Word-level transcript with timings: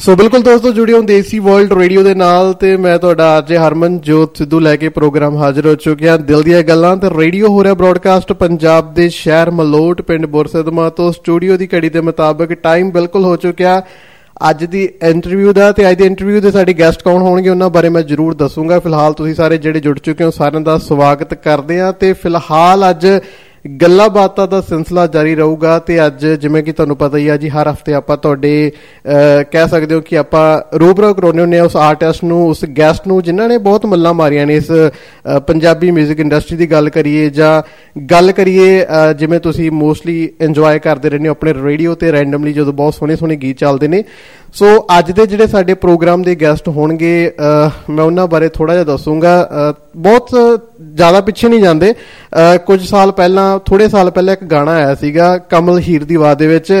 ਸੋ 0.00 0.14
ਬਿਲਕੁਲ 0.16 0.42
ਦੋਸਤੋ, 0.42 0.70
ਜੁੜੇ 0.72 0.92
ਹੋ 0.92 1.00
ਦੇਸੀ 1.02 1.38
ਵਰਲਡ 1.38 1.72
ਰੇਡੀਓ 1.72 2.02
ਦੇ 2.02 2.14
ਨਾਲ 2.14 2.52
ਤੇ 2.52 2.76
ਮੈਂ 2.76 2.98
ਤੁਹਾਡਾ 2.98 3.38
ਅੱਜ 3.38 3.52
ਹਰਮਨ, 3.54 3.98
ਜੋਤ 3.98 4.36
ਸਿੱਧੂ 4.36 4.58
ਲੈ 4.60 4.74
ਕੇ 4.76 4.88
ਪ੍ਰੋਗਰਾਮ 4.88 5.36
ਹਾਜ਼ਰ 5.36 5.66
ਹੋ 5.66 5.74
ਚੁੱਕਿਆ 5.74 6.16
ਦਿਲ 6.18 6.42
ਦੀਆਂ 6.42 6.62
ਗੱਲਾਂ 6.62 6.96
ਤੇ 6.96 7.08
ਰੇਡੀਓ 7.16 7.48
ਹੋ 7.48 7.62
ਰਿਹਾ 7.64 7.74
ਬ੍ਰਾਡਕਾਸਟ 7.74 8.32
ਪੰਜਾਬ 8.32 8.92
ਦੇ 8.94 9.08
ਸ਼ਹਿਰ 9.08 9.50
ਮਲੋਟ, 9.50 10.02
ਪਿੰਡ 10.02 10.26
ਬੁਰਸਦਮਾ 10.26 10.88
ਤੋਂ 10.90 11.10
ਸਟੂਡੀਓ 11.12 11.56
ਦੀ 11.56 11.68
ਘੜੀ 11.74 11.88
ਦੇ 11.88 12.00
ਮੁਤਾਬਕ 12.00 12.52
ਟਾਈਮ 12.52 12.90
ਬਿਲਕੁਲ 12.90 13.24
ਹੋ 13.24 13.34
ਚੁੱਕਿਆ। 13.36 13.82
ਅੱਜ 14.50 14.64
ਦੀ 14.64 14.88
ਇੰਟਰਵਿਊ 15.02 15.52
ਦਾ 15.52 15.70
ਤੇ 15.72 15.88
ਅੱਜ 15.90 15.98
ਦੇ 15.98 16.06
ਇੰਟਰਵਿਊ 16.06 16.40
ਦੇ 16.40 16.50
ਸਾਡੇ 16.50 16.72
ਗੈਸਟ 16.78 17.02
ਕੌਣ 17.02 17.20
ਹੋਣਗੇ 17.22 17.48
ਉਹਨਾਂ 17.48 17.70
ਬਾਰੇ 17.70 17.88
ਮੈਂ 17.88 18.02
ਜ਼ਰੂਰ 18.02 18.34
ਦੱਸੂਗਾ। 18.34 18.78
ਫਿਲਹਾਲ 18.78 19.12
ਤੁਸੀਂ 19.12 19.34
ਸਾਰੇ 19.34 19.58
ਜਿਹੜੇ 19.58 19.80
ਜੁੜ 19.80 19.98
ਚੁੱਕੇ 19.98 20.24
ਹੋ, 20.24 20.30
ਸਾਰਿਆਂ 20.30 20.60
ਦਾ 20.60 20.78
ਸਵਾਗਤ 20.78 21.34
ਕਰਦੇ 21.34 21.80
ਆ 21.80 21.90
ਤੇ 21.92 22.12
ਫਿਲਹਾਲ 22.12 22.90
ਅੱਜ 22.90 23.06
ਗੱਲਾਂ 23.82 24.08
ਬਾਤਾਂ 24.10 24.46
ਦਾ 24.48 24.60
ਸਿਲਸਿਲਾ 24.60 25.06
ਜਾਰੀ 25.06 25.34
ਰਹੂਗਾ 25.34 25.78
ਤੇ 25.78 26.06
ਅੱਜ 26.06 26.26
ਜਿਵੇਂ 26.26 26.62
ਕਿ 26.62 26.72
ਤੁਹਾਨੂੰ 26.72 26.96
ਪਤਾ 26.96 27.16
ਹੀ 27.18 27.28
ਆ 27.28 27.36
ਜੀ, 27.36 27.48
ਹਰ 27.48 27.70
ਹਫ਼ਤੇ 27.70 27.94
ਆਪਾਂ 27.94 28.16
ਤੁਹਾਡੇ 28.16 28.70
ਕਹਿ 29.52 29.68
ਸਕਦੇ 29.68 29.94
ਹੋ 29.94 30.00
ਕਿ 30.00 30.18
ਆਪਾਂ 30.18 30.78
ਰੂਬਰਾ 30.78 31.12
ਕਰਾਉਨੇ 31.12 31.42
ਹੁੰਦੇ 31.42 31.58
ਆ 31.58 31.64
ਉਸ 31.64 31.76
ਆਰਟਿਸਟ 31.76 32.24
ਨੂੰ, 32.24 32.46
ਉਸ 32.48 32.64
ਗੈਸਟ 32.78 33.06
ਨੂੰ, 33.08 33.22
ਜਿਨ੍ਹਾਂ 33.22 33.48
ਨੇ 33.48 33.58
ਬਹੁਤ 33.58 33.86
ਮੱਲਾਂ 33.86 34.14
ਮਾਰੀਆਂ 34.14 34.46
ਨੇ 34.46 34.56
ਇਸ 34.56 34.70
ਪੰਜਾਬੀ 35.46 35.90
뮤직 35.90 36.20
ਇੰਡਸਟਰੀ 36.20 36.56
ਦੀ 36.56 36.70
ਗੱਲ 36.70 36.88
ਕਰੀਏ 36.88 37.28
ਜਾਂ 37.30 37.62
ਗੱਲ 38.10 38.32
ਕਰੀਏ 38.32 38.86
ਜਿਵੇਂ 39.18 39.40
ਤੁਸੀਂ 39.40 39.70
ਮੋਸਟਲੀ 39.70 40.28
ਇੰਜੋਏ 40.40 40.78
ਕਰਦੇ 40.78 41.10
ਰਹਿੰਦੇ 41.10 41.28
ਹੋ 41.28 41.32
ਆਪਣੇ 41.32 41.54
ਰੇਡੀਓ 41.62 41.94
ਤੇ 41.94 42.12
ਰੈਂਡਮਲੀ 42.12 42.52
ਜਦੋਂ 42.52 42.72
ਬਹੁਤ 42.72 42.94
ਸੋਹਣੇ 42.94 43.16
ਸੋਹਣੇ 43.16 43.36
ਗੀਤ 43.36 43.58
ਚੱਲਦੇ 43.58 43.88
ਨੇ। 43.88 44.02
ਸੋ 44.52 44.66
ਅੱਜ 44.98 45.10
ਦੇ 45.12 45.26
ਜਿਹੜੇ 45.26 45.46
ਸਾਡੇ 45.46 45.74
ਪ੍ਰੋਗਰਾਮ 45.74 46.22
ਦੇ 46.22 46.34
ਗੈਸਟ 46.34 46.68
ਹੋਣਗੇ 46.68 47.10
ਮੈਂ 47.90 48.04
ਉਹਨਾਂ 48.04 48.26
ਬਾਰੇ 48.26 48.48
ਥੋੜਾ 48.48 48.72
ਜਿਹਾ 48.72 48.84
ਦੱਸੂਗਾ 48.84 49.48
ਬਹੁਤ 49.96 50.30
ਜ਼ਿਆਦਾ 50.94 51.20
ਪਿੱਛੇ 51.20 51.48
ਨਹੀਂ 51.48 51.60
ਜਾਂਦੇ। 51.60 51.92
ਕੁਝ 52.66 52.80
ਸਾਲ 52.88 53.12
ਪਹਿਲਾਂ 53.12 53.58
ਥੋੜੇ 53.66 53.88
ਸਾਲ 53.88 54.10
ਪਹਿਲਾਂ 54.10 54.34
ਇੱਕ 54.34 54.44
ਗਾਣਾ 54.44 54.72
ਆਇਆ 54.72 54.94
ਸੀਗਾ, 54.94 55.36
ਕਮਲ 55.38 55.78
ਹੀਰ 55.78 56.04
ਦੀ 56.04 56.14
ਆਵਾਜ਼ 56.14 56.38
ਦੇ 56.38 56.46
ਵਿੱਚ। 56.46 56.72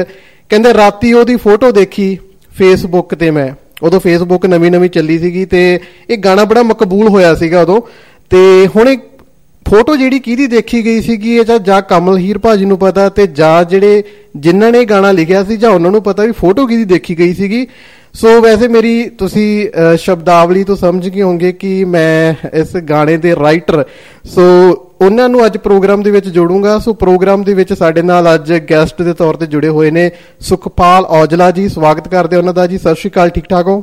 ਕਹਿੰਦੇ 0.50 0.74
ਰਾਤੀ 0.74 1.12
ਉਹਦੀ 1.12 1.36
ਫੋਟੋ 1.36 1.70
ਦੇਖੀ 1.72 2.16
ਫੇਸਬੁੱਕ 2.58 3.14
ਤੇ 3.14 3.30
ਮੈਂ। 3.30 3.50
ਉਦੋਂ 3.82 4.00
ਫੇਸਬੁੱਕ 4.00 4.46
ਨਵੀਂ 4.46 4.70
ਨਵੀਂ 4.70 4.90
ਚੱਲੀ 4.90 5.18
ਸੀਗੀ 5.18 5.44
ਤੇ 5.44 5.80
ਇਹ 6.10 6.18
ਗਾਣਾ 6.18 6.44
ਬੜਾ 6.44 6.62
ਮਕਬੂਲ 6.62 7.08
ਹੋਇਆ 7.08 7.34
ਸੀਗਾ 7.34 7.60
ਉਦੋਂ। 7.62 7.80
ਤੇ 8.30 8.68
ਹੁਣ 8.76 8.96
ਫੋਟੋ 9.66 9.96
ਜਿਹੜੀ 9.96 10.18
ਕਿਹਦੀ 10.18 10.46
ਦੇਖੀ 10.46 10.84
ਗਈ 10.84 11.00
ਸੀਗੀ, 11.02 11.36
ਇਹ 11.36 11.44
ਜਾਂ 11.44 11.58
ਜਾਂ 11.58 11.80
ਕਮਲ 11.82 12.18
ਹੀਰ 12.18 12.38
ਭਾਜੀ 12.38 12.64
ਨੂੰ 12.64 12.78
ਪਤਾ 12.78 13.08
ਤੇ 13.08 13.26
ਜਾਂ 13.26 13.64
ਜਿਹੜੇ 13.64 14.02
ਜਿਨ੍ਹਾਂ 14.36 14.70
ਨੇ 14.72 14.84
ਗਾਣਾ 14.84 15.10
ਲਿਖਿਆ 15.12 15.42
ਸੀ 15.44 15.56
ਜਾਂ 15.56 15.70
ਉਹਨਾਂ 15.70 15.90
ਨੂੰ 15.90 16.02
ਪਤਾ 16.02 16.22
ਵੀ 16.22 16.32
ਫੋਟੋ 16.32 16.66
ਕਿਹਦੀ 16.66 16.84
ਦੇਖੀ 16.84 17.18
ਗਈ 17.18 17.34
ਸੀਗੀ। 17.34 17.66
ਸੋ 18.14 18.40
ਵੈਸੇ 18.40 18.68
ਮੇਰੀ 18.68 19.08
ਤੁਸੀਂ 19.08 19.68
ਸ਼ਬਦਾਵਲੀ 19.96 20.62
ਤੋਂ 20.64 20.76
ਸਮਝ 20.76 21.08
ਗਏ 21.08 21.22
ਹੋਵੋਗੇ 21.22 21.52
ਕਿ 21.52 21.84
ਮੈਂ 21.84 22.34
ਇਸ 22.54 22.76
ਗਾਣੇ 22.76 23.16
ਦੇ 23.16 23.34
ਰਾਈਟਰ 23.36 23.84
ਸੋ 24.24 24.42
ਉਹਨਾਂ 25.00 25.28
ਨੂੰ 25.28 25.44
ਅੱਜ 25.46 25.56
ਪ੍ਰੋਗਰਾਮ 25.56 26.02
ਦੇ 26.02 26.10
ਵਿੱਚ 26.10 26.28
ਜੋੜੂੰਗਾ 26.28 26.78
ਸੋ 26.78 26.92
ਪ੍ਰੋਗਰਾਮ 26.92 27.42
ਦੇ 27.44 27.54
ਵਿੱਚ 27.54 27.72
ਸਾਡੇ 27.72 28.02
ਨਾਲ 28.02 28.34
ਅੱਜ 28.34 28.52
ਗੈਸਟ 28.70 29.02
ਦੇ 29.02 29.12
ਤੌਰ 29.14 29.36
ਤੇ 29.36 29.46
ਜੁੜੇ 29.46 29.68
ਹੋਏ 29.68 29.90
ਨੇ 29.90 30.10
ਸੁਖਪਾਲ 30.40 31.04
ਔਜਲਾ 31.20 31.50
ਜੀ 31.50 31.68
ਸਵਾਗਤ 31.68 32.08
ਕਰਦੇ 32.08 32.36
ਉਹਨਾਂ 32.36 32.54
ਦਾ 32.54 32.66
ਜੀ। 32.66 32.78
ਸਤਿ 32.78 32.94
ਸ਼੍ਰੀ 32.94 33.10
ਅਕਾਲ। 33.10 33.30
ਠੀਕ 33.30 33.44
ਠਾਕ 33.50 33.66
ਹੋ? 33.66 33.80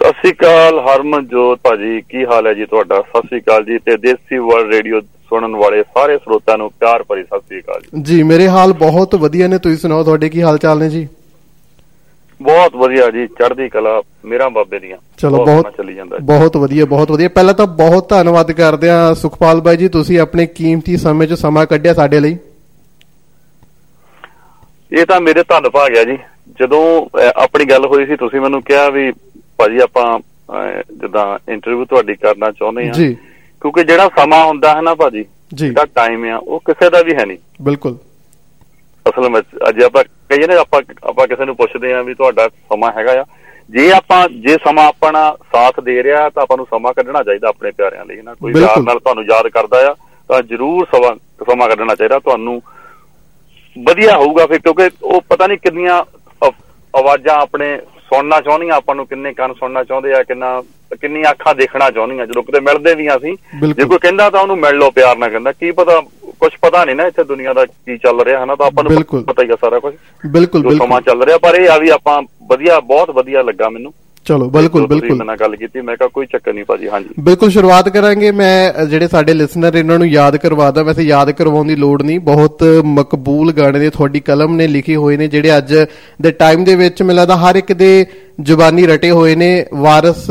ਸਤਿ 0.00 0.10
ਸ਼੍ਰੀ 0.10 0.32
ਅਕਾਲ। 0.32 0.78
ਹਰਮਨਜੋਤ 0.80 1.58
ਭਾਜੀ 1.64 2.00
ਕੀ 2.08 2.24
ਹਾਲ 2.24 2.46
ਹੈ 2.46 2.54
ਜੀ 2.54 2.66
ਤੁਹਾਡਾ? 2.66 3.00
ਸਤਿ 3.00 3.26
ਸ਼੍ਰੀ 3.26 3.40
ਅਕਾਲ 3.40 3.64
ਜੀ 3.64 3.78
ਤੇ 3.78 3.96
ਦੇਸੀ 3.96 4.38
ਵਰਲਡ 4.38 4.74
ਰੇਡੀਓ 4.74 5.00
ਸੁਣਨ 5.00 5.56
ਵਾਲੇ 5.56 5.82
ਸਾਰੇ 5.82 6.16
ਸਰੋਤਿਆਂ 6.18 6.58
ਨੂੰ 6.58 6.70
ਪਿਆਰ 6.80 7.02
ਭਰੀ 7.08 7.22
ਸਤਿ 7.22 7.38
ਸ਼੍ਰੀ 7.38 7.60
ਅਕਾਲ 7.60 7.80
ਜੀ। 7.80 8.02
ਜੀ 8.02 8.22
ਮੇਰੇ 8.22 8.48
ਹਾਲ 8.48 8.72
ਬਹੁਤ 8.80 9.14
ਵਧੀਆ 9.24 9.48
ਨੇ। 9.48 9.58
ਤੁਸੀਂ 9.58 9.78
ਸੁਣਾਓ 9.78 10.04
ਤੁਹਾਡੇ 10.04 10.28
ਕੀ 10.28 10.42
ਹਾਲ 10.42 10.58
ਚਾਲ 10.58 10.78
ਨੇ 10.78 10.88
ਜੀ? 10.90 11.06
ਬਹੁਤ 12.40 12.76
ਵਧੀਆ 12.76 13.10
ਜੀ 13.10 13.26
ਚੜ੍ਹਦੀ 13.28 13.68
ਕਲਾ 13.68 14.00
ਮੇਰਾ 14.24 14.48
ਬਾਬੇ 14.48 14.78
ਦੀਆਂ। 14.78 14.96
ਚਲੋ 15.18 15.44
ਬਹੁਤ 15.44 15.76
ਚੱਲੀ 15.76 15.94
ਜਾਂਦਾ 15.94 16.18
ਬਹੁਤ 16.22 16.56
ਵਧੀਆ 16.56 16.84
ਬਹੁਤ 16.84 17.10
ਵਧੀਆ। 17.10 17.28
ਪਹਿਲਾਂ 17.28 17.54
ਤਾਂ 17.54 17.66
ਬਹੁਤ 17.66 18.08
ਧੰਨਵਾਦ 18.08 18.52
ਕਰਦੇ 18.52 18.90
ਆ 18.90 19.12
ਸੁਖਪਾਲ 19.14 19.60
ਬਾਈ 19.60 19.76
ਜੀ 19.76 19.88
ਤੁਸੀਂ 19.88 20.18
ਆਪਣੇ 20.20 20.46
ਕੀਮਤੀ 20.46 20.96
ਸਮੇਂ 20.96 21.26
'ਚ 21.26 21.34
ਸਮਾਂ 21.34 21.66
ਕੱਢਿਆ 21.66 21.94
ਸਾਡੇ 21.94 22.20
ਲਈ। 22.20 22.36
ਇਹ 24.92 25.06
ਤਾਂ 25.06 25.20
ਮੇਰੇ 25.20 25.42
ਧੰਨ 25.48 25.68
ਭਾਗ 25.70 25.96
ਆ 25.96 26.04
ਜੀ। 26.04 26.16
ਜਦੋਂ 26.60 26.84
ਆਪਣੀ 27.36 27.64
ਗੱਲ 27.64 27.86
ਹੋਈ 27.86 28.06
ਸੀ 28.06 28.16
ਤੁਸੀਂ 28.16 28.40
ਮੈਨੂੰ 28.40 28.62
ਕਿਹਾ 28.62 28.88
ਵੀ 28.90 29.10
ਭਾਜੀ 29.58 29.78
ਆਪਾਂ 29.80 30.18
ਜਿੱਦਾਂ 30.92 31.26
ਇੰਟਰਵਿਊ 31.52 31.84
ਤੁਹਾਡੀ 31.84 32.14
ਕਰਨਾ 32.14 32.50
ਚਾਹੁੰਦੇ 32.50 32.88
ਆ 32.88 32.92
ਜੀ। 32.92 33.14
ਕਿਉਂਕਿ 33.62 33.84
ਜਿਹੜਾ 33.84 34.08
ਸਮਾਂ 34.18 34.44
ਹੁੰਦਾ 34.44 34.74
ਹੈ 34.76 34.80
ਨਾ 34.80 34.94
ਭਾਜੀ 34.94 35.24
ਜਿਹੜਾ 35.54 35.84
ਟਾਈਮ 35.94 36.24
ਆ 36.24 36.36
ਉਹ 36.36 36.60
ਕਿਸੇ 36.66 36.90
ਦਾ 36.90 37.02
ਵੀ 37.02 37.14
ਹੈ 37.14 37.24
ਨਹੀਂ। 37.24 37.38
ਬਿਲਕੁਲ। 37.62 37.96
ਅਸਲ 39.06 39.28
ਵਿੱਚ 39.34 39.46
ਅੱਜ 39.68 39.82
ਆਪਾਂ 39.84 40.02
ਕਹੀਏ 40.04 40.46
ਨਾ 40.46 40.58
ਆਪਾਂ 40.60 40.80
ਆਪਾਂ 41.08 41.26
ਕਿਸੇ 41.26 41.44
ਨੂੰ 41.44 41.56
ਪੁੱਛਦੇ 41.56 41.92
ਆ 41.92 42.02
ਵੀ 42.02 42.14
ਤੁਹਾਡਾ 42.14 42.48
ਸਮਾਂ 42.48 42.90
ਹੈਗਾ 42.96 43.20
ਆ। 43.20 43.24
ਜੇ 43.70 43.90
ਆਪਾਂ 43.92 44.26
ਜੇ 44.44 44.56
ਸਮਾਂ 44.64 44.84
ਆਪਣਾ 44.88 45.22
ਸਾਥ 45.52 45.80
ਦੇ 45.80 46.02
ਰਿਹਾ 46.02 46.28
ਤਾਂ 46.30 46.42
ਆਪਾਂ 46.42 46.56
ਨੂੰ 46.56 46.66
ਸਮਾਂ 46.70 46.92
ਕੱਢਣਾ 46.94 47.22
ਚਾਹੀਦਾ 47.22 47.48
ਆਪਣੇ 47.48 47.70
ਪਿਆਰਿਆਂ 47.70 48.04
ਲਈ 48.04 48.22
ਨਾ 48.22 48.34
ਕੋਈ 48.34 48.52
ਪਿਆਰ 48.52 48.80
ਨਾਲ 48.82 48.98
ਤੁਹਾਨੂੰ 48.98 49.24
ਯਾਦ 49.24 49.48
ਕਰਦਾ 49.48 49.78
ਆ 49.90 49.94
ਤਾਂ 50.30 50.42
ਜ਼ਰੂਰ 50.42 50.86
ਸਮਾਂ 50.94 51.14
ਸਮਾਂ 51.44 51.68
ਕੱਢਣਾ 51.68 51.94
ਚਾਹੀਦਾ। 51.94 52.18
ਤੁਹਾਨੂੰ 52.18 52.60
ਵਧੀਆ 53.76 54.16
ਹੋਊਗਾ 54.16 54.46
ਫਿਰ 54.46 54.58
ਕਿਉਂਕਿ 54.58 54.90
ਉਹ 55.02 55.20
ਪਤਾ 55.28 55.46
ਨਹੀਂ 55.46 55.58
ਕਿੰਨੀਆਂ 55.58 56.02
ਆਵਾਜ਼ਾਂ 56.94 57.34
ਆਪਣੇ 57.40 57.76
ਸੁਣਨਾ 58.08 58.40
ਚਾਹੁੰਦੀਆਂ 58.40 58.76
ਆਪਾਂ 58.76 58.94
ਨੂੰ 58.94 59.06
ਕਿੰਨੇ 59.06 59.32
ਕੰਨ 59.34 59.52
ਸੁਣਨਾ 59.54 59.82
ਚਾਹੁੰਦੇ 59.84 60.12
ਆ 60.14 60.22
ਕਿੰਨਾ 60.22 60.62
ਕਿੰਨੀ 61.00 61.22
ਅੱਖਾਂ 61.30 61.54
ਦੇਖਣਾ 61.54 61.90
ਚਾਹੁੰਦੀਆਂ। 61.90 62.26
ਜਦੋਂ 62.26 62.42
ਕਿਤੇ 62.42 62.60
ਮਿਲਦੇ 62.60 62.94
ਵੀ 62.94 63.06
ਆ 63.06 63.16
ਅਸੀਂ 63.16 63.36
ਜੇ 63.74 63.84
ਕੋਈ 63.84 63.98
ਕਹਿੰਦਾ 63.98 64.28
ਤਾਂ 64.30 64.40
ਉਹਨੂੰ 64.40 64.58
ਮਿਲ 64.58 64.76
ਲਓ 64.78 64.90
ਪਿਆਰ 64.90 65.16
ਨਾਲ 65.18 65.30
ਕਹਿੰਦਾ। 65.30 65.52
ਕੀ 65.52 65.70
ਪਤਾ 65.72 66.00
ਕੁਝ 66.40 66.50
ਪਤਾ 66.62 66.84
ਨਹੀਂ 66.84 66.96
ਨਾ 66.96 67.06
ਇੱਥੇ 67.06 67.24
ਦੁਨੀਆ 67.24 67.52
ਦਾ 67.52 67.64
ਕੀ 67.64 67.96
ਚੱਲ 67.98 68.20
ਰਿਹਾ 68.20 68.42
ਹਨਾ? 68.44 68.54
ਤਾਂ 68.56 68.66
ਆਪਾਂ 68.66 68.84
ਨੂੰ 68.84 69.02
ਪਤਾ 69.24 69.42
ਹੀ 69.42 69.50
ਆ 69.50 69.56
ਸਾਰਾ 69.60 69.78
ਕੁਝ 69.78 69.94
ਬਿਲਕੁਲ 70.26 70.62
ਬਿਲਕੁਲ 70.62 70.78
ਸਮਾਂ 70.78 71.00
ਚੱਲ 71.00 71.22
ਰਿਹਾ 71.24 71.38
ਪਰ 71.38 71.54
ਇਹ 71.54 71.68
ਆ 71.70 71.78
ਵੀ 71.78 71.88
ਆਪਾਂ 71.90 72.20
ਵਧੀਆ 72.50 72.78
ਬਹੁਤ 72.80 73.10
ਵਧੀਆ 73.10 73.42
ਲੱਗਾ 73.42 73.68
ਮੈਨੂੰ। 73.68 73.92
ਚਲੋ 74.26 74.48
ਬਿਲਕੁਲ 74.50 74.86
ਬਿਲਕੁਲ। 74.86 75.22
ਮੈਂ 75.24 75.36
ਗੱਲ 75.36 75.54
ਕੀਤੀ 75.56 75.80
ਮੈਂ 75.80 75.96
ਕਿਹਾ 75.96 76.08
ਕੋਈ 76.14 76.26
ਚੱਕਰ 76.26 76.52
ਨਹੀਂ 76.52 76.64
ਭਾਜੀ 76.64 76.88
ਹਾਂਜੀ। 76.88 77.08
ਬਿਲਕੁਲ 77.20 77.50
ਸ਼ੁਰੂਆਤ 77.50 77.88
ਕਰਾਂਗੇ। 77.88 78.30
ਮੈਂ 78.30 78.84
ਜਿਹੜੇ 78.84 79.08
ਸਾਡੇ 79.08 79.34
ਲਿਸਨਰ 79.34 79.74
ਇਹਨਾਂ 79.74 79.98
ਨੂੰ 79.98 80.06
ਯਾਦ 80.08 80.36
ਕਰਵਾਦਾ 80.36 80.82
ਵੈਸੇ 80.82 81.02
ਯਾਦ 81.02 81.30
ਕਰਵਾਉਣ 81.30 81.66
ਦੀ 81.66 81.76
ਲੋੜ 81.76 82.02
ਨਹੀਂ 82.02 82.18
ਬਹੁਤ 82.20 82.62
ਮਕਬੂਲ 82.84 83.52
ਗਾਣੇ 83.52 83.78
ਦੇ 83.78 83.90
ਤੁਹਾਡੀ 83.90 84.20
ਕਲਮ 84.20 84.54
ਨੇ 84.56 84.66
ਲਿਖੇ 84.66 84.96
ਹੋਏ 84.96 85.16
ਨੇ 85.16 85.28
ਜਿਹੜੇ 85.28 85.56
ਅੱਜ 85.56 85.74
ਦੇ 86.22 86.30
ਟਾਈਮ 86.30 86.64
ਦੇ 86.64 86.74
ਵਿੱਚ 86.74 87.02
ਮੈਨੂੰ 87.02 87.16
ਲੱਗਦਾ 87.16 87.36
ਹਰ 87.36 87.56
ਇੱਕ 87.56 87.72
ਦੇ 87.72 88.06
ਜ਼ੁਬਾਨੀ 88.40 88.86
ਰਟੇ 88.86 89.10
ਹੋਏ 89.10 89.34
ਨੇ। 89.34 89.50
ਵਾਰਿਸ 89.74 90.26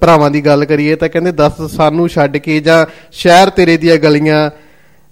ਭਰਾਵਾਂ 0.00 0.30
ਦੀ 0.30 0.40
ਗੱਲ 0.40 0.64
ਕਰੀਏ 0.64 0.94
ਤਾਂ 0.96 1.08
ਕਹਿੰਦੇ 1.08 1.32
10 1.42 1.66
ਸਾਨੂੰ 1.68 2.08
ਛੱਡ 2.08 2.36
ਕੇ 2.36 2.60
ਜਾਂ 2.60 2.84
ਸ਼ਹਿਰ 3.12 3.50
ਤੇਰੇ 3.50 3.76
ਦੀਆਂ 3.76 3.96
ਗਲੀਆਂ 3.96 4.50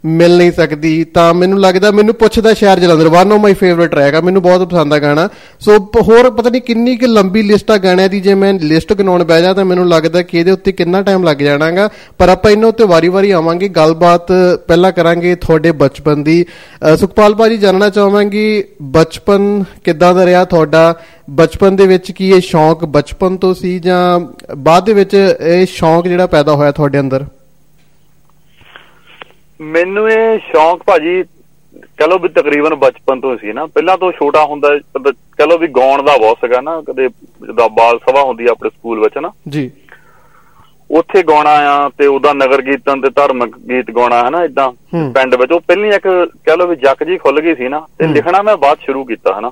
ਮਿਲ 0.05 0.37
ਨਹੀਂ 0.37 0.53
ਸਕਦੀ, 0.53 1.05
ਤਾਂ 1.05 1.33
ਮੈਨੂੰ 1.35 1.61
ਲੱਗਦਾ 1.61 1.91
ਮੈਨੂੰ 1.91 2.15
ਪੁੱਛਦਾ 2.15 2.53
ਸ਼ਹਿਰ 2.55 2.81
Jalandhar 2.81 3.09
one 3.09 3.33
of 3.33 3.41
my 3.41 3.55
favourite 3.55 3.91
track 3.91 4.15
ਆ, 4.15 4.21
ਮੈਨੂੰ 4.21 4.43
ਬਹੁਤ 4.43 4.69
ਪਸੰਦ 4.69 4.95
ਆ 4.95 4.99
ਗਾਣਾ। 4.99 5.29
ਸੋ 5.61 5.77
ਹੋਰ 6.03 6.31
ਪਤਾ 6.31 6.51
ਨਹੀਂ 6.51 6.63
ਕਿੰਨੀ 6.63 6.97
ਕਿ 6.97 7.07
ਲੰਬੀ 7.07 7.43
ਲਿਸਟ 7.43 7.71
ਆ 7.71 7.77
ਗਾਣਿਆਂ 7.77 8.09
ਦੀ, 8.09 8.21
ਜੇ 8.21 8.35
ਮੈਂ 8.35 8.53
ਲਿਸਟ 8.55 8.93
ਗਨਾਉਣ 8.93 9.25
ਬਹਿ 9.25 9.43
ਜਾ 9.43 9.53
ਤਾਂ 9.55 9.65
ਮੈਨੂੰ 9.65 9.89
ਲੱਗਦਾ 9.89 10.23
ਕਿ 10.23 10.39
ਇਹਦੇ 10.39 10.51
ਉੱਤੇ 10.51 10.73
ਕਿੰਨਾ 10.73 11.03
ਟਾਈਮ 11.03 11.25
ਲੱਗ 11.25 11.37
ਜਾਣਾਗਾ। 11.37 11.89
ਪਰ 12.19 12.29
ਆਪਾਂ 12.29 12.51
ਇਹਨਾਂ 12.51 12.69
ਉੱਤੇ 12.69 12.85
ਵਾਰੀ-ਵਾਰੀ 12.85 13.31
ਆਵਾਂਗੇ, 13.31 13.69
ਗੱਲਬਾਤ 13.69 14.33
ਪਹਿਲਾਂ 14.69 14.93
ਕਰਾਂਗੇ 14.93 15.35
ਤੁਹਾਡੇ 15.37 15.73
ਬਚਪਨ 15.73 16.23
ਦੀ। 16.25 16.45
ਸੁਖਪਾਲ 17.01 17.35
ਭਾਜੀ 17.35 17.57
ਜਾਣਨਾ 17.57 17.89
ਚਾਹਾਂਗੀ, 17.91 18.65
ਬਚਪਨ 18.83 19.65
ਕਿੱਦਾਂ 19.85 20.15
ਦਾ 20.15 20.27
ਰਿਹਾ 20.27 20.45
ਤੁਹਾਡਾ? 20.45 20.95
ਬਚਪਨ 21.31 21.77
ਦੇ 21.77 21.87
ਵਿੱਚ 21.87 22.11
ਕੀ 22.13 22.29
ਇਹ 22.31 22.41
ਸ਼ੌਂਕ 22.41 22.85
ਬਚਪਨ 22.87 23.37
ਤੋਂ 23.37 23.55
ਸੀ 23.55 23.79
ਜਾਂ 23.79 24.21
ਬਾਅਦ 24.57 24.85
ਦੇ 24.87 24.93
ਵਿੱਚ 24.93 25.15
ਇਹ 25.15 25.67
ਸ਼ੌਂਕ 25.67 26.07
ਜਿਹੜਾ 26.09 26.27
ਪੈਦਾ 26.27 26.55
ਹੋਇਆ 26.55 26.73
ਤੁਹਾਡੇ 26.73 27.01
ਅੰਦਰ? 27.01 27.25
ਮੈਨੂੰ 29.61 30.11
ਇਹ 30.11 30.39
ਸ਼ੌਂਕ 30.39 30.83
ਭਾਜੀ 30.83 31.23
ਕਹ 31.99 32.05
ਲੋ 32.05 32.19
ਵੀ 32.19 32.29
ਤਕਰੀਬਨ 32.29 32.75
ਬਚਪਨ 32.75 33.21
ਤੋਂ 33.21 33.37
ਸੀ 33.37 33.53
ਨਾ। 33.53 33.67
ਪਹਿਲਾਂ 33.67 33.97
ਤੋਂ 33.99 34.13
ਛੋਟਾ 34.13 34.45
ਹੁੰਦਾ 34.45 34.69
ਕਹ 35.39 35.47
ਲੋ 35.47 35.59
ਵੀ 35.59 35.67
ਗਾਉਣ 35.67 36.03
ਦਾ 36.03 36.17
ਬਹੁਤ 36.17 36.37
ਸੀਗਾ 36.37 36.61
ਨਾ 36.61 36.81
ਕਦੇ 36.81 37.09
ਜਦੋਂ 37.47 37.69
ਬਾਲ 37.71 37.99
ਸਭਾ 37.99 38.23
ਹੁੰਦੀ 38.23 38.47
ਆ 38.47 38.51
ਆਪਣੇ 38.51 38.71
ਸਕੂਲ 38.71 39.01
ਵਿੱਚ 39.01 39.19
ਨਾ। 39.19 39.31
ਜੀ। 39.49 39.71
ਉੱਥੇ 40.91 41.23
ਗਾਉਣਾ 41.23 41.51
ਆ 41.51 41.89
ਤੇ 41.89 42.07
ਉਹਦਾ 42.07 42.33
ਨਗਰ 42.33 42.63
ਕੀਰਤਨ 42.63 43.01
ਤੇ 43.01 43.11
ਧਾਰਮਿਕ 43.11 43.57
ਗੀਤ 43.59 43.91
ਗਾਉਣਾ 43.91 44.25
ਹੈ 44.25 44.31
ਨਾ 44.31 44.43
ਇਦਾਂ 44.45 44.71
ਪਿੰਡ 45.15 45.35
ਵਿੱਚ। 45.35 45.53
ਉਹ 45.53 45.61
ਪਹਿਲੀ 45.61 45.89
ਇੱਕ 45.89 46.09
ਕਹ 46.47 46.57
ਲੋ 46.57 46.67
ਵੀ 46.67 46.77
ਜੱਕ 46.77 47.05
ਜੀ 47.05 47.17
ਖੁੱਲ 47.19 47.41
ਗਈ 47.41 47.55
ਸੀ 47.55 47.69
ਨਾ 47.69 47.87
ਤੇ 47.99 48.07
ਲਿਖਣਾ 48.07 48.43
ਮੈਂ 48.43 48.57
ਬਾਅਦ 48.57 48.79
ਸ਼ੁਰੂ 48.81 49.05
ਕੀਤਾ 49.05 49.35
ਹੈ। 49.35 49.41
ਨਾ 49.41 49.51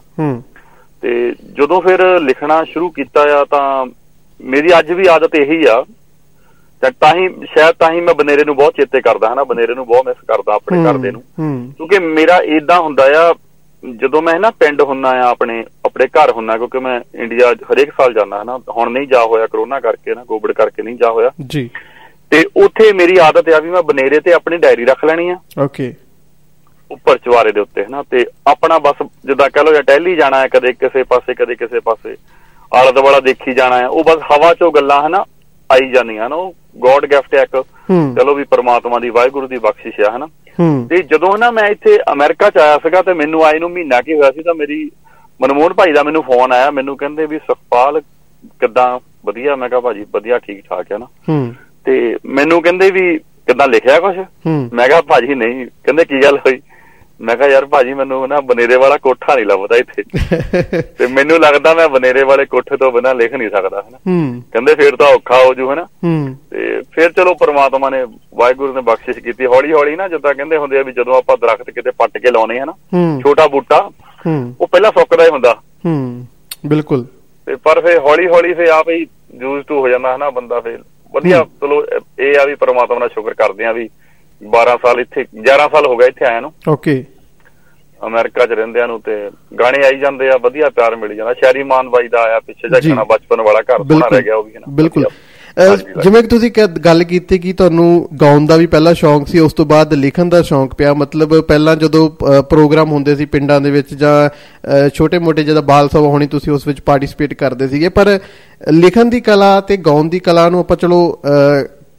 ਤੇ 1.03 1.35
ਜਦੋਂ 1.53 1.81
ਫਿਰ 1.81 2.21
ਲਿਖਣਾ 2.21 2.65
ਸ਼ੁਰੂ 2.65 2.89
ਕੀਤਾ 2.91 3.23
ਆ 3.41 3.45
ਤਾਂ 3.45 3.87
ਮੇਰੀ 4.41 4.79
ਅੱਜ 4.79 4.93
ਵੀ 4.93 5.07
ਆਦਤ 5.07 5.35
ਇਹੀ 5.35 5.65
ਆ 5.67 5.85
ਤੇ 6.87 6.95
ਤਾਂ 7.01 7.15
ਹੀ 7.15 7.29
ਸ਼ਾਇਦ 7.29 7.75
ਤਾਂ 7.79 7.93
ਹੀ 7.93 8.01
ਮੈਂ 8.01 8.15
ਬਨੇਰੇ 8.15 8.45
ਨੂੰ 8.45 8.57
ਬਹੁਤ 8.57 8.75
ਚੇਤੇ 8.77 9.01
ਕਰਦਾ 9.01 9.29
ਹਾਂ 9.29 9.37
ਨਾ 9.37 9.45
ਬਨੇਰੇ 9.45 9.75
ਨੂੰ 9.75 9.87
ਬਹੁਤ 9.87 10.07
ਮਿਸ 10.07 10.17
ਕਰਦਾ 10.29 10.55
ਆਪਣੇ 10.55 10.85
ਘਰ 10.85 10.99
ਦੇ 10.99 11.11
ਨੂੰ। 11.11 11.23
ਕਿਉਂਕਿ 11.77 11.99
ਮੇਰਾ 11.99 12.37
ਇਦਾਂ 12.37 12.81
ਹੁੰਦਾ 12.81 13.05
ਆ 13.05 13.35
ਜਦੋਂ 13.97 14.23
ਮੈਂ 14.23 14.41
ਨਾ 14.41 14.51
ਪਿੰਡ 14.51 14.83
ਹੁੰਨਾ 14.83 15.09
ਆ 15.09 15.29
ਆਪਣੇ 15.29 15.65
ਆਪਣੇ 15.85 16.07
ਘਰ 16.07 16.31
ਹੁੰਨਾ 16.31 16.57
ਕਿਉਂਕਿ 16.57 16.79
ਮੈਂ 16.79 17.01
ਇੰਡੀਆ 17.15 17.53
ਹਰੇਕ 17.53 17.91
ਸਾਲ 17.91 18.15
ਜਾਂਦਾ 18.15 18.37
ਹਾਂ 18.37 18.45
ਨਾ 18.45 18.59
ਹੁਣ 18.77 18.93
ਨਹੀਂ 18.93 19.09
ਜਾ 19.09 19.25
ਹੋਇਆ 19.25 19.47
ਕਰੋਨਾ 19.47 19.81
ਕਰਕੇ 19.81 20.15
ਨਾ 20.15 20.25
ਕੋਵਿਡ 20.25 20.53
ਕਰਕੇ 20.53 20.83
ਨਹੀਂ 20.83 20.97
ਜਾ 20.97 21.11
ਹੋਇਆ। 21.11 21.31
ਜੀ। 21.47 21.71
ਤੇ 22.31 22.45
ਉੱਥੇ 22.57 22.93
ਮੇਰੀ 22.93 23.19
ਆਦਤ 23.19 23.49
ਆ 23.49 23.61
ਵੀ 23.61 23.71
ਮੈਂ 23.71 23.83
ਬਨੇਰੇ 23.83 24.21
ਤੇ 24.21 24.33
ਆਪਣੀ 24.33 24.57
ਡਾਇਰੀ 24.57 24.85
ਰੱਖ 24.85 25.05
ਲੈਣੀ 25.05 25.29
ਆ। 25.29 25.37
ਓਕੇ। 25.65 25.95
ਉੱਪਰ 26.91 27.19
ਚਵਾਰੇ 27.19 27.53
ਦੇ 27.53 27.61
ਉੱਤੇ 27.61 27.85
ਹਨਾ? 27.85 28.03
ਤੇ 28.03 28.27
ਆਪਣਾ 28.47 28.79
ਬਸ 28.79 29.07
ਜਿੱਦਾਂ 29.27 29.51
ਕਹ 29.51 29.61
ਲੋ 29.61 29.73
ਜਾਂ 29.73 29.83
ਟੈਲੀ 29.83 30.17
ਜਾਣਾ 30.17 30.41
ਹੈ 30.41 30.49
ਕਦੇ 30.49 30.73
ਕਿਸੇ 30.73 31.03
ਪਾਸੇ 31.03 31.35
ਕਦੇ 31.35 31.55
ਕਿਸੇ 31.55 31.81
ਪਾਸੇ। 31.81 32.17
ਆਲਾ 32.75 32.91
ਦਵਾਲਾ 32.91 33.21
ਦੇਖੀ 33.21 33.55
ਜਾਣਾ 33.55 33.79
ਹੈ 33.79 33.89
ਉਹ 33.89 34.05
ਬਸ 34.05 34.17
ਹਵਾ 34.17 34.55
ਚੋਂ 34.55 34.73
ਗੱਲਾਂ 34.73 35.07
ਹਨਾ 35.07 35.25
ਆਈ 35.73 35.93
ਜਾਂਦੀਆਂ 35.93 36.29
ਨਾ 36.29 36.37
ਉਹ 36.37 36.55
ਗੋਡ 36.77 37.07
ਗਿਫਟ 37.07 37.35
ਹੈ 37.35 37.43
ਇੱਕ। 37.43 37.65
ਚਲੋ 38.19 38.35
ਵੀ 38.35 38.45
ਪਰਮਾਤਮਾ 38.45 38.99
ਦੀ 38.99 39.11
ਵਾਹਿਗੁਰੂ 39.11 39.47
ਦੀ 39.49 39.59
ਬਖਸ਼ਿਸ਼ 39.59 40.01
ਹੈ 40.01 40.17
ਹਨਾ? 40.17 40.27
ਤੇ 40.89 41.03
ਜਦੋਂ 41.03 41.37
ਨਾ 41.39 41.51
ਮੈਂ 41.51 41.69
ਇੱਥੇ 41.69 41.99
ਅਮਰੀਕਾ 42.13 42.51
ਚ 42.51 42.59
ਆਇਆ 42.59 42.79
ਸੀਗਾ 42.79 43.03
ਤੇ 43.03 43.13
ਮੈਨੂੰ 43.15 43.45
ਆਏ 43.45 43.59
ਨੂੰ 43.59 43.71
ਮਹੀਨਾ 43.71 44.01
ਕੀ 44.01 44.15
ਹੋਇਆ 44.15 44.31
ਸੀ 44.31 44.43
ਤਾਂ 44.43 44.55
ਮੇਰੀ 44.55 44.91
ਮਨਮੋਹਨ 45.41 45.73
ਭਾਈ 45.73 45.93
ਦਾ 45.93 46.03
ਮੈਨੂੰ 46.03 46.23
ਫੋਨ 46.23 46.53
ਆਇਆ। 46.53 46.71
ਮੈਨੂੰ 46.71 46.97
ਕਹਿੰਦੇ 46.97 47.27
ਵੀ 47.27 47.39
ਸੁਖਪਾਲ 47.39 48.01
ਕਿੱਦਾਂ 48.61 48.99
ਵਧੀਆ? 49.27 49.57
ਮੈਂ 49.57 49.69
ਕਿਹਾ 49.69 49.81
ਭਾਜੀ 49.81 50.05
ਵਧੀਆ 50.15 50.39
ਠੀਕ 50.39 50.65
ਠਾਕ 50.69 50.93
ਹੈ 50.93 50.99
ਨਾ? 50.99 51.07
ਤੇ 51.85 52.17
ਮੈਨੂੰ 52.27 52.63
ਕਹਿੰਦੇ 52.63 52.91
ਵੀ 52.91 53.19
ਕਿੱਦਾਂ 53.19 53.69
ਲਿਖਿਆ 53.69 53.99
ਕੁਝ 54.01 54.17
ਮੈਂ 54.73 54.89
ਕਿਹਾ 54.89 55.01
ਭਾਜੀ 55.01 55.35
ਨਹੀਂ। 55.35 55.67
ਕਹਿੰਦੇ 55.85 56.05
ਕੀ 56.05 56.23
ਗੱਲ 56.23 56.39
ਹੋਈ? 56.39 56.61
ਮੈਂ 57.21 57.37
ਕਿਹਾ 57.37 57.49
ਯਾਰ 57.49 57.67
ਭਾਜੀ 57.67 57.95
ਮੈਨੂੰ 57.95 58.29
ਨਾ 58.29 58.41
ਬਨੇਰੇ 58.41 58.77
ਵਾਲਾ 58.77 58.97
ਕੋਠਾ 58.97 59.35
ਨਹੀਂ 59.35 59.47
ਲੱਭਦਾ 59.47 59.77
ਇੱਥੇ। 59.77 60.03
ਤੇ 60.99 61.07
ਮੈਨੂੰ 61.07 61.39
ਲੱਗਦਾ 61.39 61.75
ਮੈਂ 61.75 61.89
ਬਨੇਰੇ 61.89 62.23
ਵਾਲੇ 62.23 62.45
ਕੋਠੇ 62.45 62.77
ਤੋਂ 62.77 62.93
ਬਿਨਾਂ 62.93 63.15
ਲਿਖ 63.15 63.35
ਨਹੀਂ 63.35 63.51
ਸਕਦਾ 63.51 63.85
ਹਨਾ? 63.89 63.99
ਹੂੰ। 63.99 64.43
ਕਹਿੰਦੇ 64.53 64.75
ਫੇਰ 64.75 64.97
ਤਾਂ 64.97 65.07
ਔਖਾ 65.07 65.45
ਹੋ 65.45 65.55
ਜੂ 65.55 65.73
ਹਨਾ? 65.73 65.85
ਹੂੰ। 65.85 66.37
ਤੇ 66.51 66.83
ਫਿਰ 66.93 67.13
ਚਲੋ 67.13 67.35
ਪ੍ਰਮਾਤਮਾ 67.35 67.91
ਨੇ 67.91 68.05
ਵਾਹਿਗੁਰੂ 68.35 68.73
ਨੇ 68.73 68.81
ਬਖਸ਼ਿਸ਼ 68.81 69.19
ਕੀਤੀ। 69.19 69.47
ਹੌਲੀ 69.47 69.73
ਹੌਲੀ 69.73 69.97
ਨਾ 69.97 70.09
ਜਿੱਦਾਂ 70.09 70.35
ਕਹਿੰਦੇ 70.35 70.57
ਹੁੰਦੇ 70.57 70.79
ਆ 70.79 70.83
ਵੀ 70.83 70.93
ਜਦੋਂ 70.93 71.19
ਆਪਾਂ 71.19 71.37
ਦਰਖਤ 71.37 71.71
ਕਿਤੇ 71.71 71.91
ਪੱਟ 71.91 72.19
ਕੇ 72.19 72.31
ਲਾਉਨੇ 72.31 72.61
ਹਨਾ 72.61 72.73
ਛੋਟਾ 73.23 73.47
ਬੂਟਾ 73.47 73.91
ਹੂੰ। 74.27 74.55
ਉਹ 74.61 74.67
ਪਹਿਲਾਂ 74.67 74.93
ਸੁੱਕਦਾ 74.93 75.25
ਹੀ 75.25 75.29
ਹੁੰਦਾ। 75.29 75.55
ਹੂੰ। 75.87 76.27
ਬਿਲਕੁਲ। 76.67 77.05
ਤੇ 77.47 77.57
ਪਰ 77.57 77.81
ਫਿਰ 77.81 77.99
ਹੌਲੀ 77.99 78.27
ਹੌਲੀ 78.27 78.55
ਫਿਰ 78.55 78.69
ਆਪ 78.69 78.89
ਹੀ 78.89 79.07
ਯੂਜ਼ 79.41 79.67
ਟੂ 79.67 79.81
ਹੋ 79.81 79.89
ਜਾਂਦਾ 79.89 80.17
ਹਨਾ 80.17 80.31
ਬੰਦਾ 80.31 80.61
ਫਿਰ। 80.61 80.79
ਵਧੀਆ 81.13 81.47
ਚਲੋ 81.61 81.87
ਇਹ 82.19 82.39
ਆ 82.39 82.45
ਵੀ 82.45 82.55
ਪ੍ਰਮਾਤਮਾ 82.55 82.99
ਦਾ 82.99 83.09
ਸ਼ੁਕਰ 83.09 83.35
ਕਰਦੇ 83.35 83.65
ਆ 83.65 83.73
ਵੀ 83.73 83.89
12 84.41 84.77
ਸਾਲ 84.83 85.01
ਇੱਥੇ 85.01 85.25
11 85.43 85.69
ਸਾਲ 85.73 85.87
ਹੋ 85.87 85.97
ਗਏ 85.97 86.07
ਇੱਥੇ 86.09 86.25
ਆਇਆ 86.27 86.41
ਨੂੰ। 86.41 86.53
ਓਕੇ 86.69 87.05
ਅਮਰੀਕਾ 88.01 88.47
'ਚ 88.47 88.53
ਰਹਿੰਦਿਆਂ 88.53 88.87
ਨੂੰ 88.89 89.01
ਤੇ 89.01 89.13
ਗਾਣੇ 89.61 89.85
ਆਈ 89.87 89.99
ਜਾਂਦੇ 90.01 90.29
ਆ 90.31 90.37
ਵਧੀਆ 90.43 90.69
ਪਿਆਰ 90.71 90.97
ਮਿਲ 90.97 91.15
ਜਾਂਦਾ। 91.15 91.33
ਸ਼ੈਰੀ 91.35 91.63
ਮਾਨ 91.65 91.89
ਬਾਈ 91.91 92.09
ਦਾ 92.09 92.23
ਆਇਆ 92.23 92.41
ਪਿੱਛੇ 92.41 92.69
ਜਾ 92.69 92.81
ਜੀ। 92.81 92.91
ਗਾਣਾ 92.91 93.05
ਬਚਪਨ 93.05 93.41
ਵਾਲਾ 93.43 93.61
ਘਰ 93.61 93.85
ਸੋਹਣਾ 93.85 94.07
ਰਹਿ 94.07 94.23
ਗਿਆ 94.23 94.37
ਉਹ 94.37 94.45
ਵੀ 94.45 94.53
ਨਾ। 94.55 94.73
ਬਿਲਕੁਲ। 94.77 95.07
ਜਿਵੇਂ 96.03 96.21
ਕਿ 96.23 96.29
ਤੁਸੀਂ 96.29 96.51
ਗੱਲ 96.85 97.03
ਕੀਤੀ 97.05 97.39
ਕਿ 97.39 97.53
ਤੁਹਾਨੂੰ 97.53 98.09
ਗਾਉਣ 98.21 98.47
ਦਾ 98.47 98.57
ਵੀ 98.57 98.67
ਪਹਿਲਾ 98.67 98.93
ਸ਼ੌਂਕ 98.95 99.29
ਸੀ 99.29 99.39
ਉਸ 99.39 99.53
ਤੋਂ 99.53 99.65
ਬਾਅਦ 99.67 99.95
ਲਿਖਣ 99.95 100.29
ਦਾ 100.29 100.41
ਸ਼ੌਂਕ 100.43 100.75
ਪਿਆ। 100.75 100.93
ਮਤਲਬ 100.95 101.41
ਪਹਿਲਾਂ 101.41 101.77
ਜਦੋਂ 101.77 102.09
ਪ੍ਰੋਗਰਾਮ 102.51 102.93
ਹੁੰਦੇ 102.93 103.15
ਸੀ 103.17 103.25
ਪਿੰਡਾਂ 103.27 103.61
ਦੇ 103.61 103.71
ਵਿੱਚ 103.71 103.95
ਜਾਂ 103.95 104.89
ਛੋਟੇ-ਮੋਟੇ 104.95 105.43
ਜਿਹਦਾ 105.45 105.61
ਬਾਲ 105.71 105.89
ਸਭਾ 105.89 106.01
ਹੋਣੀ 106.01 106.27
ਤੁਸੀਂ 106.27 106.53
ਉਸ 106.53 106.67
ਵਿੱਚ 106.67 106.81
ਪਾਰਟਿਸਿਪੇਟ 106.81 107.35
ਕਰਦੇ 107.35 107.69
ਸੀਗੇ। 107.69 107.89
ਪਰ 107.89 108.19
ਲਿਖਣ 108.73 109.05
ਦੀ 109.11 109.21
ਕਲਾ 109.21 109.61
ਤੇ 109.61 109.77
ਗਾਉਣ 109.77 110.09
ਦੀ 110.09 110.19
ਕਲਾ 110.19 110.49
ਨੂੰ 110.51 110.61
ਆਪਾਂ 110.61 110.77
ਚਲੋ 110.77 110.99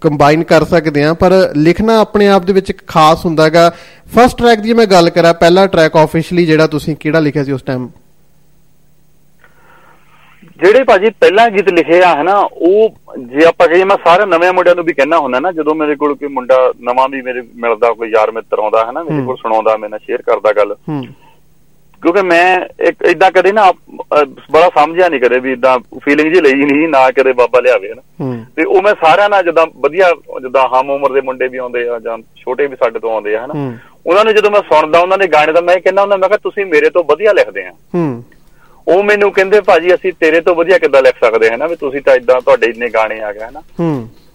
ਕੰਬਾਈਨ 0.02 0.44
ਕਰ 0.44 0.64
ਸਕਦੇ 0.66 1.04
ਹਾਂ 1.04 1.14
ਪਰ 1.16 1.32
ਲਿਖਣਾ 1.56 2.00
ਆਪਣੇ 2.00 2.28
ਆਪ 2.28 2.44
ਦੇ 2.44 2.54
ਵਿੱਚ 2.54 2.70
ਇੱਕ 2.70 2.82
ਖਾਸ 2.88 3.26
ਹੁੰਦਾਗਾ 3.26 3.70
ਫਸਟ 4.16 4.38
ਟਰੈਕ 4.38 4.60
ਦੀ 4.60 4.74
ਮੈਂ 4.74 4.86
ਗੱਲ 4.86 5.10
ਕਰਾਂ 5.10 5.34
ਪਹਿਲਾ 5.34 5.66
ਟਰੈਕ 5.68 5.96
ਆਫੀਸ਼ੀਅਲੀ 5.98 6.46
ਜਿਹੜਾ 6.46 6.68
ਤੁਸੀਂ 6.68 6.96
ਕਿਹੜਾ 6.96 7.20
ਲਿਖਿਆ 7.20 7.44
ਸੀ 7.44 7.52
ਉਸ 7.52 7.62
ਟਾਈਮ 7.64 7.88
ਜਿਹੜੇ 10.60 10.84
ਭਾਜੀ 10.84 11.10
ਪਹਿਲਾਂ 11.10 11.50
ਗੀਤ 11.50 11.70
ਲਿਖੇ 11.70 12.02
ਆ 12.04 12.14
ਹਨਾ 12.22 12.36
ਉਹ 12.38 12.96
ਜੇ 13.20 13.46
ਆਪਾਂ 13.46 13.68
ਕਹੀਏ 13.68 13.84
ਮੈਂ 13.84 13.98
ਸਾਰੇ 14.06 14.26
ਨਵੇਂ 14.26 14.52
ਮੁੰਡਿਆਂ 14.54 14.76
ਨੂੰ 14.76 14.84
ਵੀ 14.86 14.94
ਕਹਿਣਾ 14.94 15.18
ਹੁੰਦਾ 15.18 15.40
ਨਾ 15.40 15.52
ਜਦੋਂ 15.52 15.76
ਮੇਰੇ 15.76 15.96
ਕੋਲ 15.96 16.16
ਕੋਈ 16.16 16.28
ਮੁੰਡਾ 16.28 16.56
ਨਵਾਂ 16.82 17.08
ਵੀ 17.10 17.22
ਮੇਰੇ 17.22 17.42
ਮਿਲਦਾ 17.56 17.92
ਕੋਈ 17.94 18.10
ਯਾਰ 18.12 18.32
ਮਿੱਤਰ 18.32 18.60
ਆਉਂਦਾ 18.60 18.86
ਹਨਾ 18.90 19.04
ਮੇਰੇ। 19.04 19.26
ਕੋਲ 19.26 19.36
ਸੁਣਾਉਂਦਾ 19.38 19.76
ਮੇਰੇ 19.78 19.90
ਨਾਲ 19.90 20.00
ਸ਼ੇਅਰ 20.00 20.22
ਕਰਦਾ 20.22 20.52
ਗੱਲ 20.54 20.76
ਹੂੰ। 20.90 21.04
ਕਿਉਂਕਿ 22.02 22.22
ਮੈਂ 22.22 22.60
ਇੱਕ 22.88 23.04
ਇਦਾਂ 23.06 23.32
ਕਦੇ 23.32 23.52
ਨਾ 23.52 23.74
ਬੜਾ 24.52 24.70
ਸਮਝਿਆ 24.80 25.10
ਨਹੀਂ 25.10 25.22
ਕਦੇ 25.22 25.40
ਵੀ 25.40 25.52
ਇਦਾਂ 25.52 25.80
ਫੀਲਿੰਗ 25.80 26.34
ਜੀ 26.34 26.42
ਲਈ 26.42 26.54
ਨਹੀਂ 26.54 26.88
ਨਾ 26.90 27.12
ਕਦੇ 27.12 27.34
ਬਾਬਾ 27.34 27.60
ਲਿਆਵੇ 27.60 27.92
ਹਨਾ। 27.92 28.02
ਤੇ 28.56 28.64
ਉਹ 28.64 28.82
ਮੈਂ 28.82 28.94
ਸਾਰਿਆਂ 29.06 29.30
ਨਾਲ 29.30 29.44
ਜਦੋਂ 29.44 29.68
ਵਧੀਆ 29.76 30.12
ਜਿੱਦਾਂ 30.42 30.68
ਹਮ 30.68 30.90
ਉਮਰ 30.90 31.12
ਦੇ 31.12 31.22
ਮੁੰਡੇ 31.22 31.48
ਵੀ 31.48 31.58
ਆਉਂਦੇ 31.58 31.90
ਆ 31.90 32.00
ਜਾਂ 32.00 32.18
ਛੋਟੇ 32.18 32.68
ਵੀ 32.68 32.76
ਸਾਡੇ 32.76 33.00
ਤੋਂ 33.00 33.14
ਆਉਂਦੇ 33.14 33.36
ਆ 33.36 33.46
ਹਨਾ। 33.46 33.74
ਉਹਨਾਂ 34.06 34.26
ਨੂੰ 34.26 34.36
ਜਦੋਂ 34.36 34.52
ਮੈਂ 34.52 34.62
ਸੁਣਦਾ 34.62 35.00
ਉਹਨਾਂ 35.00 35.18
ਦੇ 35.18 35.28
ਗਾਣੇ 35.28 35.54
ਦਾ 35.54 35.62
ਮੈਂ 35.62 35.80
ਕਹਿੰਦਾ 35.80 36.02
ਹੁੰਦਾ 36.02 36.18
ਮੈਂ 36.18 36.30
ਕਿਹਾ 36.30 36.38
ਤੁਸੀਂ 36.44 36.66
ਮੇਰੇ 36.66 36.90
ਤੋਂ 36.90 37.04
ਵਧੀਆ 37.04 37.34
ਲਿਖਦੇ 37.34 37.66
ਆ। 37.66 37.72
ਉਹ 38.88 39.04
ਮੈਨੂੰ 39.04 39.32
ਕਹਿੰਦੇ 39.32 39.62
ਭਾਜੀ 39.62 39.94
ਅਸੀਂ 39.94 40.14
ਤੇਰੇ 40.20 40.42
ਤੋਂ 40.42 40.56
ਵਧੀਆ 40.56 40.78
ਕਿੱਦਾਂ 40.78 41.02
ਲਿਖ 41.02 41.14
ਸਕਦੇ 41.26 41.50
ਹਾਂ 41.50 41.58
ਨਾ 41.58 41.68
ਵੀ 41.68 41.76
ਤੁਸੀਂ 41.76 42.02
ਤਾਂ 42.02 42.16
ਇਦਾਂ 42.16 42.42
ਤੁਹਾਡੇ 42.42 42.68
ਇੰਨੇ 42.68 42.90
ਗਾਣੇ 42.90 43.22
ਆ 43.22 43.32
ਗਏ 43.32 43.40
ਹਨਾ? 43.40 43.62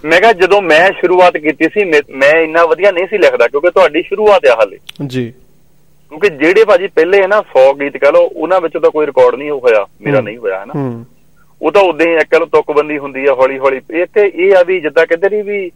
ਮੈਂ 0.04 0.20
ਕਿਹਾ 0.20 0.32
ਜਦੋਂ 0.32 0.62
ਮੈਂ 0.62 0.90
ਸ਼ੁਰੂਆਤ 0.92 1.36
ਕੀਤੀ 1.36 1.64
ਸੀ 1.64 1.84
ਮੈਂ 2.10 2.40
ਇੰਨਾ 2.40 2.64
ਵਧੀਆ 2.64 2.90
ਨਹੀਂ 2.90 3.06
ਸੀ 3.06 3.18
ਲਿਖਦਾ 3.18 3.48
ਕਿਉਂਕਿ 3.48 3.70
ਤੁਹਾਡੀ 3.70 4.02
ਸ਼ੁਰੂਆਤ 4.02 4.46
ਆ 4.46 4.54
ਹਾਲੇ। 4.54 4.78
ਜੀ। 5.06 5.32
ਕਿਉਂਕਿ 6.12 6.28
ਜਿਹੜੇ 6.28 6.64
ਭਾਜੀ 6.64 6.86
ਪਹਿਲੇ 6.86 7.22
ਹੈ 7.22 7.26
ਨਾ 7.26 7.42
100 7.52 7.62
ਗੀਤ 7.80 7.96
ਕਹ 7.96 8.12
ਲਓ 8.12 8.22
ਉਹਨਾਂ 8.26 8.60
ਵਿੱਚ 8.60 8.78
ਤਾਂ 8.78 8.90
ਕੋਈ 8.90 9.06
ਰਿਕਾਰਡ 9.06 9.34
ਨਹੀਂ 9.34 9.50
ਹੋਇਆ 9.50 9.86
ਮੇਰਾ 10.00 10.16
ਹੂੰ। 10.16 10.24
ਨਹੀਂ 10.24 10.36
ਹੋਇਆ 10.38 10.58
ਹੈ 10.60 10.64
ਨਾ 10.64 10.72
ਹੂੰ। 10.74 11.04
ਉਹ 11.60 11.72
ਤਾਂ 11.72 11.82
ਉਦਾਂ 11.82 12.06
ਹੀ 12.06 12.14
ਇੱਕ 12.14 12.34
ਲੋ 12.34 12.46
ਤੁਕਬੰਦੀ 12.46 12.98
ਹੁੰਦੀ 12.98 13.26
ਆ 13.26 13.34
ਹੌਲੀ 13.34 13.58
ਹੌਲੀ 13.58 13.80
ਇੱਕ 13.92 14.16
ਇਹ 14.18 14.56
ਆ 14.56 14.62
ਵੀ 14.62 14.80
ਜਿੱਦਾਂ 14.80 15.06
ਕਹਿੰਦੇ 15.06 15.28
ਨਹੀਂ 15.28 15.44
ਵੀ 15.44 15.70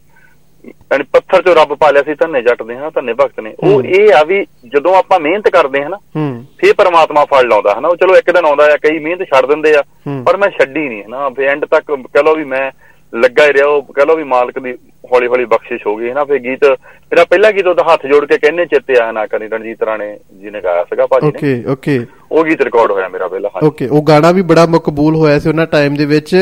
ਯਾਨੀ 0.91 1.03
ਪੱਥਰ 1.13 1.41
ਚੋਂ 1.41 1.55
ਰੱਬ 1.55 1.73
ਪਾ 1.75 1.91
ਲਿਆ 1.91 2.03
ਸੀ 2.03 2.13
ਧੰਨੇ 2.13 2.41
ਜੱਟ 2.41 2.63
ਦੇ 2.63 2.75
ਹਨਾ? 2.75 2.89
ਧੰਨੇ 2.89 3.13
ਭਗਤ 3.13 3.39
ਨੇ। 3.39 3.53
ਉਹ 3.59 3.71
ਹੂੰ। 3.71 3.85
ਇਹ 3.85 4.13
ਆ 4.13 4.23
ਵੀ 4.23 4.45
ਜਦੋਂ 4.65 4.95
ਆਪਾਂ 4.95 5.19
ਮਿਹਨਤ 5.19 5.49
ਕਰਦੇ 5.49 5.81
ਹਾਂ 5.83 5.89
ਨਾ 5.89 5.97
ਹੂੰ। 6.15 6.45
ਫੇਰ 6.57 6.73
ਪਰਮਾਤਮਾ 6.73 7.25
ਫੜ 7.25 7.43
ਲਾਉਂਦਾ 7.43 7.75
ਹਨਾ? 7.79 7.87
ਉਹ 7.87 7.95
ਚਲੋ 7.95 8.15
ਇੱਕ 8.17 8.31
ਦਿਨ 8.31 8.45
ਆਉਂਦਾ 8.45 8.63
ਆ 8.63 8.77
ਕਈ 8.77 8.99
ਮਿਹਨਤ 8.99 9.23
ਛੱਡ 9.23 9.45
ਦਿੰਦੇ 9.45 9.75
ਆ 9.75 9.81
ਹੂੰ। 10.07 10.23
ਪਰ 10.23 10.37
ਮੈਂ 10.37 10.49
ਛੱਡੀ 10.49 10.87
ਨਹੀਂ 10.89 11.03
ਹਨਾ? 11.03 11.29
ਫੇ 11.29 11.45
ਐਂਡ 11.45 11.65
ਤੱਕ 11.65 11.91
ਕਹ 11.91 12.23
ਲਓ 12.23 12.35
ਵੀ 12.35 12.43
ਮੈਂ 12.43 12.71
ਲੱਗਾ 13.13 13.45
ਹੀ 13.45 13.53
ਰਿਹਾ 13.53 13.67
ਉਹ 13.67 13.81
ਕਹ 13.93 14.05
ਲਓ 14.05 14.15
ਵੀ 14.15 14.23
ਮਾਲਕ 14.23 14.59
ਦੀ 14.59 14.73
ਹੌਲੀ 15.13 15.27
ਹੌਲੀ 15.27 15.45
ਬਖਸ਼ਿਸ਼ 15.45 15.85
ਹੋ 15.87 15.95
ਗਈ 15.95 16.09
ਹਨਾ 16.11 16.23
ਫੇ 16.23 16.39
ਗੀਤ 16.39 16.65
ਮੇਰਾ 17.11 17.23
ਪਹਿਲਾ 17.23 17.51
ਗੀਤ 17.51 17.67
ਉਹਦਾ 17.67 17.83
ਹੱਥ 17.83 18.05
ਜੋੜ 18.05 18.25
ਕੇ 18.25 18.37
ਕਹਿੰਨੇ 18.37 18.65
ਚਿੱਤੇ 18.65 18.97
ਆਇਆ 18.99 19.11
ਨਾ 19.11 19.25
ਕਰੀ 19.25 19.47
ਰਣਜੀਤ 19.47 19.83
ਰਾਣੇ 19.83 20.17
ਜੀ 20.41 20.49
ਨੇ 20.49 20.61
ਗਾਇਆ 20.61 20.83
ਸੀਗਾ 20.83 21.05
ਭਾਜੀ 21.07 21.27
ਨੇ। 21.27 21.31
Okay 21.37 21.63
okay. 21.71 22.05
ਉਹ 22.31 22.43
ਗੀਤ 22.45 22.61
ਰਿਕਾਰਡ 22.61 22.91
ਹੋਇਆ 22.91 23.07
ਮੇਰਾ 23.07 23.27
ਪਹਿਲਾ 23.27 23.49
ਹਾਂਜੀ। 23.55 23.67
ਓਕੇ 23.67 23.87
ਉਹ 23.87 24.03
ਗਾਣਾ 24.03 24.31
ਵੀ 24.31 24.41
ਬੜਾ 24.41 24.65
ਮਕਬੂਲ 24.65 25.15
ਹੋਇਆ 25.15 25.39
ਸੀ 25.39 25.49
ਉਹਨਾਂ 25.49 25.65
ਟਾਈਮ 25.65 25.95
ਦੇ 25.95 26.05
ਵਿੱਚ। 26.05 26.35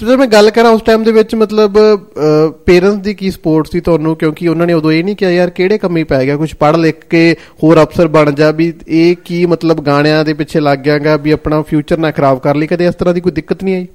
ਜਦੋਂ 0.00 0.16
ਮੈਂ 0.18 0.26
ਗੱਲ 0.26 0.50
ਕਰਾਂ 0.50 0.70
ਉਸ 0.70 0.82
ਟਾਈਮ 0.82 1.04
ਦੇ 1.04 1.12
ਵਿੱਚ 1.12 1.34
ਮਤਲਬ 1.34 1.78
ਪੇਰੈਂਟਸ 2.66 2.96
ਦੀ 2.96 3.14
ਕੀ 3.14 3.30
ਸਪੋਰਟ 3.30 3.66
ਸੀ 3.66 3.80
ਤੁਹਾਨੂੰ? 3.80 4.16
ਕਿਉਂਕਿ 4.16 4.48
ਉਹਨਾਂ 4.48 4.66
ਨੇ 4.66 4.72
ਉਦੋਂ 4.72 4.92
ਇਹ 4.92 5.04
ਨਹੀਂ 5.04 5.16
ਕਿਹਾ 5.16 5.30
ਯਾਰ 5.30 5.50
ਕਿਹੜੇ 5.50 5.78
ਕੰਮੀ 5.78 6.04
ਪੈ 6.04 6.24
ਗਿਆ? 6.24 6.36
ਕੁਝ 6.36 6.54
ਪੜ੍ਹ 6.54 6.76
ਲਿਖ 6.76 7.04
ਕੇ 7.10 7.36
ਹੋਰ 7.62 7.82
ਅਫਸਰ 7.82 8.08
ਬਣ 8.08 8.32
ਜਾ 8.32 8.50
ਵੀ 8.50 8.72
ਇਹ 8.88 9.14
ਕੀ 9.24 9.44
ਮਤਲਬ 9.46 9.80
ਗਾਣਿਆਂ 9.80 10.24
ਦੇ 10.24 10.34
ਪਿੱਛੇ 10.34 10.60
ਲੱਗ 10.60 10.78
ਗਿਆਗਾ 10.78 11.16
ਵੀ 11.16 11.30
ਆਪਣਾ 11.30 11.62
ਫਿਊਚਰ 11.62 11.98
ਨਾ 11.98 12.10
ਖਰਾਬ 12.10 12.38
ਕਰ 12.38 12.54
ਲਈ? 12.54 12.66
ਕਦੇ 12.66 12.86
ਇਸ 12.86 12.94
ਤਰ੍ਹਾਂ 12.94 13.14
ਦੀ 13.14 13.20
ਕੋਈ 13.20 13.32
ਦਿੱਕਤ 13.32 13.64
ਨਹੀਂ 13.64 13.74
ਆਈ? 13.74 13.86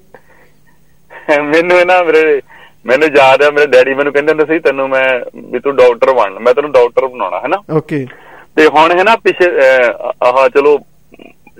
ਮੈਨੂੰ 1.43 1.79
ਇਹ 1.79 1.85
ਨਾ 1.85 2.01
ਮੇਰੇ 2.03 2.41
ਮੈਨੂੰ 2.85 3.07
ਯਾਦ 3.09 3.43
ਆ 3.43 3.49
ਮੇਰੇ 3.51 3.67
ਡੈਡੀ 3.67 3.93
ਮੈਨੂੰ 3.93 4.13
ਕਹਿੰਦੇ 4.13 4.31
ਹੁੰਦੇ 4.31 4.45
ਸੀ 4.45 4.59
ਤੈਨੂੰ 4.59 4.87
ਮੈਂ 4.89 5.07
ਵੀ 5.51 5.59
ਤੂੰ 5.59 5.75
ਡਾਕਟਰ 5.75 6.11
ਬਣ 6.13 6.39
ਮੈਂ 6.39 6.53
ਤੈਨੂੰ 6.53 6.71
ਡਾਕਟਰ 6.71 7.05
ਬਣਾਉਣਾ 7.07 7.39
ਹੈ 7.39 7.47
ਨਾ 7.47 7.57
ਓਕੇ 7.77 8.05
ਤੇ 8.55 8.67
ਹੁਣ 8.67 8.91
ਹੈ 8.91 9.03
ਨਾ 9.03 9.15
ਪਿੱਛੇ 9.15 9.49
ਆਹ 10.23 10.47
ਚਲੋ 10.49 10.77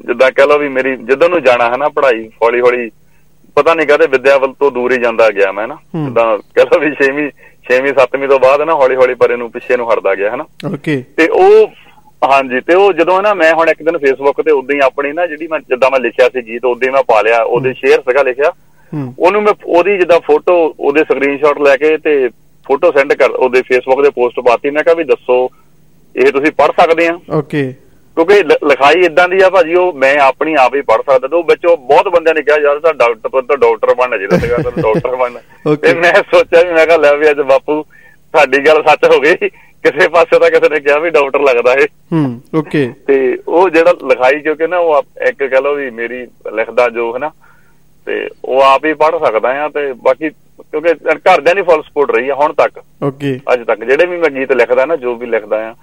ਜਿੱਦਾਂ 0.08 0.32
ਕਹ 0.32 0.48
ਲਓ 0.48 0.58
ਵੀ 0.58 0.68
ਮੇਰੀ 0.70 0.96
ਜਿੱਦਾਂ 0.98 1.30
ਨੂੰ 1.30 1.42
ਜਾਣਾ 1.44 1.70
ਹੈ 1.70 1.78
ਨਾ 1.78 1.90
ਪੜ੍ਹਾਈ 1.90 2.28
ਹੌਲੀ 2.44 2.60
ਹੌਲੀ 2.62 2.90
ਪਤਾ 3.58 3.74
ਨਹੀਂ 3.74 3.88
ਕਹਦੇ 3.88 4.08
ਵਿਦਿਆ 4.08 4.38
ਵੱਲ 4.38 4.54
ਤੋਂ 4.60 4.70
ਦੂਰ 4.72 4.92
ਹੀ 4.92 4.98
ਜਾਂਦਾ 4.98 5.30
ਗਿਆ 5.32 5.52
ਮੈਂ 5.52 5.68
ਨਾ। 5.68 5.76
ਹੂੰ। 5.96 6.04
ਜਿੱਦਾਂ 6.06 6.26
ਕਹ 6.56 6.66
ਲਓ 6.66 6.80
ਵੀ 6.80 6.90
6ਵੀਂ 6.98 7.28
6ਵੀਂ 7.70 7.94
7ਵੀਂ 8.00 8.28
ਤੋਂ 8.28 8.40
ਬਾਅਦ 8.40 8.62
ਨਾ 8.62 8.74
ਹੌਲੀ 8.74 8.96
ਹੌਲੀ 8.96 9.14
ਪਰੇ 9.16 9.36
ਨੂੰ 9.36 9.50
ਪਿੱਛੇ 9.52 9.78
ਨੂੰ 9.78 9.88
ਹਟਦਾ 9.92 10.16
ਗਿਆ 10.16 10.32
ਹੈ 10.32 10.36
ਨਾ 10.36 10.46
ਓਕੇ 10.70 10.96
ਤੇ 11.18 11.28
ਉਹ 11.38 12.28
ਹਾਂਜੀ 12.30 12.60
ਤੇ 12.62 12.76
ਉਹ 12.76 12.92
ਜਦੋਂ 12.94 13.22
ਨਾ 13.22 13.34
ਮੈਂ 13.34 13.54
ਹੁਣ 13.54 13.70
ਇੱਕ 13.70 13.84
ਦਿਨ 13.84 13.98
ਫੇਸਬੁੱਕ 13.98 14.42
ਤੇ 14.42 14.52
ਉਦਾਂ 14.52 14.76
ਹੀ 14.76 14.80
ਆਪਣੀ 14.82 15.12
ਨਾ 15.14 15.26
ਜਿਹੜੀ 15.28 15.48
ਮੈਂ 15.48 15.60
ਜਿੱਦਾਂ 15.70 15.90
ਮੈਂ 15.92 16.00
ਲਿਖਿਆ 16.00 16.30
ਸੀ 16.30 16.42
ਗੀਤ 16.48 16.66
ਉਦਾਂ 16.66 16.88
ਹੀ 16.88 16.94
ਮੈਂ 16.94 17.04
ਪਾ 17.08 17.22
ਲਿਆ 17.22 17.42
ਉਹਦੇ 17.44 17.74
ਸ਼ੇਅਰ 17.74 18.02
ਸੀਗਾ 18.02 18.24
ਲਿਖਿਆ 18.24 18.50
ਹੂੰ 18.50 18.54
ਉਹਨੂੰ 19.19 19.44
ਮੈਂ 19.44 19.53
ਉਹਦੀ 19.65 19.97
ਜਿੱਦਾਂ 19.97 20.19
ਫੋਟੋ 20.19 20.75
ਉਹਦੇ 20.80 21.01
ਸਕਰੀਨਸ਼ਾਟ 21.01 21.59
ਲੈ 21.59 21.77
ਕੇ 21.77 21.97
ਤੇ 21.97 22.30
ਫੋਟੋ 22.65 22.92
ਸੈਂਡ 22.92 23.13
ਕਰ 23.13 23.30
ਉਹਦੇ 23.30 23.62
ਫੇਸਬੁੱਕ 23.62 24.01
ਦੇ 24.01 24.09
ਪੋਸਟ 24.09 24.39
ਪਾਤੀ 24.39 24.69
ਮੈਂ 24.69 24.83
ਕਿਹਾ 24.83 24.95
ਵੀ 24.95 25.03
ਦੱਸੋ 25.03 25.50
ਇਹ 26.15 26.31
ਤੁਸੀਂ 26.31 26.51
ਪੜ੍ਹ 26.51 26.71
ਸਕਦੇ 26.81 27.07
ਆ। 27.07 27.19
ਓਕੇ 27.33 27.74
ਕਿਉਂਕਿ 28.18 28.33
ਲਿਖਾਈ 28.44 29.01
ਇਦਾਂ 29.06 29.30
ਦੀ 29.30 29.42
ਆ 29.44 29.50
ਭਾਜੀ 29.50 29.74
ਉਹ 29.75 29.94
ਮੈਂ 29.94 30.18
ਆਪਣੀ 30.18 30.56
ਆਪ 30.59 30.75
ਹੀ 30.75 30.81
ਪੜ੍ਹ 30.81 31.01
ਸਕਦਾ 31.01 31.27
ਤੇ 31.27 31.36
ਉਹ 31.36 31.44
ਵਿੱਚੋਂ 31.44 31.77
ਬਹੁਤ 31.77 32.07
ਬੰਦਿਆਂ 32.07 32.36
ਨੇ 32.36 32.42
ਕਿਹਾ 32.42 32.57
ਯਾਰ 32.57 32.80
ਤਾਂ 32.80 32.94
ਡਾਕਟਰ 32.94 33.30
ਤੋਂ 33.30 33.42
ਤਾਂ 33.42 33.57
ਡਾਕਟਰ 33.57 33.94
ਬਣਨਾ 33.94 34.18
ਚਾਹੀਦਾ 34.18 34.38
ਸੀਗਾ 34.38 34.57
ਤੈਨੂੰ 34.57 34.81
ਡਾਕਟਰ 34.81 35.15
ਬਣਨਾ. 35.15 35.75
ਤੇ 35.75 35.94
ਮੈਂ 35.94 36.13
ਸੋਚਿਆ 36.13 36.63
ਵੀ 36.63 36.74
ਮੈਂ 36.74 36.86
ਕਿਹਾ 36.86 36.97
ਲੈ 36.97 37.15
ਵੀ 37.15 37.30
ਅੱਜ 37.30 37.39
ਬਾਪੂ 37.39 37.83
ਸਾਡੀ 38.36 38.57
ਗੱਲ 38.57 38.83
ਸੱਚ 38.83 39.15
ਹੋ 39.15 39.19
ਗਈ। 39.19 39.36
ਕਿਸੇ 39.83 40.07
ਪਾਸੇ 40.07 40.39
ਤਾਂ 40.39 40.50
ਕਿਸੇ 40.51 40.69
ਨੇ 40.69 40.80
ਕਿਹਾ 40.80 41.00
ਵੀ 41.00 41.09
ਡਾਕਟਰ 41.09 41.39
ਲੱਗਦਾ 41.39 41.74
ਇਹ। 41.74 41.88
ਹੂੰ 42.13 42.42
ਓਕੇ 42.56 42.94
ਤੇ 43.07 43.38
ਉਹ 43.47 43.69
ਜਿਹੜਾ 43.69 43.92
ਲਿਖਾਈ 43.92 44.39
ਕਿਉਂਕਿ 44.39 44.68
ਨਾ 44.68 44.77
ਉਹ 44.77 45.01
ਇੱਕ 45.27 45.44
ਕਹ 45.44 45.62
ਲਓ 45.62 45.75
ਵੀ 45.75 45.89
ਮੇਰੀ 45.89 46.27
ਲਿਖਦਾ 46.56 46.89
ਜੋ 46.89 47.13
ਹੈ 47.13 47.19
ਨਾ 47.19 47.31
ਤੇ 48.06 48.30
ਉਹ 48.46 48.62
ਆਪ 48.62 48.86
ਹੀ 48.86 48.94
ਪੜ੍ਹ 48.94 49.26
ਸਕਦਾ 49.26 49.50
ਆ 49.66 49.69
ਤੇ 49.69 49.94
ਬਾਕੀ 49.94 50.30
ਕਿਉਂਕਿ 50.30 50.94
ਘਰਦਿਆਂ 51.16 51.56
ਦੀ 51.56 51.62
ਫੁੱਲ 51.62 51.81
ਸਪੋਰਟ 51.81 52.12
ਰਹੀ 52.12 52.30
ਆ 52.30 52.35
ਹੁਣ 52.35 52.54
ਤੱਕ। 52.54 52.83
ਓਕੇ 53.04 53.40
ਅੱਜ 53.54 53.64
ਤੱਕ 53.64 53.83
ਜਿਹੜੇ 53.83 54.06
ਵੀ 54.06 54.18
ਮੈਂ 54.18 54.30
ਗੀਤ 54.30 54.52
ਲਿਖਦਾ 54.52 54.85
ਨਾ 54.85 54.95
ਜੋ 54.95 55.16
ਵੀ 55.16 55.26
ਲਿਖਦਾ 55.26 55.69
ਆ। 55.69 55.76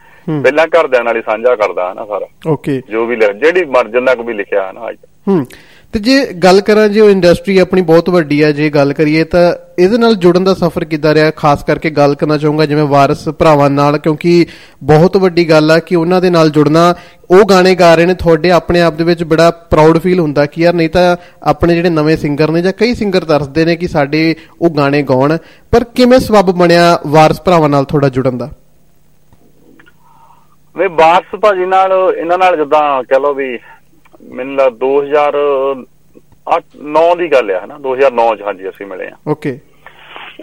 ਪਹਿਲਾਂ 0.43 0.67
ਘਰਦਿਆਂ 0.67 1.05
ਨਾਲ 1.05 1.17
ਹੀ 1.17 1.23
ਸਾਂਝਾ 1.23 1.57
ਕਰਦਾ 1.57 1.91
ਆ 1.91 1.95
ਨਾ 1.95 2.05
ਸਾਰਾ। 2.05 2.27
ਓਕੇ 2.47 2.83
ਜੋ 2.91 3.07
ਵੀ 3.07 3.17
ਲਿਖ 3.17 3.31
ਜਿਹੜੀ 3.31 3.65
ਮਰ 3.65 3.89
ਜਿੰਨਾ 3.89 4.15
ਕੁ 4.15 4.23
ਵੀ 4.23 4.33
ਲਿਖਿਆ 4.33 4.73
ਨਾ 4.73 4.91
ਅੱਜ। 4.91 4.97
ਹੂੰ। 5.29 5.47
ਤੇ 5.93 5.99
ਜੇ 5.99 6.33
ਗੱਲ 6.33 6.61
ਕਰਾਂ 6.61 6.89
ਜੇ 6.89 7.01
ਉਹ 7.01 7.11
ਇੰਡਸਟਰੀ 7.11 7.59
ਆਪਣੀ 7.59 7.83
ਬਹੁਤ 7.83 8.11
ਵੱਡੀ 8.11 8.43
ਹੈ 8.45 8.53
ਜੇ 8.53 8.71
ਗੱਲ 8.71 8.93
ਕਰੀਏ 8.93 9.25
ਤਾਂ 9.25 9.55
ਇਹਦੇ 9.79 9.99
ਨਾਲ 9.99 10.15
ਜੁੜਨ 10.15 10.45
ਦਾ 10.45 10.55
ਸਫ਼ਰ 10.55 10.85
ਕਿੱਦਾਂ 10.85 11.15
ਰਿਹਾ? 11.15 11.31
ਖਾਸ 11.31 11.65
ਕਰਕੇ 11.65 11.91
ਗੱਲ 11.91 12.15
ਕਰਨਾ 12.15 12.39
ਚਾਹੂੰਗਾ 12.39 12.67
ਜਿਵੇਂ 12.67 12.85
ਵਾਰਿਸ 12.85 13.29
ਭਰਾਵਾਂ 13.29 13.71
ਨਾਲ, 13.71 13.99
ਕਿਉਂਕਿ 13.99 14.47
ਬਹੁਤ 14.83 15.17
ਵੱਡੀ 15.17 15.51
ਗੱਲ 15.51 15.71
ਆ 15.71 15.79
ਕਿ 15.79 15.97
ਉਹਨਾਂ 15.97 16.21
ਦੇ 16.21 16.31
ਨਾਲ 16.31 16.51
ਜੁੜਨਾ, 16.51 16.95
ਉਹ 17.31 17.45
ਗਾਣੇ 17.45 17.75
ਗਾ 17.75 17.95
ਰਹੇ 17.95 18.07
ਨੇ, 18.07 18.15
ਤੁਹਾਡੇ 18.15 18.51
ਆਪਣੇ 18.51 18.81
ਆਪ 18.81 18.95
ਦੇ 18.95 19.05
ਵਿੱਚ 19.05 19.25
ਬੜਾ 19.25 19.51
ਪ੍ਰਾਊਡ 19.51 19.99
ਫੀਲ 19.99 20.21
ਹੁੰਦਾ 20.21 20.47
ਕਿ 20.47 20.63
ਯਾਰ 20.63 20.75
ਨਹੀਂ 20.75 20.89
ਤਾਂ 20.89 21.17
ਆਪਣੇ 21.43 21.75
ਜਿਹੜੇ 21.75 21.89
ਨਵੇਂ 21.89 22.17
ਸਿੰਗਰ 22.17 22.51
ਨੇ 22.51 22.63
ਜਾਂ 22.63 22.73
ਕਈ 22.73 22.95
ਸਿੰਗਰ 22.95 23.25
ਤਰਸਦੇ 23.25 23.65
ਨੇ 23.65 23.77
ਕਿ 23.77 23.89
ਸਾਡੇ 23.89 24.35
ਉਹ 24.61 24.71
ਗਾਣੇ 24.71 25.03
ਗਾਉਣ। 25.03 25.37
ਪਰ 25.71 25.85
ਕਿਵੇਂ 25.85 26.19
ਸਬਬ 26.19 26.51
ਬਣਿਆ 26.51 26.99
ਵਾਰਿਸ 27.07 27.41
ਭਰਾਵਾਂ 27.41 27.69
ਨਾਲ 27.69 27.85
ਤੁਹਾਡਾ 27.85 28.09
ਜੁੜਨ 28.09 28.39
ਦਾ? 28.39 28.51
ਵੇ 30.77 30.89
ਬਾਰਸ 30.89 31.39
ਭਾਜੀ 31.41 31.67
ਨਾਲ, 31.67 32.15
ਇਹਨਾਂ 32.19 32.39
ਨਾਲ 32.39 32.57
ਜਿੱਦਾਂ 32.57 33.03
ਕਹ 33.03 33.21
ਲਓ 33.21 33.35
ਵੀ 33.35 33.59
ਮੈਨੂੰ 34.23 34.57
ਲੱਗ 34.57 34.73
2008 34.73 36.63
9 36.95 37.15
ਦੀ 37.19 37.33
ਗੱਲ 37.33 37.51
ਆ 37.51 37.65
ਹਨਾ 37.65 37.79
2009 37.79 38.35
ਚ 38.37 38.43
ਹਾਂਜੀ 38.43 38.69
ਅਸੀਂ 38.69 38.87
ਮਿਲੇ 38.87 39.07
ਆ। 39.07 39.17
ਓਕੇ। 39.29 39.59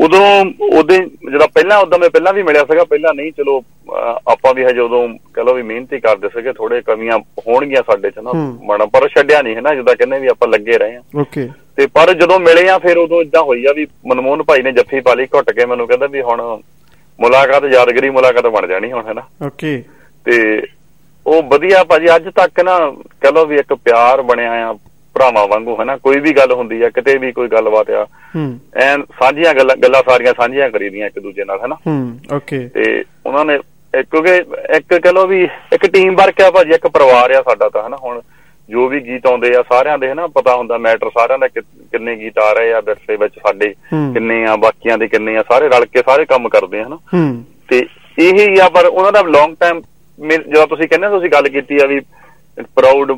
ਉਦੋਂ 0.02 0.46
ਉਹਦੇ 0.72 0.98
ਜਿਹੜਾ 1.32 1.48
ਪਹਿਲਾਂ 1.48 1.78
ਉਦੋਂ 1.80 2.00
ਮੈਂ 2.00 2.10
ਪਹਿਲਾਂ 2.10 2.34
ਵੀ 2.34 2.44
ਮਿਲਿਆ 2.44 2.64
ਸੀਗਾ 2.64 2.84
ਪਹਿਲਾਂ 2.84 3.14
ਨਹੀਂ 3.14 3.32
ਚਲੋ 3.32 3.64
ਆਪਾਂ 4.28 4.54
ਵੀ 4.54 4.64
ਹਜੇ 4.66 4.80
ਉਦੋਂ 4.80 5.08
ਕਹ 5.34 5.42
ਲਓ 5.42 5.54
ਵੀ 5.54 5.62
ਮਿਹਨਤ 5.62 5.94
ਹੀ 5.94 6.00
ਕਰਦੇ 6.00 6.30
ਸੀਗੇ 6.30 6.54
ਥੋੜੇ 6.54 6.82
ਕਮੀਆਂ 6.82 7.20
ਹੋਣਗੀਆਂ 7.48 7.84
ਸਾਡੇ 7.88 8.12
ਚ 8.12 8.20
ਨਾ 8.20 8.32
ਹੂੰ। 8.32 8.60
ਮਾੜਾ 8.66 8.86
ਪਰ 8.86 9.08
ਛੱਡਿਆ 9.08 9.42
ਨਹੀਂ 9.42 9.56
ਹੈ 9.56 9.62
ਨਾ? 9.62 9.76
ਜਿੱਦਾਂ 9.76 9.96
ਕਹਿੰਦੇ 9.96 10.20
ਵੀ 10.20 10.28
ਆਪਾਂ 10.28 10.48
ਲੱਗੇ 10.48 10.78
ਰਹੇ 10.78 10.96
ਆ। 10.96 11.02
ਓਕੇ। 11.16 11.50
ਤੇ 11.76 11.88
ਪਰ 11.88 12.14
ਜਦੋਂ 12.14 12.40
ਮਿਲੇ 12.40 12.70
ਆ 12.70 12.78
ਫਿਰ 12.78 12.98
ਉਦੋਂ 12.98 13.22
ਇਦਾਂ 13.22 13.42
ਹੋਈ 13.44 13.66
ਆ 13.66 13.74
ਵੀ 13.74 13.88
ਮਨਮੋਹਨ 14.08 14.44
ਭਾਈ 14.44 14.62
ਨੇ 14.62 14.72
ਜੱਫੀ 14.72 15.00
ਪਾ 15.00 15.14
ਲਈ 15.14 15.28
ਘੁੱਟ 15.36 15.52
ਕੇ 15.52 15.66
ਮੈਨੂੰ 15.66 15.88
ਕਹਿੰਦਾ 15.88 16.08
ਵੀ 16.08 16.22
ਹੁਣ 16.22 16.42
ਮੁਲਾਕਾਤ 17.20 17.64
ਯਾਦਗਰੀ 17.64 18.10
ਮੁਲਾਕਾਤ 18.10 18.48
ਬਣ 18.48 18.68
ਜਾਣੀ 18.68 18.92
ਹੁਣ 18.92 19.08
ਹੈ 19.08 19.14
ਨਾ? 19.14 19.22
ਓਕੇ। 19.46 19.84
ਤੇ 20.26 20.62
ਉਹ 21.30 21.42
ਵਧੀਆ 21.44 21.84
ਭਾਜੀ 21.84 22.16
ਅੱਜ 22.16 22.28
ਤੱਕ 22.36 22.60
ਨਾ 22.60 22.78
ਕਹ 23.22 23.32
ਲਓ 23.34 23.46
ਵੀ 23.46 23.56
ਇੱਕ 23.56 23.74
ਪਿਆਰ 23.76 24.22
ਬਣਿਆ 24.22 24.52
ਆ 24.68 24.74
ਭਰਾਵਾਂ 25.16 25.46
ਵਾਂਗੂ 25.48 25.76
ਹੈ 25.80 25.86
ਨਾ 25.86 25.96
ਕੋਈ 25.98 26.20
ਵੀ 26.20 26.32
ਗੱਲ 26.34 26.52
ਹੁੰਦੀ 26.52 26.82
ਆ 26.82 26.90
ਕਿਤੇ 26.90 27.18
ਵੀ 27.18 27.32
ਕੋਈ 27.32 27.48
ਗੱਲਬਾਤ 27.48 27.90
ਆ 27.92 28.06
ਐਨ 28.84 29.04
ਸਾਂਝੀਆਂ 29.20 29.54
ਗੱਲਾਂ 29.54 29.76
ਗੱਲਾਂ 29.76 30.02
ਸਾਰੀਆਂ 30.10 30.34
ਸਾਂਝੀਆਂ 30.34 30.70
ਕਰੀਦੀਆਂ 30.70 31.08
ਇੱਕ 31.08 31.20
ਦੂਜੇ 31.20 31.44
ਨਾਲ 31.44 31.60
ਹੈ 31.62 31.68
ਨਾ 31.68 31.76
ਹੂੰ 31.88 32.20
ਓਕੇ। 32.34 32.60
ਤੇ 32.68 33.04
ਉਹਨਾਂ 33.26 33.46
ਨੇ 33.46 33.58
ਕਿਉਂਕਿ 34.04 34.36
ਇੱਕ 34.78 34.94
ਕਹ 34.96 35.12
ਲੋ 35.12 35.26
ਵੀ 35.28 35.42
ਇੱਕ 35.74 35.86
ਟੀਮ 35.88 36.16
ਵਰਕ 36.16 36.42
ਆ 36.42 36.50
ਭਾਜੀ 36.52 36.74
ਇੱਕ 36.74 36.88
ਪਰਿਵਾਰ 36.88 37.32
ਆ 37.32 37.42
ਸਾਡਾ 37.42 37.70
ਤਾਂ 37.70 37.84
ਹਨਾ? 37.88 37.98
ਹੁਣ 37.98 38.22
ਜੋ 38.70 38.88
ਵੀ 38.88 39.00
ਗੀਤ 39.00 39.26
ਆਉਂਦੇ 39.28 39.54
ਆ 39.56 39.62
ਸਾਰਿਆਂ 39.70 39.98
ਦੇ 39.98 40.12
ਹਨਾ? 40.12 40.28
ਪਤਾ 40.28 40.56
ਹੁੰਦਾ 40.56 40.78
ਮੈਟਰ 40.78 41.10
ਸਾਰਿਆਂ 41.10 41.40
ਦਾ 41.40 41.48
ਕਿੰਨੇ 41.48 42.16
ਗੀਤ 42.16 42.38
ਆ 42.40 42.52
ਰਹੇ 42.54 42.74
ਆ 42.74 42.80
ਵਿਰਸੇ 42.82 43.16
ਵਿੱਚ 43.16 43.36
ਸਾਡੇ 43.38 43.74
ਕਿੰਨੇ 44.14 44.44
ਆ 44.46 44.56
ਬਾਕੀਆਂ 44.58 44.98
ਦੇ 44.98 45.08
ਕਿੰਨੇ 45.08 45.36
ਆ 45.38 45.44
ਸਾਰੇ 45.50 45.70
ਰਲ 45.70 45.86
ਕੇ 45.86 46.02
ਸਾਰੇ 46.06 46.26
ਕੰਮ 46.26 46.48
ਕਰਦੇ 46.50 46.80
ਆ 46.82 46.86
ਹਨਾ? 46.88 46.98
ਤੇ 47.70 47.86
ਇਹ 48.18 48.34
ਹੀ 48.40 48.60
ਆ 48.60 48.68
ਪਰ 48.70 48.86
ਉਹਨਾਂ 48.86 49.12
ਦਾ 49.12 49.22
ਲੌਂਗ 49.28 49.56
ਟਾਈਮ 49.60 49.82
ਜਦੋਂ 50.20 50.68
ਤੁਸੀਂ 50.68 50.88
ਕਹਿੰਦੇ 50.88 51.08
ਤੁਸੀਂ 51.08 51.30
ਗੱਲ 51.30 51.50
ਕੀਤੀ 51.50 51.78
ਆ 51.84 51.86
ਵੀ 51.86 52.00
ਪ੍ਰਾਊਡ 52.76 53.12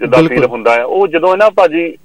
ਜਿੱਦਾਂ 0.00 0.22
ਫੀਲ 0.22 0.44
ਹੁੰਦਾ 0.44 0.74
ਆ 0.74 0.84
ਉਹ 0.84 1.08
ਜਦੋਂ 1.08 1.32
ਇਹਨਾਂ 1.32 1.50
ਭਾਜੀ 1.50 1.96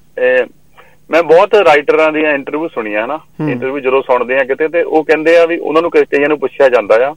ਮੈਂ 1.09 1.23
ਬਹੁਤ 1.23 1.55
ਰਾਈਟਰਾਂ 1.55 2.11
ਦੀਆਂ 2.11 2.33
ਇੰਟਰਵਿਊ 2.33 2.67
ਸੁਣੀਆਂ 2.67 3.05
ਹਨਾ। 3.05 3.19
ਇੰਟਰਵਿਊ 3.49 3.79
ਜਦੋਂ 3.79 4.01
ਸੁਣਦੇ 4.01 4.35
ਆ 4.35 4.43
ਕਿਤੇ 4.43 4.67
ਤੇ 4.67 4.83
ਉਹ 4.83 5.03
ਕਹਿੰਦੇ 5.03 5.37
ਆ 5.37 5.45
ਵੀ 5.45 5.57
ਉਹਨਾਂ 5.57 5.81
ਨੂੰ 5.81 5.91
ਕਈਆਂ 5.91 6.29
ਨੂੰ 6.29 6.39
ਪੁੱਛਿਆ 6.39 6.69
ਜਾਂਦਾ 6.69 6.95
ਆ 7.07 7.15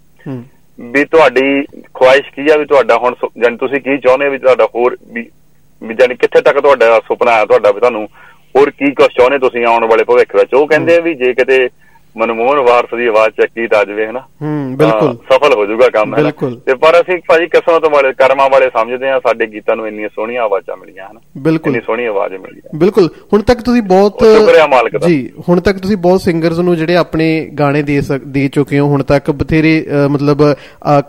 ਵੀ 0.78 1.04
ਤੁਹਾਡੀ 1.04 1.66
ਖੁਆਇਸ਼ 1.94 2.30
ਕੀ 2.34 2.50
ਆ 2.52 2.56
ਵੀ 2.56 2.64
ਤੁਹਾਡਾ 2.64 2.96
ਹੁਣ 2.96 3.14
ਜਾਨੀ 3.38 3.56
ਤੁਸੀਂ 3.56 3.80
ਕੀ 3.80 3.98
ਚਾਹੁੰਦੇ 3.98 4.28
ਵੀ 4.28 4.38
ਤੁਹਾਡਾ 4.38 4.64
ਹੋਰ 4.74 4.96
ਵੀ 5.12 5.30
ਜਾਨੀ 5.82 6.14
ਕਿੱਥੇ 6.14 6.40
ਤੱਕ 6.40 6.60
ਤੁਹਾਡਾ 6.60 7.00
ਸੁਪਨਾ 7.00 7.32
ਆ 7.32 7.44
ਤੁਹਾਡਾ 7.44 7.70
ਵੀ 7.70 7.80
ਤੁਹਾਨੂੰ 7.80 8.08
ਹੋਰ 8.56 8.70
ਕੀ 8.70 8.90
ਕੁਝ 8.90 9.06
ਚਾਹੁੰਦੇ 9.06 9.38
ਤੁਸੀਂ 9.38 9.64
ਆਉਣ 9.66 9.84
ਵਾਲੇ 9.84 10.04
ਭਵਿੱਖ 10.04 10.36
ਵਿੱਚ। 10.36 10.54
ਉਹ 10.54 10.66
ਕਹਿੰਦੇ 10.66 10.96
ਆ 10.96 11.00
ਵੀ 11.00 11.14
ਜੇ 11.14 11.34
ਕਿਤੇ 11.34 11.68
ਮਨਮੋਹਨ 12.16 12.58
ਵਾਰਸ 12.66 12.94
ਦੀ 12.98 13.06
ਆਵਾਜ਼ 13.06 13.34
ਚੱਕੀ 13.36 13.66
ਤਾਂ 13.68 13.84
ਜਵੇ 13.84 14.06
ਹਨਾ 14.06 14.20
ਹੂੰ 14.42 14.76
ਬਿਲਕੁਲ। 14.76 15.14
ਸਫਲ 15.30 15.52
ਹੋ 15.54 15.64
ਜਾਊਗਾ 15.66 15.88
ਕੰਮ 15.94 16.14
ਹੈ 16.16 16.22
ਤੇ 16.66 16.74
ਪਰ 16.74 17.00
ਅਸੀਂ 17.00 17.18
ਭਾਜੀ 17.28 17.46
ਕਿਸਮਤ 17.46 17.84
ਵਾਲੇ 17.92 18.12
ਕਰਮਾਂ 18.18 18.48
ਵਾਲੇ 18.50 18.68
ਸਮਝਦੇ 18.76 19.08
ਆ 19.10 19.18
ਸਾਡੇ 19.26 19.46
ਗੀਤਾਂ 19.52 19.76
ਨੂੰ 19.76 19.86
ਇੰਨੀਆਂ 19.88 20.08
ਸੋਹਣੀਆਂ 20.14 20.42
ਆਵਾਜ਼ਾਂ 20.42 20.76
ਮਿਲੀਆਂ 20.76 21.06
ਹਨਾ 21.10 21.20
ਬਿਲਕੁਲ। 21.42 21.72
ਇੰਨੀ 21.72 21.82
ਸੋਹਣੀ 21.86 22.04
ਆਵਾਜ਼ 22.06 22.34
ਮਿਲੀ 22.34 22.60
ਬਿਲਕੁਲ। 22.74 23.08
ਹੁਣ 23.32 23.42
ਤੱਕ 23.42 23.60
ਤੁਸੀਂ 23.62 23.82
ਬਹੁਤ 23.92 24.24
ਸ਼ੁਕਰੀਆ 24.24 24.66
ਮਾਲਕ 24.66 24.96
ਦਾ। 24.98 25.06
ਜੀ 25.08 25.18
ਹੁਣ 25.48 25.60
ਤੱਕ 25.60 25.78
ਤੁਸੀਂ 25.78 25.96
ਬਹੁਤ 26.06 26.20
ਸਿੰਗਰਸ 26.20 26.58
ਨੂੰ 26.58 26.76
ਜਿਹੜੇ 26.76 26.96
ਆਪਣੇ 26.96 27.28
ਗਾਣੇ 27.58 27.82
ਦੇ 27.82 28.00
ਦੇ 28.26 28.48
ਚੁੱਕੇ 28.54 28.78
ਹੋ 28.78 28.86
ਹੁਣ 28.88 29.02
ਤੱਕ 29.02 29.30
ਬਥੇਰੇ 29.30 29.74
ਮਤਲਬ 30.10 30.42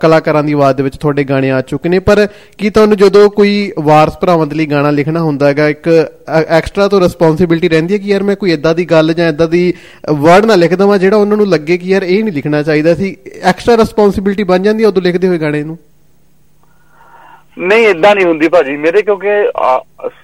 ਕਲਾਕਾਰਾਂ 0.00 0.42
ਦੀ 0.42 0.52
ਆਵਾਜ਼ 0.52 0.76
ਦੇ 0.76 0.82
ਵਿੱਚ 0.82 0.96
ਤੁਹਾਡੇ 0.96 1.24
ਗਾਣੇ 1.24 1.50
ਆ 1.50 1.60
ਚੁੱਕੇ 1.68 1.88
ਨੇ। 1.88 1.98
ਪਰ 1.98 2.26
ਕੀ 2.58 2.70
ਤੁਹਾਨੂੰ 2.70 2.96
ਜਦੋਂ 2.96 3.28
ਕੋਈ 3.30 3.72
ਵਾਰਸ 3.84 4.18
ਭਰਾਵਾਂ 4.20 4.46
ਦੇ 4.46 4.56
ਲਈ 4.56 4.66
ਗਾਣਾ 4.66 4.90
ਲਿਖਣਾ 4.90 5.20
ਹੁੰਦਾ 5.20 5.46
ਹੈਗਾ 5.48 5.68
ਇੱਕ 5.68 5.88
ਐਕਸਟਰਾ 6.28 6.88
ਤੋਂ 6.88 7.00
ਰਿਸਪੌਂਸਿਬਿਲਟੀ 7.00 7.68
ਰਹਿੰਦੀ 7.68 7.94
ਹੈ 7.94 7.98
ਕਿ 7.98 8.08
ਯਾਰ 8.10 8.22
ਮੈਂ 8.22 8.36
ਕੋਈ 8.36 8.52
ਇਦਾਂ 8.52 8.74
ਦੀ 8.74 8.84
ਗੱਲ 8.90 9.12
ਜਾਂ 9.14 9.28
ਇਦਾਂ 9.28 9.48
ਦੀ 9.48 9.72
ਵਰਡ 10.14 10.44
ਨਾ 10.44 10.54
ਲਿਖ 10.54 10.74
ਦਵਾਂ 10.74 10.97
ਜਿਹੜਾ 10.98 11.16
ਉਹਨਾਂ 11.16 11.36
ਨੂੰ 11.36 11.46
ਲੱਗੇ 11.48 11.78
ਕਿ 11.78 11.88
ਯਾਰ 11.88 12.02
ਇਹ 12.02 12.22
ਨਹੀਂ 12.24 12.32
ਲਿਖਣਾ 12.34 12.62
ਚਾਹੀਦਾ 12.62 12.94
ਸੀ 12.94 13.16
ਐਕਸਟਰਾ 13.42 13.76
ਰਿਸਪੌਂਸਿਬਿਲਟੀ 13.76 14.42
ਬਣ 14.42 14.58
ਜਾਂਦੀ 14.58 14.84
ਉਦੋਂ 14.84 15.02
ਲਿਖਦੇ 15.02 15.28
ਹੋਏ 15.28 15.38
ਗਾਣੇ 15.38 15.62
ਨੂੰ? 15.64 15.78
ਨਹੀਂ 17.58 17.86
ਇਦਾਂ 17.88 18.14
ਨਹੀਂ 18.14 18.26
ਹੁੰਦੀ 18.26 18.48
ਭਾਜੀ। 18.48 18.76
ਮੇਰੇ 18.76 19.02
ਕਿਉਂਕਿ 19.02 19.28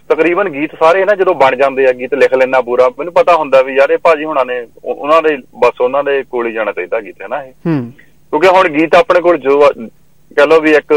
ਤਕਰੀਬਨ 0.08 0.48
ਗੀਤ 0.48 0.74
ਸਾਰੇ 0.78 1.04
ਨਾ 1.04 1.14
ਜਦੋਂ 1.14 1.34
ਬਣ 1.34 1.56
ਜਾਂਦੇ 1.56 1.86
ਆ 1.86 1.92
ਗੀਤ 1.92 2.14
ਲਿਖ 2.14 2.34
ਲੈਣਾ 2.34 2.60
ਪੂਰਾ 2.60 2.88
ਮੈਨੂੰ 2.88 3.12
ਪਤਾ 3.12 3.34
ਹੁੰਦਾ 3.36 3.62
ਵੀ 3.62 3.74
ਯਾਰ 3.76 3.90
ਇਹ 3.90 3.98
ਭਾਜੀ 3.98 4.24
ਹੁਣਾਂ 4.24 4.44
ਨੇ 4.44 4.66
ਉਹਨਾਂ 4.84 5.22
ਦੇ 5.22 5.36
ਬਸ 5.58 5.80
ਉਹਨਾਂ 5.80 6.04
ਦੇ 6.04 6.22
ਕੋਲ 6.22 6.46
ਹੀ 6.46 6.52
ਜਾਣਾ 6.52 6.72
ਚਾਹੀਦਾ 6.72 7.00
ਗੀਤ 7.00 7.22
ਹੈ 7.22 7.28
ਨਾ 7.28 7.42
ਇਹ? 7.44 7.52
ਹੂੰ। 7.66 7.92
ਕਿਉਂਕਿ 8.32 8.48
ਹੁਣ 8.48 8.68
ਗੀਤ 8.68 8.94
ਆਪਣੇ 8.94 9.20
ਕੋਲ 9.20 9.38
ਜੋ 9.38 9.58
ਕਹ 10.36 10.46
ਲੋ 10.46 10.60
ਵੀ 10.60 10.72
ਇੱਕ 10.72 10.92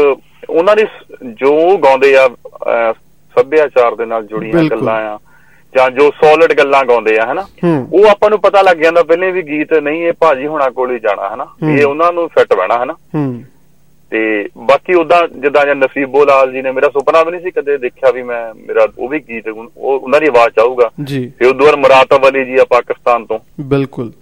ਉਹਨਾਂ 0.48 0.76
ਦੀ 0.76 0.84
ਜੋ 1.32 1.76
ਗਾਉਂਦੇ 1.78 2.16
ਆ 2.16 2.28
ਸੱਭਿਆਚਾਰ 3.36 3.94
ਦੇ 3.94 4.06
ਨਾਲ 4.06 4.26
ਜੁੜੀਆਂ 4.26 4.62
ਗੱਲਾਂ 4.64 4.94
ਆ 5.06 5.18
ਜਾਂ 5.76 5.90
ਜੋ 5.90 6.10
ਸੋਲਿਡ 6.10 6.52
ਗੱਲਾਂ 6.52 6.84
ਗਾਉਂਦੇ 6.84 7.18
ਆ 7.18 7.32
ਹਨਾ? 7.32 7.46
ਉਹ 7.92 8.08
ਆਪਾਂ 8.08 8.30
ਨੂੰ 8.30 8.40
ਪਤਾ 8.40 8.62
ਲੱਗ 8.62 8.76
ਜਾਂਦਾ 8.76 9.02
ਪਹਿਲੇ 9.02 9.30
ਵੀ 9.30 9.42
ਗੀਤ 9.42 9.72
ਨਹੀਂ 9.74 10.02
ਇਹ 10.02 10.12
ਭਾਜੀ 10.12 10.46
ਹੁਣਾਂ 10.46 10.70
ਕੋਲ 10.70 10.90
ਹੀ 10.90 10.98
ਜਾਣਾ 10.98 11.34
ਹਨਾ? 11.34 11.46
ਇਹ 11.70 11.84
ਉਹਨਾਂ 11.84 12.12
ਨੂੰ 12.12 12.28
ਫਿੱਟ 12.28 12.54
ਬਹਿਣਾ 12.54 12.82
ਹਨਾ? 12.84 12.96
ਤੇ 14.10 14.48
ਬਾਕੀ 14.58 14.94
ਉਦਾਂ 14.94 15.28
ਜਿੱਦਾਂ 15.28 15.66
ਜਾਂ 15.66 15.74
ਨਸੀਬੋ 15.74 16.24
ਲਾਲ 16.24 16.52
ਜੀ 16.52 16.62
ਨੇ 16.62 16.70
ਮੇਰਾ 16.72 16.88
ਸੁਪਨਾ 16.88 17.22
ਵੀ 17.22 17.30
ਨਹੀਂ 17.30 17.40
ਸੀ 17.40 17.50
ਕਦੇ 17.50 17.78
ਦੇਖਿਆ 17.78 18.10
ਵੀ 18.10 18.22
ਮੈਂ 18.22 18.54
ਮੇਰਾ 18.54 18.86
ਉਹ 18.98 19.08
ਵੀ 19.08 19.18
ਗੀਤ 19.18 19.48
ਉਹ 19.48 19.70
ਉਹਨਾਂ 19.76 20.20
ਦੀ 20.20 20.26
ਆਵਾਜ਼ 20.26 20.58
ਆਊਗਾ। 20.58 20.90
ਜੀ। 21.04 21.32
ਤੇ 21.38 21.46
ਉਦੋਂ 21.46 21.66
ਬਾਅਦ 21.66 21.78
ਮਰਾਤਬ 21.78 22.28
ਅਲੀ 22.28 22.44
ਜੀ 22.44 22.58
ਆ 22.58 22.64
ਪਾਕਿਸਤਾਨ 22.64 23.26
ਤੋਂ। 23.26 23.38
ਬਿਲਕੁਲ। 23.60 24.12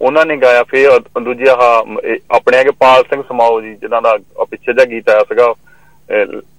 ਉਹਨਾਂ 0.00 0.26
ਨੇ 0.26 0.36
ਗਾਇਆ 0.36 0.62
ਫਿਰ 0.62 0.98
ਦੂਜੇ 1.22 1.44
ਆ 1.48 1.84
ਆਪਣੇ 2.30 2.60
ਅਗੇ 2.60 2.70
ਪਾਲ 2.70 3.02
ਸਿੰਘ 3.02 3.22
ਸਮਾਓ 3.28 3.60
ਜੀ 3.60 3.74
ਜਿਨ੍ਹਾਂ 3.74 4.02
ਦਾ 4.02 4.18
ਪਿੱਛੇ 4.50 4.72
ਦਾ 4.72 4.84
ਗੀਤ 4.84 5.08
ਆਇਆ 5.08 5.20
ਸੀਗਾ 5.20 5.54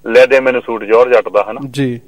ਲੈ 0.08 0.26
ਦੇ 0.26 0.40
ਮੈਨੂੰ 0.40 0.62
ਸੂਟ 0.62 0.84
ਜੋਰ 0.84 1.14
ਜੱਟ 1.14 1.30
ਦਾ 1.30 1.46
ਹਨਾ? 1.52 1.62
ਜੀ। 1.72 2.00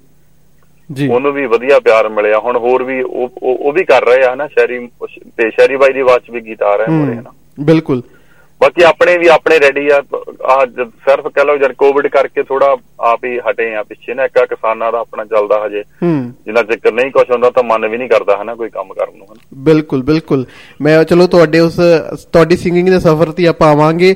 ਉਹਨੂੰ 1.08 1.34
ਵੀ 1.34 1.46
ਵਧੀਆ 1.46 1.80
ਪਿਆਰ 1.80 2.10
ਮਿਲਿਆ। 2.10 2.40
ਹੁਣ 2.40 2.58
ਹੋਰ 2.58 2.84
ਵੀ 2.84 3.02
ਉਹ 3.02 3.32
ਉਹ 3.44 3.74
ਵੀ 3.74 3.84
ਕਰ 3.84 4.06
ਰਹੇ 4.06 4.24
ਆ 4.24 4.34
ਹਨਾ 4.34 4.48
ਸ਼ਹਿਰੀ 4.48 4.80
ਤੇ 5.38 5.50
ਸ਼ਹਿਰੀ 5.50 5.76
ਬਾਈ 5.76 5.94
ਦੀ 5.94 6.00
ਆਵਾਜ਼ 6.00 6.32
ਵੀ 6.32 6.42
ਗੀਤ 6.42 6.64
ਆ 6.64 6.76
ਰਹੇ 6.76 6.92
ਮੋਰੇ 6.92 7.18
ਹਨਾ 7.18 7.32
ਬਿਲਕੁਲ। 7.60 8.02
ਬਾਕੀ 8.62 8.84
ਆਪਣੇ 8.84 9.18
ਵੀ 9.18 9.28
ਆਪਣੇ 9.28 9.60
ਰੈਡੀ 9.60 9.90
ਆ। 9.90 10.04
ਆ 10.44 10.66
ਸਿਰਫ 10.86 11.28
ਕਹ 11.28 11.46
ਲਓ 11.46 11.58
ਜਦ 11.58 11.72
ਕੋਵਿਡ 11.72 12.08
ਕਰਕੇ 12.08 12.44
ਥੋੜਾ 12.44 12.78
ਆਪ 13.00 13.26
ਹੀ 13.26 13.40
ਹਟੇ 13.40 13.76
ਆ 13.76 13.84
ਪਿੱਛੇ 13.84 14.14
ਨਾ 14.14 14.26
ਇੱਕ 14.26 14.40
ਕਿਸਾਨਾਂ 14.40 14.92
ਦਾ 14.92 15.00
ਆਪਣਾ 15.00 15.26
ਚੱਲਦਾ 15.26 15.66
ਹਜੇ। 15.66 15.84
ਜਿੰਨਾ 16.04 16.64
ਚੱਕਰ 16.64 16.92
ਨਹੀਂ 16.92 17.12
ਕੁਝ 17.12 17.32
ਹੁੰਦਾ 17.32 17.50
ਤਾਂ 17.50 17.64
ਮਨ 17.64 17.88
ਵੀ 17.88 17.98
ਨਹੀਂ 17.98 18.10
ਕਰਦਾ 18.10 18.38
ਹਨਾ 18.42 18.56
ਕੋਈ 18.56 18.70
ਕੰਮ 18.70 18.94
ਕਰਨ 18.94 19.18
ਨੂੰ 19.18 19.26
ਹਨਾ। 19.26 19.42
ਬਿਲਕੁਲ 19.54 20.04
ਬਿਲਕੁਲ। 20.04 20.46
ਮੈਂ 20.82 21.04
ਚਲੋ 21.04 21.28
ਤੁਹਾਡੇ 21.28 21.60
ਉਸ 21.60 21.80
ਤੁਹਾਡੀ 22.34 22.58
ਸਿੰਗਿੰਗ 22.58 22.90
ਦੇ 22.90 23.00
ਸਫ਼ਰ 23.00 23.32
ਤੇ 23.32 23.48
ਆਪਾਂ 23.48 23.70
ਆਵਾਂਗੇ। 23.70 24.16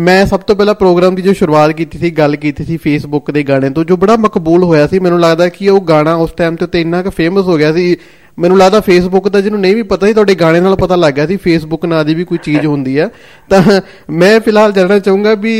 ਮੈਂ 0.00 0.26
ਸਭ 0.26 0.40
ਤੋਂ 0.40 0.56
ਪਹਿਲਾਂ 0.56 0.74
ਪ੍ਰੋਗਰਾਮ 0.74 1.14
ਦੀ 1.14 1.22
ਜੋ 1.22 1.32
ਸ਼ੁਰੂਆਤ 1.32 1.70
ਕੀਤੀ 1.70 1.98
ਸੀ 1.98 2.10
ਗੱਲ 2.10 2.36
ਕੀਤੀ 2.36 2.64
ਸੀ 2.64 2.76
ਫੇਸਬੁੱਕ 2.76 3.30
ਦੇ 3.30 3.42
ਗਾਣੇ 3.42 3.70
ਤੋਂ 3.70 3.84
ਜੋ 3.84 3.96
ਬੜਾ 3.96 4.16
ਮਕਬੂਲ 4.16 4.64
ਹੋਇਆ 4.64 4.86
ਸੀ। 4.86 4.98
ਮੈਨੂੰ 4.98 5.20
ਲੱਗਦਾ 5.20 5.48
ਕਿ 5.48 5.68
ਉਹ 5.68 5.80
ਗਾਣਾ 5.80 6.14
ਉਸ 6.14 6.32
ਟਾਈਮ 6.32 6.56
ਤੇ 6.56 6.80
ਇੰਨਾ 6.80 7.02
ਕਿ 7.02 7.10
ਫੇਮਸ 7.10 7.44
ਹੋ 7.44 7.56
ਗਿਆ 7.56 7.72
ਸੀ 7.72 7.96
ਮੈਨੂੰ 8.38 8.58
ਲੱਗਦਾ 8.58 8.80
ਫੇਸਬੁੱਕ 8.80 9.28
ਦਾ 9.28 9.40
ਜਿਹਨੂੰ 9.40 9.60
ਨਹੀਂ 9.60 9.74
ਵੀ 9.74 9.82
ਪਤਾ 9.90 10.06
ਸੀ 10.06 10.12
ਤੁਹਾਡੇ 10.12 10.34
ਗਾਣੇ 10.34 10.60
ਨਾਲ 10.60 10.76
ਪਤਾ 10.76 10.96
ਲੱਗ 10.96 11.12
ਗਿਆ 11.14 11.26
ਸੀ 11.26 11.36
ਫੇਸਬੁੱਕ 11.36 11.84
ਨਾਂ 11.84 12.04
ਦੀ 12.04 12.14
ਵੀ 12.14 12.24
ਕੋਈ 12.24 12.38
ਚੀਜ਼ 12.42 12.66
ਹੁੰਦੀ 12.66 12.96
ਆ। 12.98 13.08
ਤਾਂ 13.50 13.80
ਮੈਂ 14.10 14.38
ਫਿਲਹਾਲ 14.40 14.72
ਜਾਣਨਾ 14.72 14.98
ਚਾਹੂੰਗਾ 14.98 15.34
ਵੀ 15.34 15.54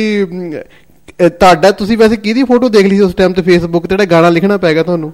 ਤੁਹਾਡਾ 1.20 1.70
ਤੁਸੀਂ 1.70 1.96
ਵੈਸੇ 1.98 2.16
ਕਿਹਦੀ 2.16 2.44
ਫੋਟੋ 2.44 2.68
ਦੇਖ 2.68 2.86
ਲਈ 2.86 2.96
ਸੀ 2.96 3.02
ਉਸ 3.02 3.14
ਟਾਈਮ 3.14 3.32
ਤੇ 3.32 3.42
ਫੇਸਬੁੱਕ 3.42 3.86
ਤੇ 3.86 3.88
ਜਿਹੜਾ 3.88 4.04
ਗਾਣਾ 4.10 4.28
ਲਿਖਣਾ 4.28 4.56
ਪੈਗਾ 4.56 4.82
ਤੁਹਾਨੂੰ? 4.82 5.12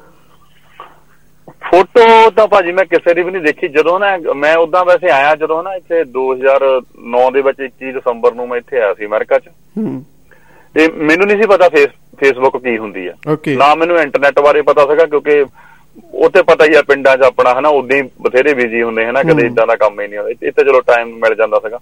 ਫੋਟੋ 1.71 2.31
ਤਾਂ 2.31 2.47
ਭਾਜੀ 2.47 2.73
ਮੈਂ 2.73 2.85
ਕਿਸੇ 2.85 3.15
ਦੀ 3.15 3.23
ਵੀ 3.23 3.31
ਨਹੀਂ 3.31 3.43
ਦੇਖੀ। 3.43 3.69
ਜਦੋਂ 3.69 3.99
ਨਾ 4.01 4.17
ਮੈਂ 4.37 4.57
ਉਦਾਂ 4.57 4.85
ਵੈਸੇ 4.85 5.11
ਆਇਆ 5.11 5.35
ਜਦੋਂ 5.37 5.63
ਨਾ 5.63 5.75
ਇੱਥੇ 5.75 6.03
2009 6.15 7.31
ਦੇ 7.33 7.43
ਵਿੱਚ 7.43 7.61
21 7.61 7.93
ਦਸੰਬਰ 7.93 8.35
ਨੂੰ 8.35 8.49
ਮੈਂ 8.49 8.59
ਇੱਥੇ 8.59 8.81
ਆਇਆ 8.81 8.95
ਸੀ 8.95 9.07
ਅਮਰੀਕਾ 9.07 9.39
'ਚ। 9.39 9.51
ਤੇ 10.75 10.89
ਮੈਨੂੰ 10.89 11.27
ਨਹੀਂ 11.27 11.37
ਸੀ 11.43 11.49
ਪਤਾ 11.49 11.69
ਫੇਸਬੁੱਕ 11.69 12.57
ਕੀ 12.57 12.77
ਹੁੰਦੀ 12.79 13.07
ਆ। 13.07 13.13
ਨਾ 13.49 13.75
ਮੈਨੂੰ 13.75 13.99
ਇੰਟਰਨੈਟ 13.99 14.41
ਬਾਰੇ 14.41 14.63
ਪਤਾ 14.63 14.87
ਸੀਗਾ 14.87 15.05
ਕਿਉਂਕਿ 15.07 15.45
ਉੱਥੇ 16.15 16.43
ਪਤਾ 16.43 16.65
ਹੀ 16.65 16.75
ਆ 16.75 16.83
ਪਿੰਡਾਂ 16.83 17.17
'ਚ 17.17 17.21
ਆਪਣਾ 17.21 17.55
ਹਨਾ 17.59 17.69
ਉਦਾਂ 17.69 17.99
ਹੀ 17.99 18.03
ਬਥੇਰੇ 18.23 18.55
ਬਿਜ਼ੀ 18.55 18.83
ਹੁੰਦੇ 18.83 19.07
ਹਨਾ 19.07 19.23
ਕਦੇ 19.23 19.47
ਇਦਾਂ 19.47 19.67
ਦਾ 19.67 19.77
ਕੰਮ 19.77 20.01
ਹੀ 20.01 20.09
ਨਹੀਂ 20.09 20.19
ਹੁੰਦਾ। 20.19 20.47
ਇੱਥੇ 20.49 20.65
ਚਲੋ 20.65 20.81
ਟਾਈਮ 20.81 21.09
ਮਿਲ 21.09 21.35
ਜਾਂਦਾ 21.35 21.59
ਸੀਗਾ। 21.59 21.79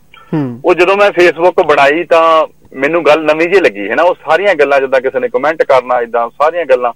ਉਹ 0.65 0.75
ਜਦੋਂ 0.75 0.97
ਮੈਂ 0.97 1.11
ਫੇਸਬੁੱਕ 1.11 1.63
ਬਣਾਈ 1.63 2.05
ਤਾਂ 2.05 2.47
ਮੈਨੂੰ 2.75 3.07
ਗੱਲ 3.07 3.25
ਨਵੀਂ 3.25 3.49
ਜੀ 3.49 3.61
ਲੱਗੀ 3.61 3.89
ਹੈ 3.89 3.95
ਨਾ 3.95 4.03
ਉਹ 4.03 4.15
ਸਾਰੀਆਂ 4.15 4.55
ਗੱਲਾਂ 4.55 4.81
ਜਿੱਦਾਂ 4.81 5.01
ਕਿਸੇ 5.01 5.21
ਨੇ 5.21 5.29
ਕਮੈਂਟ 5.29 5.63
ਕਰਨਾ 5.63 6.01
ਇਦਾਂ 6.01 6.29
ਸਾਰੀਆਂ 6.29 6.65
ਗੱਲਾਂ। 6.65 6.93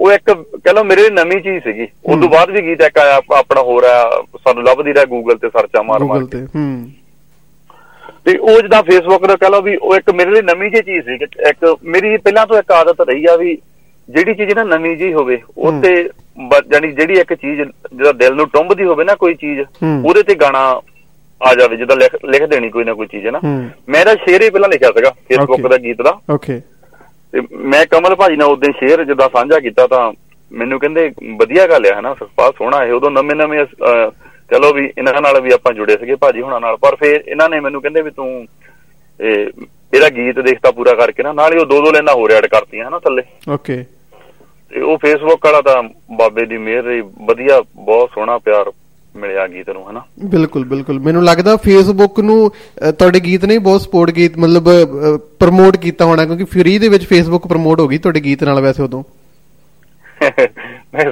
ਉਹ 0.00 0.12
ਇੱਕ 0.12 0.32
ਕਹ 0.64 0.72
ਲਓ 0.74 0.84
ਮੇਰੇ 0.84 1.02
ਲਈ 1.02 1.10
ਨਵੀਂ 1.10 1.40
ਚੀਜ਼ 1.40 1.64
ਸੀਗੀ। 1.64 1.82
ਉਸ 1.82 2.20
ਤੋਂ 2.20 2.28
ਬਾਅਦ 2.28 2.50
ਵੀ 2.50 2.62
ਗੀਤ 2.62 2.80
ਇੱਕ 2.80 2.98
ਆਇਆ 2.98 3.20
ਆਪਣਾ 3.36 3.62
ਹੋਰ 3.62 3.84
ਆ 3.84 4.24
ਸਾਨੂੰ 4.36 4.64
ਲੱਭਦੀ 4.64 4.94
ਰਿਹਾ 4.94 5.04
ਗੂਗਲ 5.04 5.36
ਤੇ 5.36 5.48
ਸਰਚਾ 5.48 5.82
ਮਾਰ 5.82 6.04
ਮਾਰ 6.04 6.24
ਕੇ। 6.24 6.46
ਤੇ 8.24 8.38
ਉਹ 8.38 8.60
ਜਿੱਦਾਂ 8.60 8.82
ਫੇਸਬੁੱਕ 8.82 9.26
ਦਾ 9.26 9.36
ਕਹ 9.36 9.46
ਲਓ 9.50 9.62
ਵੀ 9.62 9.76
ਉਹ 9.76 9.96
ਇੱਕ 9.96 10.10
ਮੇਰੇ 10.10 10.30
ਲਈ 10.30 10.42
ਨਵੀਂ 10.42 10.70
ਜੀ 10.70 10.82
ਚੀਜ਼ 10.82 11.04
ਸੀ 11.06 11.14
ਇੱਕ 11.48 11.76
ਮੇਰੀ 11.84 12.16
ਪਹਿਲਾਂ 12.16 12.46
ਤੋਂ 12.46 12.58
ਇੱਕ 12.58 12.72
ਆਦਤ 12.72 13.00
ਰਹੀ 13.00 13.26
ਆ 13.26 13.36
ਵੀ 13.36 13.58
ਜਿਹੜੀ 14.08 14.34
ਚੀਜ਼ 14.34 14.54
ਨਾ 14.54 14.62
ਨਵੀਂ 14.62 14.96
ਜੀ 14.96 15.12
ਹੋਵੇ 15.12 15.42
ਉਹ 15.58 15.82
ਤੇ 15.82 16.10
ਜਾਨੀ 16.70 16.90
ਜਿਹੜੀ 16.92 17.18
ਇੱਕ 17.20 17.32
ਚੀਜ਼ 17.34 17.60
ਜਿਹਦਾ 17.60 18.12
ਦਿਲ 18.12 18.34
ਨੂੰ 18.34 18.48
ਟੁੰਬਦੀ 18.48 18.84
ਹੋਵੇ 18.84 19.04
ਨਾ 19.04 19.14
ਕੋਈ 19.14 19.34
ਚੀਜ਼ 19.34 19.60
ਉਹਦੇ 20.04 20.22
ਤੇ 20.22 20.34
ਗਾਣਾ 20.34 20.60
ਆ 21.40 21.54
ਜਾਵੇ 21.54 21.76
ਜਿੱਦਾਂ 21.76 21.96
ਲਿਖ 21.96 22.14
ਲਿਖ 22.24 22.42
ਦੇਣੀ 22.48 22.68
ਕੋਈ 22.70 22.84
ਨਾ 22.84 22.94
ਕੋਈ 22.94 23.06
ਚੀਜ਼ 23.06 23.26
ਹੈ 23.26 23.30
ਨਾ। 23.30 23.40
ਮੇਰਾ 23.88 24.14
ਸ਼ੇਰ 24.14 24.42
ਹੀ 24.42 24.50
ਪਹਿਲਾਂ 24.50 24.68
ਲਿਖਿਆ 24.68 24.90
ਸੀਗਾ 24.96 25.10
ਫੇਸਬੁੱਕ 25.28 25.66
ਦਾ 25.68 25.76
ਗੀਤ 25.76 26.02
ਦਾ। 26.02 26.18
ਓਕੇ 26.34 26.60
ਤੇ 27.32 27.40
ਮੈਂ 27.68 27.84
ਕਮਲ 27.86 28.14
ਭਾਜੀ 28.14 28.36
ਨਾਲ 28.36 28.48
ਉਦੋਂ 28.48 28.72
ਸ਼ੇਰ 28.72 29.04
ਜਿੱਦਾਂ 29.04 29.28
ਸਾਂਝਾ 29.28 29.58
ਕੀਤਾ 29.60 29.86
ਤਾਂ 29.86 30.12
ਮੈਨੂੰ 30.50 30.78
ਕਹਿੰਦੇ 30.80 31.10
ਵਧੀਆ 31.38 31.66
ਗੱਲ 31.66 31.86
ਆ 31.86 31.98
ਹਨਾ 31.98 32.14
ਸਪਾ 32.14 32.50
ਸੋਹਣਾ 32.58 32.84
ਹੈ 32.86 32.92
ਉਦੋਂ 32.94 33.10
ਨਵੇਂ 33.10 33.36
ਨਵੇਂ 33.36 33.64
ਚਲੋ 34.50 34.72
ਵੀ 34.72 34.84
ਇਹਨਾਂ 34.98 35.20
ਨਾਲ 35.22 35.40
ਵੀ 35.40 35.52
ਆਪਾਂ 35.52 35.72
ਜੁੜੇ 35.74 35.96
ਸੀਗੇ 35.96 36.14
ਭਾਜੀ 36.14 36.42
ਹੁਣਾਂ 36.42 36.60
ਨਾਲ 36.60 36.76
ਪਰ 36.76 36.96
ਫਿਰ 36.96 37.22
ਇਹਨਾਂ 37.28 37.48
ਨੇ 37.48 37.60
ਮੈਨੂੰ 37.60 37.80
ਕਹਿੰਦੇ 37.82 38.02
ਵੀ 38.02 38.10
ਤੂੰ 38.10 38.28
ਇਹ 39.20 39.46
ਇਹਦਾ 39.94 40.08
ਗੀਤ 40.08 40.38
ਦੇਖਤਾ 40.40 40.70
ਪੂਰਾ 40.70 40.94
ਕਰਕੇ 40.94 41.22
ਨਾ 41.22 41.32
ਨਾਲ 41.32 41.52
ਹੀ 41.52 41.58
ਉਹ 41.58 41.66
ਦੋ 41.66 41.80
ਦੋ 41.84 41.90
ਲੈਣਾ 41.92 42.12
ਹੋਰ 42.12 42.30
ਐਡ 42.30 42.46
ਕਰਤੀਆਂ 42.46 42.88
ਹਨਾ 42.88 42.98
ਥੱਲੇ। 42.98 43.22
ਓਕੇ 43.52 43.84
ਤੇ 44.74 44.80
ਉਹ 44.80 44.96
ਫੇਸਬੁੱਕ 44.98 45.44
ਵਾਲਾ 45.46 45.60
ਤਾਂ 45.62 45.82
ਬਾਬੇ 46.16 46.44
ਦੀ 46.46 46.56
ਮਿਹਰ 46.58 46.82
ਰਹੀ 46.82 47.00
ਵਧੀਆ 47.26 47.60
ਬਹੁਤ 47.76 48.10
ਸੋਹਣਾ 48.14 48.38
ਪਿਆਰ 48.38 48.70
ਮਿਲਿਆ 49.14 49.46
ਗੀਤ 49.48 49.68
ਨੂੰ 49.70 49.82
ਹਨਾ? 49.90 50.00
ਬਿਲਕੁਲ 50.24 50.64
ਬਿਲਕੁਲ। 50.64 50.98
ਮੈਨੂੰ 51.00 51.22
ਲੱਗਦਾ 51.24 51.56
ਫੇਸਬੁੱਕ 51.56 52.18
ਨੂੰ 52.20 52.38
ਤੁਹਾਡੇ 52.98 53.20
ਗੀਤ 53.20 53.44
ਨੇ 53.44 53.58
ਬਹੁਤ 53.66 53.80
ਸਪੋਰਟ 53.80 54.10
ਗੀਤ 54.10 54.38
ਮਤਲਬ 54.38 54.68
ਪ੍ਰਮੋਟ 55.40 55.76
ਕੀਤਾ 55.76 56.04
ਹੋਣਾ 56.04 56.24
ਕਿਉਂਕਿ 56.24 56.44
ਫ੍ਰੀ 56.54 56.78
ਦੇ 56.78 56.88
ਵਿੱਚ 56.88 57.04
ਫੇਸਬੁੱਕ 57.06 57.46
ਪ੍ਰਮੋਟ 57.46 57.80
ਹੋ 57.80 57.86
ਗਈ 57.88 57.98
ਤੁਹਾਡੇ 57.98 58.20
ਗੀਤ 58.20 58.42
ਨਾਲ 58.44 58.60
ਵੈਸੇ 58.60 58.82
ਉਦੋਂ। 58.82 59.02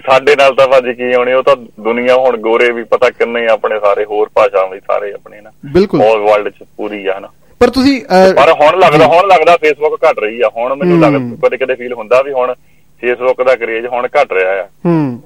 ਸਾਡੇ 0.07 0.35
ਨਾਲ 0.37 0.55
ਤਾਂ 0.55 0.67
ਭਾਜੀ 0.69 0.93
ਕੀ 0.95 1.15
ਹੋਣੀ 1.15 1.33
ਉਹ 1.33 1.43
ਤਾਂ 1.43 1.57
ਦੁਨੀਆ 1.81 2.15
ਹੁਣ 2.17 2.37
ਗੋਰੇ 2.41 2.71
ਵੀ 2.73 2.83
ਪਤਾ 2.91 3.11
ਕਿੰਨੇ 3.11 3.47
ਆਪਣੇ 3.53 3.79
ਸਾਰੇ 3.81 4.05
ਹੋਰ 4.05 4.31
ਭਾਸ਼ਾ 4.35 4.65
ਵੀ 4.67 4.79
ਸਾਰੇ 4.81 5.13
ਆਪਣੇ 5.13 5.41
ਨਾ। 5.41 5.51
ਬਿਲਕੁਲ। 5.73 6.03
ਆਲ 6.03 6.19
ਵਰਲਡ 6.21 6.49
ਚ 6.49 6.65
ਪੂਰੀ 6.77 7.07
ਆ 7.07 7.19
ਹਨਾ? 7.19 7.29
ਪਰ 7.61 7.71
ਤੁਸੀਂ 7.71 8.01
ਪਰ 8.37 8.53
ਹੁਣ 8.61 8.79
ਲੱਗਦਾ 8.81 9.07
ਹੁਣ 9.07 9.27
ਲੱਗਦਾ 9.29 9.57
ਫੇਸਬੁੱਕ 9.57 10.05
ਘਟ 10.05 10.19
ਰਹੀ 10.19 10.41
ਆ। 10.43 10.49
ਹੁਣ 10.57 10.75
ਮੈਨੂੰ 10.75 11.01
ਲੱਗਦਾ 11.01 11.49
ਕਦੇ 11.49 11.57
ਕਦੇ 11.57 11.75
ਫੀਲ 11.75 11.93
ਹੁੰਦਾ 11.95 12.23
ਵੀ 12.23 12.33
ਹੁਣ 12.33 12.55
ਫੇਸਬੁੱਕ 13.03 13.43
ਦਾ 13.43 13.55
ਕਰੇਜ 13.57 13.87
ਹੁਣ 13.87 14.07
ਘਟ 14.07 14.33
ਰਿਹਾ 14.33 14.51
ਆ। 14.63 14.67
ਹੂੰ, 14.87 15.21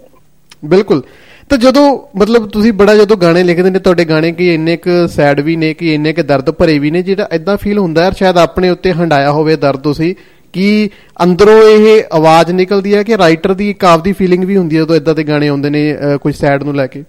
ਬਿਲਕੁਲ। 0.64 1.02
ਤਾਂ 1.48 1.58
ਜਦੋਂ, 1.58 2.18
ਮਤਲਬ 2.18 2.48
ਤੁਸੀਂ 2.48 2.72
ਬੜਾ 2.72 2.94
ਜਦੋਂ 2.94 3.16
ਗਾਣੇ 3.16 3.42
ਲਿਖਦੇ 3.42 3.70
ਨੇ, 3.70 3.78
ਤੁਹਾਡੇ 3.78 4.04
ਗਾਣੇ 4.04 4.32
ਕੀ 4.32 4.54
ਇੰਨੇ 4.54 4.76
ਕੁ 4.76 5.06
ਸੈਡ 5.06 5.40
ਵੀ 5.40 5.56
ਨੇ, 5.56 5.74
ਕਿ 5.74 5.94
ਇੰਨੇ 5.94 6.12
ਕੁ 6.12 6.22
ਦਰਦ 6.22 6.50
ਭਰੇ 6.50 6.78
ਵੀ 6.78 6.90
ਨੇ, 6.90 7.02
ਜਿਹੜਾ 7.02 7.28
ਇਦਾਂ 7.32 7.56
ਫੀਲ 7.56 7.78
ਹੁੰਦਾ 7.78 8.04
ਹੈ 8.04 8.10
ਸ਼ਾਇਦ 8.10 8.38
ਆਪਣੇ 8.38 8.70
ਉੱਤੇ 8.70 8.92
ਹੰਡਾਇਆ 8.92 9.30
ਹੋਵੇ 9.30 9.56
ਦਰਦ 9.56 9.80
ਤੁਸੀਂ, 9.80 10.14
ਕਿ 10.52 10.88
ਅੰਦਰੋਂ 11.22 11.62
ਇਹ 11.62 12.02
ਆਵਾਜ਼ 12.12 12.52
ਨਿਕਲਦੀ 12.52 12.94
ਹੈ 12.94 13.02
ਕਿ 13.02 13.18
ਰਾਈਟਰ 13.18 13.54
ਦੀ 13.54 13.70
ਇੱਕ 13.70 13.84
ਆਪਦੀ 13.84 14.12
ਫੀਲਿੰਗ 14.12 14.44
ਵੀ 14.44 14.56
ਹੁੰਦੀ 14.56 14.76
ਹੈ 14.76 14.82
ਜਦੋਂ 14.82 14.96
ਇਦਾਂ 14.96 15.14
ਦੇ 15.14 15.24
ਗਾਣੇ 15.24 15.48
ਆਉਂਦੇ 15.48 15.70
ਨੇ 15.70 15.96
ਕੋਈ 16.22 16.32
ਸੈਡ 16.32 16.62
ਨੂੰ 16.62 16.74
ਲੈ 16.76 16.86
ਕੇ? 16.86 17.04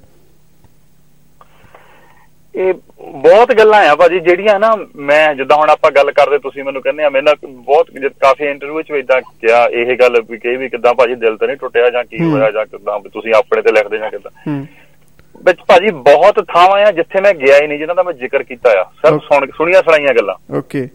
ਇਹ 2.58 2.74
ਬਹੁਤ 3.00 3.54
ਗੱਲਾਂ 3.54 3.90
ਆ 3.90 3.96
ਭਾਜੀ 3.96 4.20
ਜਿਹੜੀਆਂ 4.20 4.60
ਨਾ 4.60 4.78
ਮੈਂ 4.96 5.36
ਜਿੱਦਾਂ 5.36 5.58
ਹੁਣ 5.58 5.70
ਆਪਾਂ 5.70 5.92
ਗੱਲ 5.92 6.12
ਕਰਦੇ 6.12 6.38
ਤੁਸੀਂ 6.38 6.64
ਮੈਨੂੰ 6.64 6.82
ਕਹਿੰਦੇ 6.82 7.04
ਆ 7.04 7.10
ਮੈਨਾਂ 7.10 7.34
ਬਹੁਤ 7.44 7.88
ਕਾਫੀ 8.20 8.46
ਇੰਟਰਵਿਊ 8.46 8.82
ਚ 8.82 8.92
ਇਦਾਂ 8.92 9.22
ਕਿਹਾ 9.22 9.66
ਇਹ 9.66 9.98
ਗੱਲ 9.98 10.22
ਵੀ 10.30 10.38
ਕਹੀ 10.38 10.56
ਵੀ 10.56 10.70
ਕਿਦਾਂ 10.70 10.94
ਭਾਜੀ 10.94 11.16
ਦਿਲ 11.16 11.38
ਤੇ 11.38 11.48
ਨਹੀਂ 11.48 11.58
ਟੁੱਟਿਆ 11.58 11.90
ਜਾਂ 11.90 12.04
ਕੀ 12.04 12.32
ਹੋਇਆ 12.32 12.52
ਜਾਂ 12.52 12.66
ਕਿਦਾਂ 12.66 13.00
ਤੁਸੀਂ 13.00 13.34
ਆਪਣੇ 13.34 13.62
ਤੇ 13.62 13.72
ਲਿਖਦੇ 13.72 13.98
ਜਾਂ 13.98 14.10
ਕਿਦਾਂ। 14.12 14.32
ਵਿੱਚ 15.46 15.60
ਭਾਜੀ 15.68 15.92
ਬਹੁਤ 15.92 16.44
ਥਾਵਾਂ 16.54 16.86
ਆ 16.86 16.92
ਜਿੱਥੇ 16.92 17.22
ਮੈਂ 17.22 17.34
ਗਿਆ 17.34 17.58
ਹੀ 17.62 17.68
ਨਹੀਂ 17.68 17.80
ਜਿਹਨਾਂ 17.80 17.96
ਦਾ 17.96 18.04
ਮੈਂ 18.04 18.14
ਜ਼ਿਕਰ 18.14 18.44
ਕੀਤਾ 18.44 18.70
ਆ। 18.70 18.84
ਸਿਰਫ 18.84 19.22
ਸੁਣ 19.22 19.48
ਸੁਣੀਆਂ 19.58 19.82
ਸੁਣਾਈਆਂ 19.82 20.14
ਗੱਲਾਂ। 20.14 20.36
ਓਕੇ। 20.58 20.88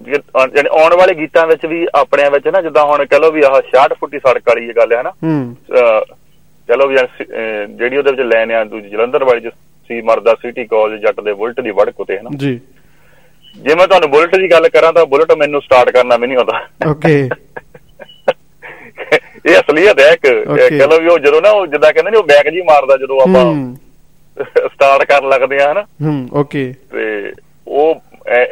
ਜਿਹੜੇ 0.00 0.68
ਆਉਣ 0.82 0.96
ਵਾਲੇ 0.96 1.14
ਗੀਤਾਂ 1.14 1.46
ਵਿੱਚ 1.46 1.66
ਵੀ 1.66 1.86
ਆਪਣਿਆਂ 1.94 2.30
ਵਿੱਚ 2.30 2.48
ਨਾ 2.48 2.62
ਜਿੱਦਾਂ 2.62 2.84
ਹੁਣ 2.84 3.04
ਕਹ 3.06 3.16
ਲਓ 3.16 3.30
ਵੀ 3.30 3.42
ਆਹ 3.42 3.60
66 3.62 3.94
ਫੁੱਟੀ 4.00 4.18
ਸੜਕ 4.18 4.42
ਵਾਲੀ 4.48 4.68
ਇਹ 4.68 4.74
ਗੱਲ 4.74 4.92
ਹੈ 4.92 5.02
ਨਾ। 5.02 5.10
ਹੂੰ। 5.10 5.56
ਚਲੋ 6.68 6.86
ਵੀ 6.86 6.96
ਜਿਹੜੀ 7.76 7.96
ਉਹਦੇ 7.96 8.10
ਵਿੱਚ 8.10 8.20
ਲੈਣ 8.20 8.50
ਆ 8.50 8.64
ਦੂਜੀ 8.64 8.88
ਜਲੰਧਰ 8.88 9.24
ਵਾਲੀ 9.24 9.40
ਚ 9.40 9.52
ਸੀ 9.92 10.02
ਮਰਦਾ 10.02 10.34
ਸਿਟੀ 10.34 10.64
ਕਾਲਜ 10.64 11.00
ਜੱਟ 11.00 11.20
ਦੇ 11.20 11.32
ਬੁਲਟ 11.32 11.60
ਦੀ 11.60 11.70
ਵੜਕ 11.70 12.00
ਉਤੇ 12.00 12.16
ਹੈ 12.16 12.22
ਨਾ 12.22 12.30
ਜੀ। 12.36 12.60
ਜੇ 13.56 13.74
ਮੈਂ 13.74 13.86
ਤੁਹਾਨੂੰ 13.86 14.10
ਬੁਲਟ 14.10 14.36
ਦੀ 14.36 14.50
ਗੱਲ 14.50 14.68
ਕਰਾਂ 14.68 14.92
ਤਾਂ 14.92 15.06
ਬੁਲਟ 15.06 15.32
ਮੈਨੂੰ 15.32 15.62
ਸਟਾਰਟ 15.62 15.90
ਕਰਨਾ 15.90 16.16
ਵੀ 16.16 16.26
ਨਹੀਂ 16.26 16.36
ਆਉਂਦਾ। 16.36 16.66
ਓਕੇ 16.90 17.28
ਇਹ 19.46 19.54
ਅਸਲੀਅਤ 19.54 20.00
ਹੈ 20.00 20.12
ਇੱਕ। 20.12 20.26
ਕਹ 20.68 20.86
ਲਓ 20.88 21.00
ਵੀ 21.00 21.06
ਉਹ 21.06 21.18
ਜਦੋਂ 21.18 21.42
ਨਾ 21.42 21.50
ਉਹ 21.50 21.66
ਜਿੱਦਾਂ 21.66 21.92
ਕਹਿੰਦੇ 21.92 22.10
ਨੇ 22.10 22.16
ਉਹ 22.16 22.22
ਬੈਕ 22.22 22.48
ਜੀ 22.48 22.62
ਮਾਰਦਾ 22.62 22.96
ਜਦੋਂ 22.96 23.20
ਆਪਾਂ 23.20 23.54
ਸਟਾਰਟ 24.68 25.04
ਕਰਨ 25.10 25.28
ਲੱਗਦੇ 25.28 25.62
ਆ 25.62 25.72
ਹਨਾ? 25.72 25.82
ਹੂੰ 25.82 26.28
ਓਕੇ 26.32 26.74
ਤੇ 26.92 27.32
ਉਹ 27.68 28.02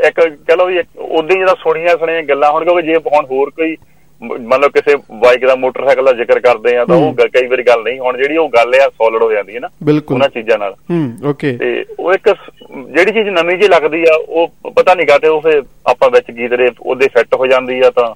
ਇੱਕ 0.09 0.21
ਕਹ 0.49 0.57
ਲਓ 0.57 0.67
ਵੀ 0.67 0.79
ਉਦੋਂ 0.99 1.37
ਜਿਹੜਾ 1.37 1.55
ਸੁਣੀਆਂ 1.55 1.97
ਸੁਣੀਆਂ 1.97 2.23
ਗੱਲਾਂ 2.23 2.53
ਹੁਣ 2.53 2.65
ਕਿਉਂਕਿ 2.65 2.83
ਜੇ 2.83 2.97
ਹੁਣ 2.97 3.27
ਹੋਰ 3.27 3.51
ਕੋਈ 3.51 3.77
ਮੰਨ 4.23 4.61
ਲਓ 4.61 4.69
ਕਿਸੇ 4.69 4.95
ਬਾਈਕ 5.21 5.45
ਦਾ 5.47 5.55
ਮੋਟਰਸਾਈਕਲ 5.57 6.05
ਦਾ 6.05 6.13
ਜ਼ਿਕਰ 6.13 6.41
ਕਰਦੇ 6.41 6.77
ਆ 6.77 6.85
ਤਾਂ 6.85 6.97
ਉਹ 6.97 7.15
ਕਈ 7.35 7.47
ਵਾਰੀ 7.47 7.63
ਗੱਲ 7.63 7.83
ਨਹੀਂ 7.83 7.99
ਹੁਣ 8.01 8.17
ਜਿਹੜੀ 8.17 8.37
ਉਹ 8.37 8.49
ਗੱਲ 8.49 8.75
ਆ 8.75 8.89
ਸੋਲਿਡ 8.89 9.23
ਹੋ 9.23 9.31
ਜਾਂਦੀ 9.33 9.55
ਹੈ 9.55 9.61
ਨਾ 9.61 9.69
ਉਹਨਾਂ 10.13 10.29
ਚੀਜ਼ਾਂ 10.29 10.59
ਨਾਲ। 10.59 10.75
ਹੂੰ 10.91 11.29
ਓਕੇ 11.31 11.53
ਤੇ 11.57 11.85
ਉਹ 11.99 12.13
ਇੱਕ 12.13 12.29
ਜਿਹੜੀ 12.29 13.13
ਚੀਜ਼ 13.13 13.29
ਨਵੀਂ 13.29 13.57
ਜੀ 13.59 13.69
ਲੱਗਦੀ 13.69 14.03
ਆ 14.05 14.15
ਉਹ 14.29 14.71
ਪਤਾ 14.77 14.95
ਨਹੀਂ 14.95 15.07
ਕਾਤੇ 15.07 15.29
ਉਹ 15.29 15.41
ਫੇ 15.41 15.61
ਆਪਾਂ 15.87 16.11
ਵਿੱਚ 16.11 16.31
ਗੀਤ 16.31 16.55
ਦੇ 16.55 16.71
ਉਹਦੇ 16.81 17.09
ਫਿੱਟ 17.09 17.35
ਹੋ 17.35 17.47
ਜਾਂਦੀ 17.47 17.81
ਆ 17.81 17.91
ਤਾਂ 17.91 18.15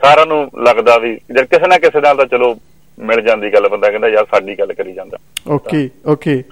ਸਾਰਿਆਂ 0.00 0.26
ਨੂੰ 0.26 0.50
ਲੱਗਦਾ 0.64 0.98
ਵੀ 0.98 1.14
ਜੇ 1.30 1.44
ਕਿਸੇ 1.44 1.66
ਨਾ 1.66 1.78
ਕਿਸੇ 1.78 2.00
ਨਾਲ 2.00 2.16
ਤਾਂ 2.16 2.26
ਚਲੋ 2.26 2.54
ਮਿਲ 2.98 3.20
ਜਾਂਦੀ 3.20 3.52
ਗੱਲ 3.52 3.68
ਬੰਦਾ 3.68 3.90
ਕਹਿੰਦਾ 3.90 4.08
ਯਾਰ 4.08 4.24
ਸਾਡੀ 4.30 4.58
ਗੱਲ 4.58 4.72
ਕਰੀ 4.72 4.92
ਜਾਂਦਾ। 4.92 5.18
ਓਕੇ 5.48 5.88
ਓਕੇ 6.06 6.42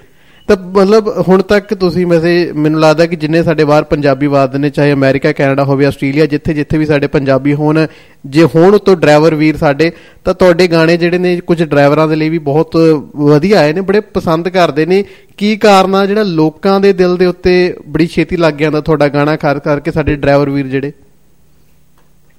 ਤਾਂ 0.48 0.56
ਮਤਲਬ 0.56 1.08
ਹੁਣ 1.28 1.42
ਤੱਕ 1.42 1.74
ਤੁਸੀਂ 1.74 2.06
ਵੈਸੇ 2.06 2.52
ਮੈਨੂੰ 2.56 2.80
ਲੱਗਦਾ 2.80 3.06
ਕਿ 3.06 3.16
ਜਿੰਨੇ 3.16 3.42
ਸਾਡੇ 3.42 3.64
ਬਾਹਰ 3.64 3.84
ਪੰਜਾਬੀ 3.84 4.26
ਵਾਦ 4.26 4.56
ਨੇ 4.56 4.70
ਚਾਹੇ 4.70 4.92
ਅਮਰੀਕਾ 4.92 5.32
ਕੈਨੇਡਾ 5.32 5.64
ਹੋਵੇ 5.64 5.86
ਆਸਟ੍ਰੇਲੀਆ 5.86 6.26
ਜਿੱਥੇ 6.26 6.54
ਜਿੱਥੇ 6.54 6.78
ਵੀ 6.78 6.86
ਸਾਡੇ 6.86 7.06
ਪੰਜਾਬੀ 7.06 7.54
ਹੋਣ 7.54 7.86
ਜੇ 8.26 8.44
ਹੋਣ 8.44 8.78
ਤੋਂ 8.78 8.96
ਡਰਾਈਵਰ 8.96 9.34
ਵੀਰ 9.34 9.56
ਸਾਡੇ 9.56 9.92
ਤਾਂ 10.24 10.34
ਤੁਹਾਡੇ 10.34 10.68
ਗਾਣੇ 10.68 10.96
ਜਿਹੜੇ 10.96 11.18
ਨੇ 11.18 11.40
ਕੁਝ 11.40 11.62
ਡਰਾਈਵਰਾਂ 11.62 12.08
ਦੇ 12.08 12.16
ਲਈ 12.16 12.28
ਵੀ 12.28 12.38
ਬਹੁਤ 12.38 12.76
ਵਧੀਆ 13.16 13.60
ਆਏ 13.60 13.72
ਨੇ 13.72 13.80
ਬੜੇ 13.80 14.00
ਪਸੰਦ 14.00 14.48
ਕਰਦੇ 14.48 14.86
ਨੇ। 14.86 15.04
ਕੀ 15.36 15.56
ਕਾਰਨ 15.56 15.94
ਆ 15.94 16.06
ਜਿਹੜਾ 16.06 16.22
ਲੋਕਾਂ 16.22 16.80
ਦੇ 16.80 16.92
ਦਿਲ 16.92 17.16
ਦੇ 17.16 17.26
ਉੱਤੇ 17.26 17.74
ਬੜੀ 17.88 18.06
ਛੇਤੀ 18.06 18.36
ਲੱਗ 18.36 18.54
ਜਾਂਦਾ 18.54 18.80
ਤੁਹਾਡਾ 18.80 19.08
ਗਾਣਾ 19.08 19.36
ਖਾਸ 19.36 19.58
ਕਰਕੇ 19.58 19.90
ਸਾਡੇ 19.90 20.16
ਡਰਾਈਵਰ 20.16 20.50
ਵੀਰ 20.50 20.66
ਜਿਹੜੇ? 20.66 20.92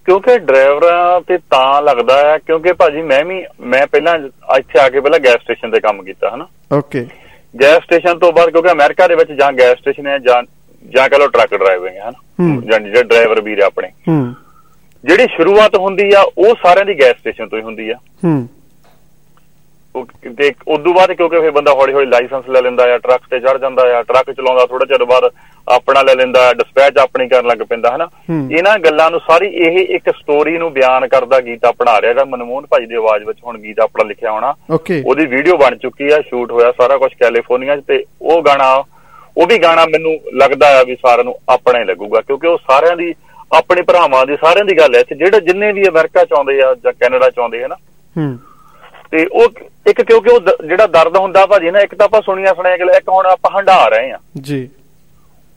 ਕਿਉਂਕਿ 0.06 0.38
ਡਰਾਈਵਰਾਂ 0.39 1.22
ਤੇ 1.22 1.38
ਤਾਂ 1.38 1.82
ਲੱਗਦਾ 1.82 2.18
ਹੈ 2.18 2.38
ਕਿਉਂਕਿ 2.38 2.74
ਭਾਜੀ 2.74 3.01
ਮੈਂ 3.01 3.25
ਵੀ 3.25 3.44
ਮੈਂ 3.62 3.88
ਪਹਿਲਾਂ 3.88 4.18
ਇੱਥੇ 4.58 4.80
ਆ 4.80 4.89
ਕੇ 4.89 5.00
ਪਹਿਲਾਂ 5.00 5.20
ਗੈਸ 5.20 5.42
ਸਟੇਸ਼ਨ 5.42 5.72
ਤੇ 5.72 5.80
ਕੰਮ 5.80 6.04
ਕੀਤਾ 6.04 6.36
ਹਨਾ? 6.36 6.48
ਓਕੇ 6.78 7.06
ਗੈਸ 7.62 7.77
ਸਟੇਸ਼ਨ 7.77 8.20
ਤੋਂ 8.20 8.34
ਬਾਅਦ 8.34 8.50
ਕਿਉਂਕਿ 8.50 8.72
ਅਮਰੀਕਾ 8.72 9.08
ਦੇ 9.08 9.15
ਵਿੱਚ 9.15 9.32
ਜਾਂ 9.32 9.51
ਗੈਸ 9.53 9.77
ਸਟੇਸ਼ਨ 9.77 10.08
ਹੈ 10.08 10.18
ਜਾਂ 10.18 10.44
ਜਾਂ 10.89 11.10
ਕਹ 11.10 11.15
ਲੋ 11.15 11.27
ਟਰੱਕ 11.27 11.56
ਡਰਾਈਵਿੰਗ 11.56 11.96
ਹੈ 11.96 12.10
ਹਨਾ? 12.10 12.44
ਜਾਂ 12.70 12.79
ਜਿਹੜੇ 12.79 13.03
ਡਰਾਈਵਰ 13.03 13.41
ਵੀਰ 13.41 13.60
ਆਪਣੇ। 13.60 13.88
ਹੂੰ। 13.88 14.36
ਜਿਹੜੀ 15.06 15.24
ਸ਼ੁਰੂਆਤ 15.24 15.75
ਹੁੰਦੀ 15.75 16.13
ਆ 16.13 16.22
ਉਹ 16.38 16.56
ਸਾਰਿਆਂ 16.63 16.86
ਦੀ 16.86 17.00
ਗੈਸ 17.00 17.15
ਸਟੇਸ਼ਨ 17.18 17.48
ਤੋਂ 17.48 17.58
ਹੀ 17.58 17.63
ਹੁੰਦੀ 17.63 17.89
ਆ। 17.89 17.96
ਤੇ 20.38 20.51
ਉਦੋਂ 20.67 20.93
ਬਾਅਦ 20.93 21.12
ਕਿਉਂਕਿ 21.12 21.39
ਫਿਰ 21.39 21.51
ਬੰਦਾ 21.51 21.72
ਹੌਲੀ 21.72 21.93
ਹੌਲੀ 21.93 22.05
ਲਾਇਸੈਂਸ 22.05 22.50
ਲੈ 22.50 22.62
ਲੈਂਦਾ 22.62 22.84
ਆ 22.93 22.98
ਟਰੱਕ 22.98 23.22
ਤੇ 23.29 23.39
ਚੜ 23.39 23.58
ਜਾਂਦਾ 23.58 23.84
ਆ 23.98 24.01
ਟਰੱਕ 24.03 24.31
ਚਲਾਉਂਦਾ 24.31 24.65
ਥੋੜਾ 24.65 24.86
ਚਿਰ 24.86 25.03
ਬਾਅਦ 25.05 25.29
ਆਪਣਾ 25.67 26.01
ਲੈ 26.01 26.13
ਲੈਂਦਾ 26.15 26.51
ਡਿਸਪੈਚ 26.53 26.98
ਆਪਣੀ 26.98 27.27
ਕਰਨ 27.27 27.48
ਲੱਗ 27.48 27.62
ਪੈਂਦਾ 27.69 27.96
ਹਨਾ? 27.96 28.08
ਇਹਨਾਂ 28.51 28.77
ਗੱਲਾਂ 28.79 29.10
ਨੂੰ 29.12 29.19
ਸਾਰੀ 29.19 29.48
ਇਹ 29.58 29.77
ਇੱਕ 29.96 30.10
ਸਟੋਰੀ 30.12 30.58
ਨੂੰ 30.58 30.72
ਬਿਆਨ 30.74 31.08
ਕਰਦਾ 31.08 31.39
ਗੀਤ 31.41 31.65
ਆਪਣਾ 31.65 32.00
ਰਿਹਾ 32.01 32.13
ਜਿਹੜਾ 32.13 32.25
ਮਨਮੋਹਨ 32.25 32.65
ਭਾਈ 32.65 32.86
ਦੀ 32.86 32.96
ਆਵਾਜ਼ 32.96 33.24
ਵਿੱਚ 33.24 33.39
ਹੁਣ 33.43 33.58
ਗੀਤ 33.58 33.79
ਆਪਣਾ 33.79 34.03
ਲਿਖਿਆ 34.03 34.31
ਹੋਣਾ। 34.31 34.53
ਉਹਦੀ 35.05 35.25
ਵੀਡੀਓ 35.25 35.58
ਬਣ 35.58 35.75
ਚੁੱਕੀ 35.77 36.12
ਆ 36.12 36.22
ਸ਼ੂਟ 36.22 36.51
ਹੋਇਆ 36.51 36.72
ਸਾਰਾ 36.72 36.98
ਕੁਝ 36.98 37.12
ਕੈਲੀਫੋਰਨੀਆ 37.13 37.75
'ਚ 37.75 37.84
ਤੇ 37.88 38.03
ਉਹ 38.22 38.41
ਗਾਣਾ 38.43 38.74
ਉਹ 39.37 39.48
ਵੀ 39.48 39.57
ਗਾਣਾ 39.57 39.85
ਮੈਨੂੰ 39.85 40.18
ਲੱਗਦਾ 40.33 40.68
ਆ 40.79 40.83
ਵੀ 40.83 40.96
ਸਾਰਿਆਂ 40.96 41.24
ਨੂੰ 41.24 41.35
ਆਪਣਾ 41.50 41.79
ਹੀ 41.79 41.85
ਲੱਗੂਗਾ 41.85 42.22
ਕਿਉਂਕਿ 42.22 42.48
ਉਹ 42.48 42.57
ਸਾਰਿਆਂ 42.72 42.96
ਦੀ 42.98 43.14
ਆਪਣੇ 43.53 43.81
ਭਰਾਵਾਂ 43.81 44.25
ਦੀ 44.25 44.35
ਸਾਰਿਆਂ 44.35 44.66
ਦੀ 44.66 44.77
ਗੱਲ 44.77 44.96
ਹੈ 44.96 45.03
ਜਿਹੜੇ 45.11 45.40
ਜਿੰਨੇ 45.42 45.72
ਵੀ 45.72 45.87
ਅਮਰੀਕਾ 45.87 46.24
ਚ 46.24 46.33
ਆਉਂਦੇ 46.33 46.61
ਆ 46.61 46.74
ਜਾਂ 46.83 46.94
ਕੈਨੇਡਾ 46.94 47.29
ਚ 47.29 47.40
ਆਉਂਦੇ 47.40 47.64
ਹਨਾ 47.64 47.75
ਤੇ 49.11 49.25
ਉਹ 49.25 49.50
ਇੱਕ 49.89 50.01
ਕਿਉਂਕਿ 50.01 50.29
ਉਹ 50.29 50.39
ਜਿਹੜਾ 50.67 50.87
ਦਰਦ 50.87 51.17
ਹੁੰਦਾ 51.17 51.45
ਭਾਜੀ 51.45 51.72
ਨਾ 51.72 51.79
ਇੱਕ 51.79 51.95
ਤਾਂ 51.95 52.05
ਆਪਾਂ 52.05 52.22
ਸੁਣੀਆਂ 52.22 52.53
ਸੁਣਿਆ 52.55 52.77
ਕਿ 52.77 52.83
ਇੱਕ 52.98 53.09
ਹੁਣ 53.09 53.25
ਆਪਾਂ 53.25 53.51
ਹੰਡਾ 53.57 53.87
ਰਹੇ 53.87 54.11
ਆ 54.11 54.17
ਜੀ। 54.41 54.67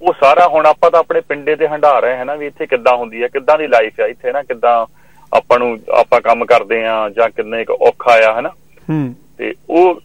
ਉਹ 0.03 0.13
ਸਾਰਾ 0.21 0.47
ਹੁਣ 0.49 0.67
ਆਪਾਂ 0.67 0.91
ਤਾਂ 0.91 1.01
ਆਪਣੇ 1.01 1.21
ਪਿੰਡੇ 1.21 1.57
ਤੇ 1.57 1.67
ਹੰਡਾ 1.69 1.99
ਰਹੇ 1.99 2.17
ਹਾਂ 2.17 2.25
ਨਾ 2.25 2.35
ਵੀ 2.35 2.47
ਇੱਥੇ 2.47 2.67
ਕਿੱਦਾਂ 2.67 2.97
ਹੁੰਦੀ 2.97 3.23
ਹੈ 3.23 3.29
ਕਿੱਦਾਂ 3.29 3.59
ਦੀ 3.59 3.67
ਲਾਈਫ 3.67 4.01
ਆ 4.01 4.07
ਇੱਥੇ 4.07 4.33
ਨਾ 4.33 4.43
ਕਿੱਦਾਂ 4.43 4.87
ਆਪਾਂ 5.33 5.59
ਨੂੰ 5.59 5.79
ਆਪਾਂ 5.99 6.21
ਕੰਮ 6.21 6.45
ਕਰਦੇ 6.45 6.85
ਆ 6.87 7.09
ਜਾਂ 7.09 7.29
ਕਿੰਨੇ 7.31 7.61
ਇੱਕ 7.63 7.71
ਔਖਾ 7.71 8.13
ਆ 8.29 8.39
ਹਨਾ। 8.41 8.49
ਹੂੰ। 8.91 9.15
ਤੇ 9.39 9.55
ਉਹ 9.71 10.01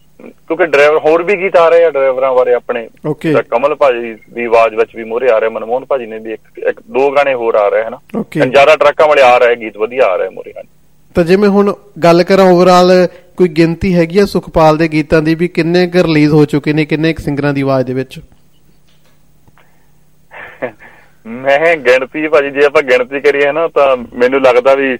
ਕਿਉਂਕਿ 0.46 0.66
ਡਰਾਈਵਰ 0.66 0.98
ਹੋਰ 0.98 1.22
ਵੀ 1.22 1.36
ਗੀਤ 1.36 1.56
ਆ 1.56 1.68
ਰਹੇ 1.68 1.84
ਆ 1.84 1.90
ਡਰਾਈਵਰਾਂ 1.90 2.32
ਬਾਰੇ 2.34 2.54
ਆਪਣੇ। 2.54 2.88
ਓਕੇ। 3.06 3.34
ਕਮਲ 3.50 3.74
ਭਾਜੀ 3.74 4.14
ਦੀ 4.34 4.44
ਆਵਾਜ਼ 4.44 4.74
ਵਿੱਚ 4.74 4.96
ਵੀ 4.96 5.04
ਮੋਰੇ 5.04 5.30
ਆ 5.30 5.38
ਰਹੇ 5.38 5.48
ਮਨਮੋਹਨ 5.48 5.84
ਭਾਜੀ 5.84 6.06
ਨੇ 6.06 6.18
ਵੀ 6.18 6.32
ਇੱਕ 6.32 6.58
ਇੱਕ 6.58 6.80
ਦੋ 6.90 7.10
ਗਾਣੇ 7.10 7.34
ਹੋਰ 7.34 7.54
ਆ 7.54 7.68
ਰਹੇ 7.68 7.84
ਹਨਾ। 7.84 7.98
ਜ਼ਿਆਦਾ 8.46 8.76
ਟਰੱਕਾਂ 8.76 9.08
ਵਾਲੇ 9.08 9.22
ਆ 9.22 9.36
ਰਹੇ 9.38 9.56
ਗੀਤ 9.56 9.76
ਵਧੀਆ 9.76 10.06
ਆ 10.06 10.16
ਰਹੇ 10.16 10.28
ਮੋਰੇ 10.28 10.52
ਹਨ 10.58 10.66
ਤਾਂ 11.14 11.24
ਜਿਵੇਂ 11.24 11.48
ਹੁਣ 11.48 11.72
ਗੱਲ 12.02 12.22
ਕਰਾਂ 12.22 12.44
ਓਵਰਆਲ 12.44 12.90
ਕੋਈ 13.38 13.48
ਗਿਣਤੀ 13.48 13.94
ਹੈਗੀ 13.94 14.18
ਆ 14.18 14.24
ਸੁਖਪਾਲ 14.24 14.76
ਦੇ 14.76 14.88
ਗੀਤਾਂ 14.88 15.22
ਦੀ 15.22 15.34
ਵੀ 15.34 15.48
ਕਿੰਨੇ 15.48 15.86
ਕੁ 15.86 16.02
ਰਿਲੀਜ਼ 16.02 16.32
ਹੋ 16.32 16.44
ਚੁੱਕੇ 16.44 16.72
ਨੇ 16.72 16.84
ਕਿੰਨੇ 16.84 17.12
ਕੁ 17.12 17.22
ਸਿੰਗਰਾਂ 17.22 17.52
ਦੀ 17.54 17.60
ਆਵਾਜ਼ 17.60 17.86
ਦੇ 17.86 17.94
ਵਿੱਚ? 17.94 18.20
ਮੈਂ 21.26 21.76
ਗਿਣਤੀ 21.76 22.28
ਭਾਜੀ 22.28 22.50
ਜੇ 22.50 22.64
ਆਪਾਂ 22.64 22.82
ਗਿਣਤੀ 22.82 23.20
ਕਰੀਏ 23.20 23.52
ਨਾ 23.52 23.66
ਤਾਂ 23.68 23.96
ਮੈਨੂੰ 23.96 24.40
ਲੱਗਦਾ 24.42 24.74
ਵੀ 24.74 24.92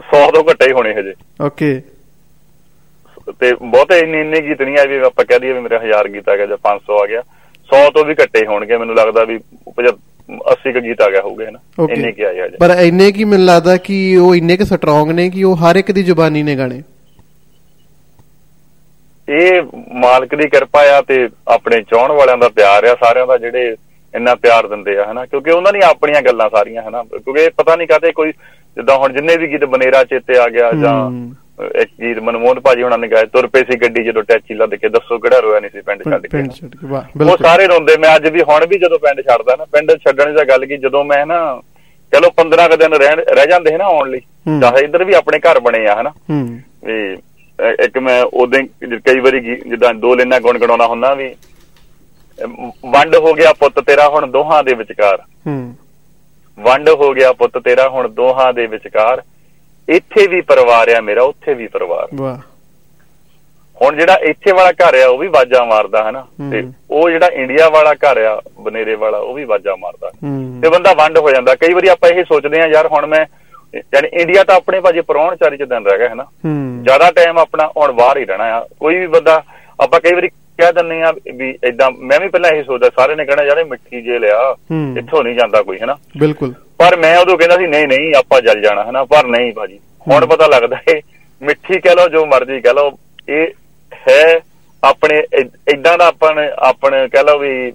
100 0.00 0.20
ਤੋਂ 0.34 0.44
ਘੱਟੇ 0.50 0.66
ਹੀ 0.66 0.72
ਹੋਣੇ 0.72 0.92
ਹਜੇ। 0.94 1.12
ਓਕੇ। 1.40 1.82
ਤੇ 3.40 3.52
ਬਹੁਤੇ 3.54 3.98
ਇੰਨੇ 3.98 4.20
ਇੰਨੇ 4.20 4.40
ਗੀਤ 4.40 4.62
ਨਹੀਂ 4.62 4.78
ਆਏ 4.78 4.86
ਵੀ 4.86 4.96
ਆਪਾਂ 5.06 5.24
ਕਹਿ 5.24 5.38
ਦਈਏ 5.38 5.52
ਵੀ 5.52 5.60
ਮੇਰੇ 5.60 5.76
1000 5.76 6.08
ਗੀਤ 6.14 6.28
ਆ 6.28 6.36
ਗਿਆ 6.36 6.46
ਜਾਂ 6.46 6.56
500 6.62 6.98
ਆ 7.02 7.06
ਗਿਆ। 7.06 7.22
100 7.68 7.90
ਤੋਂ 7.90 8.04
ਵੀ 8.04 8.14
ਘੱਟੇ 8.22 8.46
ਹੋਣਗੇ 8.46 8.76
ਮੈਨੂੰ 8.76 8.96
ਲੱਗਦਾ 8.96 9.24
ਵੀ 9.24 9.36
80 10.52 10.72
ਕ 10.72 10.80
ਗੀਤ 10.80 11.00
ਆ 11.00 11.10
ਗਿਆ 11.10 11.20
ਹੋਊਗਾ 11.20 11.50
ਨਾ 11.50 11.58
ਇੰਨੇ 11.92 12.12
ਕੀ 12.12 12.22
ਆਏ 12.22 12.40
ਹਜੇ। 12.40 12.56
ਪਰ 12.60 12.76
ਇੰਨੇ 12.80 13.10
ਕੀ 13.12 13.24
ਮੈਨੂੰ 13.24 13.46
ਲੱਗਦਾ 13.46 13.76
ਕਿ 13.76 14.16
ਉਹ 14.16 14.34
ਇੰਨੇ 14.36 14.56
ਕਿ 14.56 14.64
ਸਟਰੋਂਗ 14.64 15.10
ਨੇ 15.10 15.28
ਕਿ 15.30 15.44
ਉਹ 15.44 15.56
ਹਰ 15.56 15.76
ਇੱਕ 15.76 15.92
ਦੀ 15.92 16.02
ਜ਼ੁਬਾਨੀ 16.02 16.42
ਨੇ 16.42 16.56
ਗਾਣੇ? 16.56 16.82
ਇਹ 19.28 19.62
ਮਾਲਕ 20.00 20.34
ਦੀ 20.34 20.48
ਕਿਰਪਾ 20.48 20.80
ਆ 20.92 21.00
ਤੇ 21.02 21.28
ਆਪਣੇ 21.48 21.80
ਚਾਹਣ 21.82 22.12
ਵਾਲਿਆਂ 22.12 22.36
ਦਾ 22.38 22.48
ਪਿਆਰ 22.50 22.84
ਆ 22.84 22.94
ਸਾਰਿਆਂ 23.00 23.26
ਦਾ 23.26 23.36
ਜਿਹੜੇ 23.38 23.74
ਇੰਨਾ 24.14 24.34
ਪਿਆਰ 24.36 24.66
ਦਿੰਦੇ 24.68 24.96
ਆ 24.98 25.04
ਹਨਾ? 25.04 25.24
ਕਿਉਂਕਿ 25.26 25.50
ਉਹਨਾਂ 25.50 25.72
ਦੀਆਂ 25.72 25.88
ਆਪਣੀਆਂ 25.88 26.22
ਗੱਲਾਂ 26.22 26.48
ਸਾਰੀਆਂ 26.50 26.82
ਹਨਾ? 26.82 27.02
ਕਿਉਂਕਿ 27.04 27.48
ਪਤਾ 27.56 27.76
ਨਹੀਂ 27.76 27.86
ਕਾਤੇ 27.88 28.12
ਕੋਈ 28.12 28.32
ਜਿੱਦਾਂ 28.76 28.96
ਹੁਣ 28.98 29.12
ਜਿੰਨੇ 29.12 29.36
ਵੀ 29.36 29.50
ਗੀਤ 29.50 29.64
ਬਨੇਰਾ 29.66 30.02
ਚੇਤੇ 30.04 30.38
ਆ 30.38 30.48
ਗਿਆ 30.48 30.70
ਜਾਂ 30.74 30.94
ਇੱਕ 31.74 31.90
ਗੀਤ 32.00 32.18
ਮਨਮੋਹਨ 32.18 32.60
ਭਾਜੀ 32.60 32.82
ਹੁਣਾਂ 32.82 32.98
ਨੇ 32.98 33.08
ਗਾਏ 33.08 33.26
ਤੁਰ 33.26 33.46
ਪਏ 33.46 33.62
ਸੀ 33.64 33.76
ਗੱਡੀ 33.78 34.04
ਜਦੋਂ 34.04 34.22
ਟੈਚੀ 34.22 34.54
ਲੱਦ 34.54 34.74
ਕੇ 34.74 34.88
ਦੱਸੋ 34.88 35.18
ਕਿਹੜਾ 35.18 35.38
ਰੋਇਆ 35.38 35.60
ਨਹੀਂ 35.60 35.70
ਸੀ 35.70 35.80
ਪਿੰਡ 35.80 36.02
ਛੱਡ 36.04 36.22
ਕੇ? 36.22 36.28
ਪਿੰਡ 36.28 36.52
ਛੱਡ 36.52 36.74
ਕੇ 36.76 36.86
ਵਾਹ 36.86 37.24
ਉਹ 37.24 37.36
ਸਾਰੇ 37.38 37.66
ਰੋਂਦੇ 37.66 37.96
ਮੈਂ 37.98 38.14
ਅੱਜ 38.16 38.28
ਵੀ 38.28 38.42
ਹੁਣ 38.42 38.66
ਵੀ 38.66 38.78
ਜਦੋਂ 38.78 38.98
ਪਿੰਡ 38.98 39.20
ਛੱਡਦਾ 39.22 39.56
ਨਾ 39.56 39.64
ਪਿੰਡ 39.72 39.92
ਛੱਡਣ 39.98 40.32
ਦੀ 40.32 40.48
ਗੱਲ 40.48 40.64
ਕੀ 40.66 40.76
ਜਦੋਂ 40.78 41.04
ਮੈਂ 41.04 41.24
ਨਾ 41.26 41.40
ਚਲੋ 42.12 42.30
15 42.38 42.68
ਕ 42.68 42.76
ਦਿਨ 42.76 42.94
ਰਹਿ 42.94 43.46
ਜਾਂਦੇ 43.46 43.72
ਹੈ 43.72 43.78
ਨਾ 43.78 43.84
ਆਉਣ 43.86 44.10
ਲਈ 44.10 44.20
ਚਾਹੇ 44.60 44.84
ਇੱਧਰ 44.84 45.04
ਵੀ 45.04 45.14
ਆਪਣੇ 45.14 45.38
ਘਰ 45.40 45.60
ਬਣੇ 45.60 45.86
ਆ 45.86 46.00
ਹਨਾ? 46.00 46.12
ਵੀ 46.30 47.14
ਇੱਕ 47.70 47.98
ਮੈਂ 47.98 48.22
ਉਦੋਂ 48.22 48.62
ਕਈ 48.98 49.20
ਵਾਰੀ 49.20 49.40
ਜਿੱਦਾਂ 49.40 49.94
ਦੋ 49.94 50.14
ਲੈਣਾ 50.14 50.38
ਗੁੰਗਣਾਉਣਾ 50.40 50.86
ਹੁੰਦਾ 50.86 51.14
ਵੀ 51.14 51.34
ਵੰਡ 52.86 53.16
ਹੋ 53.16 53.34
ਗਿਆ 53.34 53.52
ਪੁੱਤ 53.52 53.80
ਤੇਰਾ 53.80 54.08
ਹੁਣ 54.08 54.26
ਦੋਹਾਂ 54.26 54.64
ਦੇ 54.64 54.74
ਵਿਚਕਾਰ। 54.74 55.22
ਹੂੰ। 55.46 55.76
ਵੰਡ 56.60 56.88
ਹੋ 56.88 57.12
ਗਿਆ 57.12 57.32
ਪੁੱਤ 57.32 57.58
ਤੇਰਾ 57.58 57.88
ਹੁਣ 57.88 58.08
ਦੋਹਾਂ 58.08 58.52
ਦੇ 58.52 58.66
ਵਿਚਕਾਰ। 58.66 59.22
ਇੱਥੇ 59.88 60.26
ਵੀ 60.26 60.40
ਪਰਿਵਾਰ 60.40 60.88
ਆ 60.88 61.00
ਮੇਰਾ 61.00 61.22
ਉੱਥੇ 61.22 61.54
ਵੀ 61.54 61.66
ਪਰਿਵਾਰ। 61.66 62.08
ਵਾਹ। 62.14 62.38
ਹੁਣ 63.82 63.96
ਜਿਹੜਾ 63.96 64.14
ਇੱਥੇ 64.14 64.52
ਵਾਲਾ 64.52 64.70
ਘਰ 64.70 65.00
ਆ 65.00 65.08
ਉਹ 65.08 65.18
ਵੀ 65.18 65.28
ਬਾਜਾ 65.28 65.64
ਮਾਰਦਾ 65.64 66.10
ਹਨਾ? 66.10 66.26
ਤੇ 66.50 66.64
ਉਹ 66.90 67.10
ਜਿਹੜਾ 67.10 67.26
ਇੰਡੀਆ 67.26 67.68
ਵਾਲਾ 67.68 67.94
ਘਰ 67.94 68.24
ਆ 68.24 68.42
ਬਨੇਰੇ 68.60 68.94
ਵਾਲਾ 68.94 69.18
ਉਹ 69.18 69.34
ਵੀ 69.34 69.44
ਬਾਜਾ 69.44 69.76
ਮਾਰਦਾ। 69.76 70.10
ਤੇ 70.62 70.68
ਬੰਦਾ 70.68 70.92
ਵੰਡ 70.92 71.18
ਹੋ 71.18 71.30
ਜਾਂਦਾ। 71.30 71.54
ਕਈ 71.54 71.72
ਵਾਰੀ 71.72 71.88
ਆਪਾਂ 71.88 72.10
ਇਹ 72.10 72.24
ਸੋਚਦੇ 72.24 72.60
ਆ 72.60 72.66
ਯਾਰ 72.66 72.86
ਹੁਣ 72.86 73.06
ਮੈਂ 73.06 73.26
ਯਾਨੀ 73.74 74.08
ਇੰਡੀਆ 74.12 74.44
ਤਾਂ 74.44 74.56
ਆਪਣੇ 74.56 74.80
ਭਾਜੀ 74.80 75.00
ਪਰੌਣ 75.00 75.36
ਚਾਰੀ 75.36 75.56
ਚ 75.56 75.62
ਦਿਨ 75.62 75.86
ਰਹਿ 75.86 75.98
ਗਿਆ 75.98 76.08
ਹਨਾ? 76.12 76.26
ਜ਼ਿਆਦਾ 76.82 77.10
ਟਾਈਮ 77.10 77.38
ਆਪਣਾ 77.38 77.66
ਹੁਣ 77.76 77.92
ਬਾਹਰ 77.92 78.18
ਹੀ 78.18 78.24
ਰਹਿਣਾ 78.24 78.44
ਆ। 78.56 78.66
ਕੋਈ 78.80 78.98
ਵੀ 78.98 79.06
ਬੰਦਾ 79.06 79.42
ਆਪਾਂ 79.80 80.00
ਕਈ 80.00 80.12
ਵਾਰੀ 80.14 80.28
ਕਹਿ 80.58 80.72
ਦਿੰਨੇ 80.72 81.02
ਆ 81.02 81.12
ਵੀ 81.34 81.50
ਇਦਾਂ 81.64 81.90
ਮੈਂ 81.90 82.18
ਵੀ 82.20 82.28
ਪਹਿਲਾਂ 82.28 82.50
ਇਹ 82.50 82.64
ਸੋਚਦਾ 82.64 82.90
ਸਾਰੇ 82.96 83.14
ਨੇ 83.14 83.24
ਕਹਿਣਾ 83.24 83.42
ਯਾਰ 83.42 83.64
ਮਿੱਠੀ 83.64 84.02
ਜੇ 84.02 84.18
ਲਿਆ 84.18 84.54
ਇੱਥੋਂ 84.98 85.22
ਨਹੀਂ 85.24 85.34
ਜਾਂਦਾ 85.34 85.62
ਕੋਈ 85.62 85.78
ਹਨਾ? 85.78 85.96
ਬਿਲਕੁਲ। 86.18 86.54
ਪਰ 86.78 86.96
ਮੈਂ 86.96 87.16
ਉਦੋਂ 87.18 87.36
ਕਹਿੰਦਾ 87.38 87.56
ਸੀ 87.56 87.66
ਨਹੀਂ 87.66 87.86
ਨਹੀਂ 87.88 88.14
ਆਪਾਂ 88.14 88.40
ਜਲ 88.40 88.60
ਜਾਣਾ 88.60 88.84
ਹਨਾ? 88.90 89.04
ਪਰ 89.04 89.26
ਨਹੀਂ 89.26 89.52
ਭਾਜੀ। 89.52 89.78
ਹੁਣ 90.10 90.26
ਪਤਾ 90.26 90.46
ਲੱਗਦਾ 90.46 90.78
ਏ 90.90 91.00
ਮਿੱਠੀ 91.42 91.78
ਕਹਿ 91.80 91.94
ਲਓ 91.94 92.08
ਜੋ 92.08 92.24
ਮਰਜ਼ੀ 92.26 92.60
ਕਹਿ 92.60 92.74
ਲਓ 92.74 92.90
ਇਹ 93.28 93.46
ਹੈ 94.08 94.40
ਆਪਣੇ 94.82 95.22
ਇਦਾਂ 95.72 95.98
ਦਾ 95.98 96.06
ਆਪਾਂ 96.06 96.32
ਆਪਣੇ 96.58 97.08
ਕਹਿ 97.08 97.22
ਲਓ 97.24 97.38
ਵੀ 97.38 97.72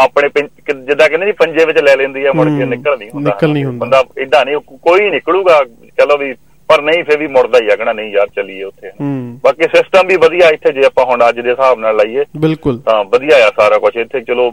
ਆਪਣੇ 0.00 0.28
ਜਿੱਦਾਂ 0.76 1.08
ਕਹਿੰਦੇ 1.08 1.26
ਜੀ 1.26 1.32
ਪੰਜੇ 1.32 1.64
ਵਿੱਚ 1.64 1.78
ਲੈ 1.78 1.94
ਲੈਂਦੀ 1.96 2.24
ਆ 2.24 2.32
ਮੁੜ 2.32 2.46
ਕੇ 2.48 2.64
ਨਿਕਲ 2.66 2.96
ਨਹੀਂ 2.98 3.10
ਹੁੰਦਾ। 3.10 3.30
ਨਿਕਲ 3.30 3.52
ਨਹੀਂ 3.52 3.64
ਹੁੰਦਾ। 3.64 3.78
ਬੰਦਾ 3.78 4.02
ਇਦਾਂ 4.18 4.44
ਨਹੀਂ 4.44 4.56
ਕੋਈ 4.82 5.10
ਨਿਕਲੂਗਾ 5.10 5.62
ਚਲੋ 5.98 6.16
ਵੀ 6.18 6.32
ਪਰ 6.68 6.82
ਨਹੀਂ 6.82 7.02
ਫੇਰ 7.04 7.18
ਵੀ 7.18 7.26
ਮੁੜਦਾ 7.26 7.58
ਹੀ 7.62 7.68
ਆਗਣਾ 7.70 7.92
ਨਹੀਂ 7.92 8.12
ਯਾਰ 8.12 8.28
ਚੱਲੀਏ 8.28 8.62
ਉੱਥੇ। 8.62 8.90
ਬਾਕੀ 9.44 9.68
ਸਿਸਟਮ 9.76 10.06
ਵੀ 10.06 10.16
ਵਧੀਆ 10.16 10.48
ਇੱਥੇ 10.48 10.72
ਜੇ 10.72 10.84
ਆਪਾਂ 10.84 11.04
ਹੁਣ 11.04 11.28
ਅੱਜ 11.28 11.40
ਦੇ 11.40 11.50
ਹਿਸਾਬ 11.50 11.78
ਨਾਲ 11.78 11.96
ਲਾਈਏ 11.96 12.24
ਬਿਲਕੁਲ। 12.36 12.78
ਤਾਂ 12.78 13.02
ਵਧੀਆ 13.04 13.36
ਆ 13.46 13.50
ਸਾਰਾ 13.56 13.78
ਕੁਝ 13.78 13.96
ਇੱਥੇ 13.96 14.20
ਚਲੋ 14.20 14.50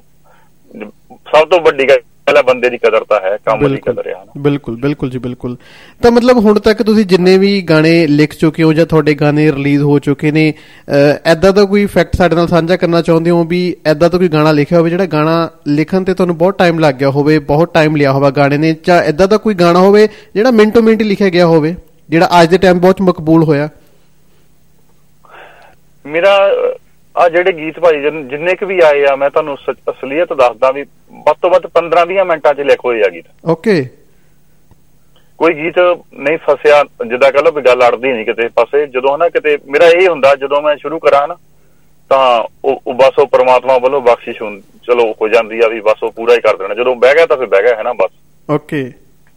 ਸਭ 1.28 1.48
ਤੋਂ 1.50 1.60
ਵੱਡੀ 1.62 1.90
ਗੱਲ 1.90 2.00
ਹੈ 2.28 2.42
ਬੰਦੇ 2.42 2.70
ਦੀ 2.70 2.78
ਕਦਰ 2.78 3.04
ਤਾਂ 3.04 3.20
ਹੈ 3.20 3.38
ਕੰਮ 3.46 3.68
ਦੀ 3.68 3.78
ਕਦਰ 3.78 4.08
ਹੈ 4.08 4.14
ਨਾ 4.14 4.32
ਬਿਲਕੁਲ 4.38 4.76
ਬਿਲਕੁਲ 4.76 5.10
ਜੀ 5.10 5.18
ਬਿਲਕੁਲ। 5.18 5.56
ਤਾਂ 6.02 6.12
ਮਤਲਬ 6.12 6.38
ਹੁਣ 6.38 6.60
ਤੱਕ 6.60 6.84
ਤੁਸੀਂ 6.84 7.06
ਜਿੰਨੇ 7.06 7.38
ਵੀ 7.38 7.62
ਗਾਣੇ 7.62 8.08
ਲਿਖ 8.08 8.34
ਚੁੱਕੇ 8.34 8.64
ਹੋ 8.64 8.74
ਜਾਂ 8.74 8.86
ਤੁਹਾਡੇ 8.86 9.14
ਗਾਣੇ 9.14 9.52
ਰਿਲੀਜ਼ 9.52 9.82
ਹੋ 9.82 10.00
ਚੁੱਕੇ 10.00 10.32
ਨੇ 10.32 10.54
ਐਦਾਂ 11.26 11.54
ਦਾ 11.54 11.66
ਕੋਈ 11.66 11.86
ਫੈਕਟ 11.86 12.16
ਸਾਡੇ 12.16 12.36
ਨਾਲ 12.36 12.48
ਸਾਂਝਾ 12.48 12.76
ਕਰਨਾ 12.76 13.02
ਚਾਹੁੰਦੇ 13.02 13.30
ਹੋ 13.32 13.44
ਵੀ 13.44 13.76
ਐਦਾਂ 13.86 14.10
ਦਾ 14.10 14.18
ਕੋਈ 14.18 14.28
ਗਾਣਾ 14.28 14.52
ਲਿਖਿਆ 14.52 14.80
ਹੋਵੇ 14.80 14.90
ਜਿਹੜਾ 14.90 15.06
ਗਾਣਾ 15.06 15.50
ਲਿਖਣ 15.68 16.04
ਤੇ 16.04 16.14
ਤੁਹਾਨੂੰ 16.14 16.38
ਬਹੁਤ 16.38 16.58
ਟਾਈਮ 16.58 16.80
ਲੱਗ 16.80 16.96
ਗਿਆ 16.96 17.10
ਹੋਵੇ 17.10 17.40
ਬਹੁਤ 17.40 17.74
ਟਾਈਮ 17.74 17.96
ਲਿਆ 17.96 18.12
ਹੋਵੇ 18.12 18.32
ਗਾਣੇ 18.32 18.58
ਨੇ 18.58 18.76
ਜਾਂ 18.88 19.02
ਐਦਾਂ 19.02 19.28
ਦਾ 19.28 19.38
ਕੋਈ 19.38 19.54
ਗਾਣਾ 19.54 19.80
ਹੋਵੇ 19.80 20.08
ਜਿਹੜਾ 20.36 20.52
ਮਿੰਟੋ 20.52 20.82
ਮਿੰਟ 20.82 21.02
ਲਿਖਿਆ 21.02 21.30
ਗਿਆ 21.30 21.46
ਹੋਵੇ 21.46 21.76
ਜਿਹੜਾ 22.10 22.30
ਅੱਜ 22.42 22.50
ਦੇ 22.50 22.58
ਟਾਈਮ 22.58 22.80
ਬਹੁਤ 22.80 23.02
ਮਕਬੂਲ 23.02 23.44
ਹੋਇਆ? 23.44 23.70
ਮੇਰਾ 26.06 26.52
ਆ 27.18 27.30
ਜਿਹੜੇ 27.30 27.52
ਗੀਤ 27.52 27.80
ਭਾਈ 27.80 28.02
ਜਿੰਨ- 28.02 28.56
ਕੁ 28.56 28.66
ਵੀ 28.66 28.80
ਆਏ 28.80 29.06
ਆ 29.06 29.16
ਮੈਂ 29.16 29.30
ਤੁਹਾਨੂੰ 29.30 29.56
ਅਸਲੀਅਤ 29.90 30.34
ਦੱਸਦਾ 30.34 30.72
ਵੀ 30.72 30.84
ਵੱਧ 31.12 31.36
ਤੋਂ 31.42 31.50
ਵੱਧ 31.50 31.66
15-20 31.68 32.24
ਮਿੰਟਾਂ 32.24 32.54
'ਚ 32.54 32.60
ਲਿਖ 32.60 32.80
ਹੋਏ 32.86 33.02
ਆ 33.04 33.10
ਗੀਤ। 33.10 33.26
ਓਕੇ। 33.46 33.90
ਕੋਈ 35.38 35.54
ਗੀਤ 35.54 35.80
ਨਹੀਂ 36.14 36.38
ਫਸਿਆ 36.38 36.84
ਜਿੱਦਾਂ 37.08 37.32
ਕਹ 37.32 37.38
ਲਓ 37.38 37.52
ਵੀ 37.52 37.62
ਗੱਲ 37.62 37.88
ਅੜਦੀ 37.88 38.12
ਨਹੀਂ 38.14 38.26
ਕਿਤੇ 38.26 38.48
ਪਾਸੇ 38.48 38.88
ਜਦੋਂ 38.88 39.16
ਹਨਾ 39.16 39.30
ਕਿਤੇ 39.30 39.58
ਮੇਰਾ 39.66 39.88
ਇਹ 39.90 40.08
ਹੁੰਦਾ 40.10 40.36
ਜਦੋਂ 40.36 40.62
ਮੈਂ 40.62 40.76
ਸ਼ੁਰੂ 40.78 41.00
ਕਰਾਂ 41.00 41.28
ਨਾ 41.28 41.36
ਤਾਂ 42.10 42.44
ਉਹ 42.66 42.94
ਬਸ 42.94 43.20
ਉਹ 43.20 43.28
ਪ੍ਰਮਾਤਮਾ 43.28 43.78
ਵੱਲੋਂ 43.78 44.02
ਬਖਸ਼ਿਸ਼ 44.02 44.42
ਹੁੰ 44.42 44.62
ਚਲੋ 44.88 45.16
ਹੋ 45.22 45.28
ਜਾਂਦੀ 45.28 45.60
ਆ 45.66 45.68
ਵੀ 45.68 45.80
ਬਸ 45.82 46.04
ਉਹ 46.04 46.12
ਪੂਰਾ 46.12 46.34
ਹੀ 46.34 46.40
ਕਰ 46.40 46.58
ਦੇਣਾ 46.58 46.74
ਜਦੋਂ 46.76 46.96
ਬਹਿ 46.96 47.16
ਗਿਆ 47.16 47.26
ਤਾਂ 47.26 47.38
ਫਿਰ 47.38 47.46
ਬਹਿ 47.46 47.62
ਗਿਆ 47.64 47.76
ਹੈ 47.76 47.84
ਨਾ 47.84 47.94
ਬਸ। 47.94 48.12
ਓਕੇ। 48.50 48.92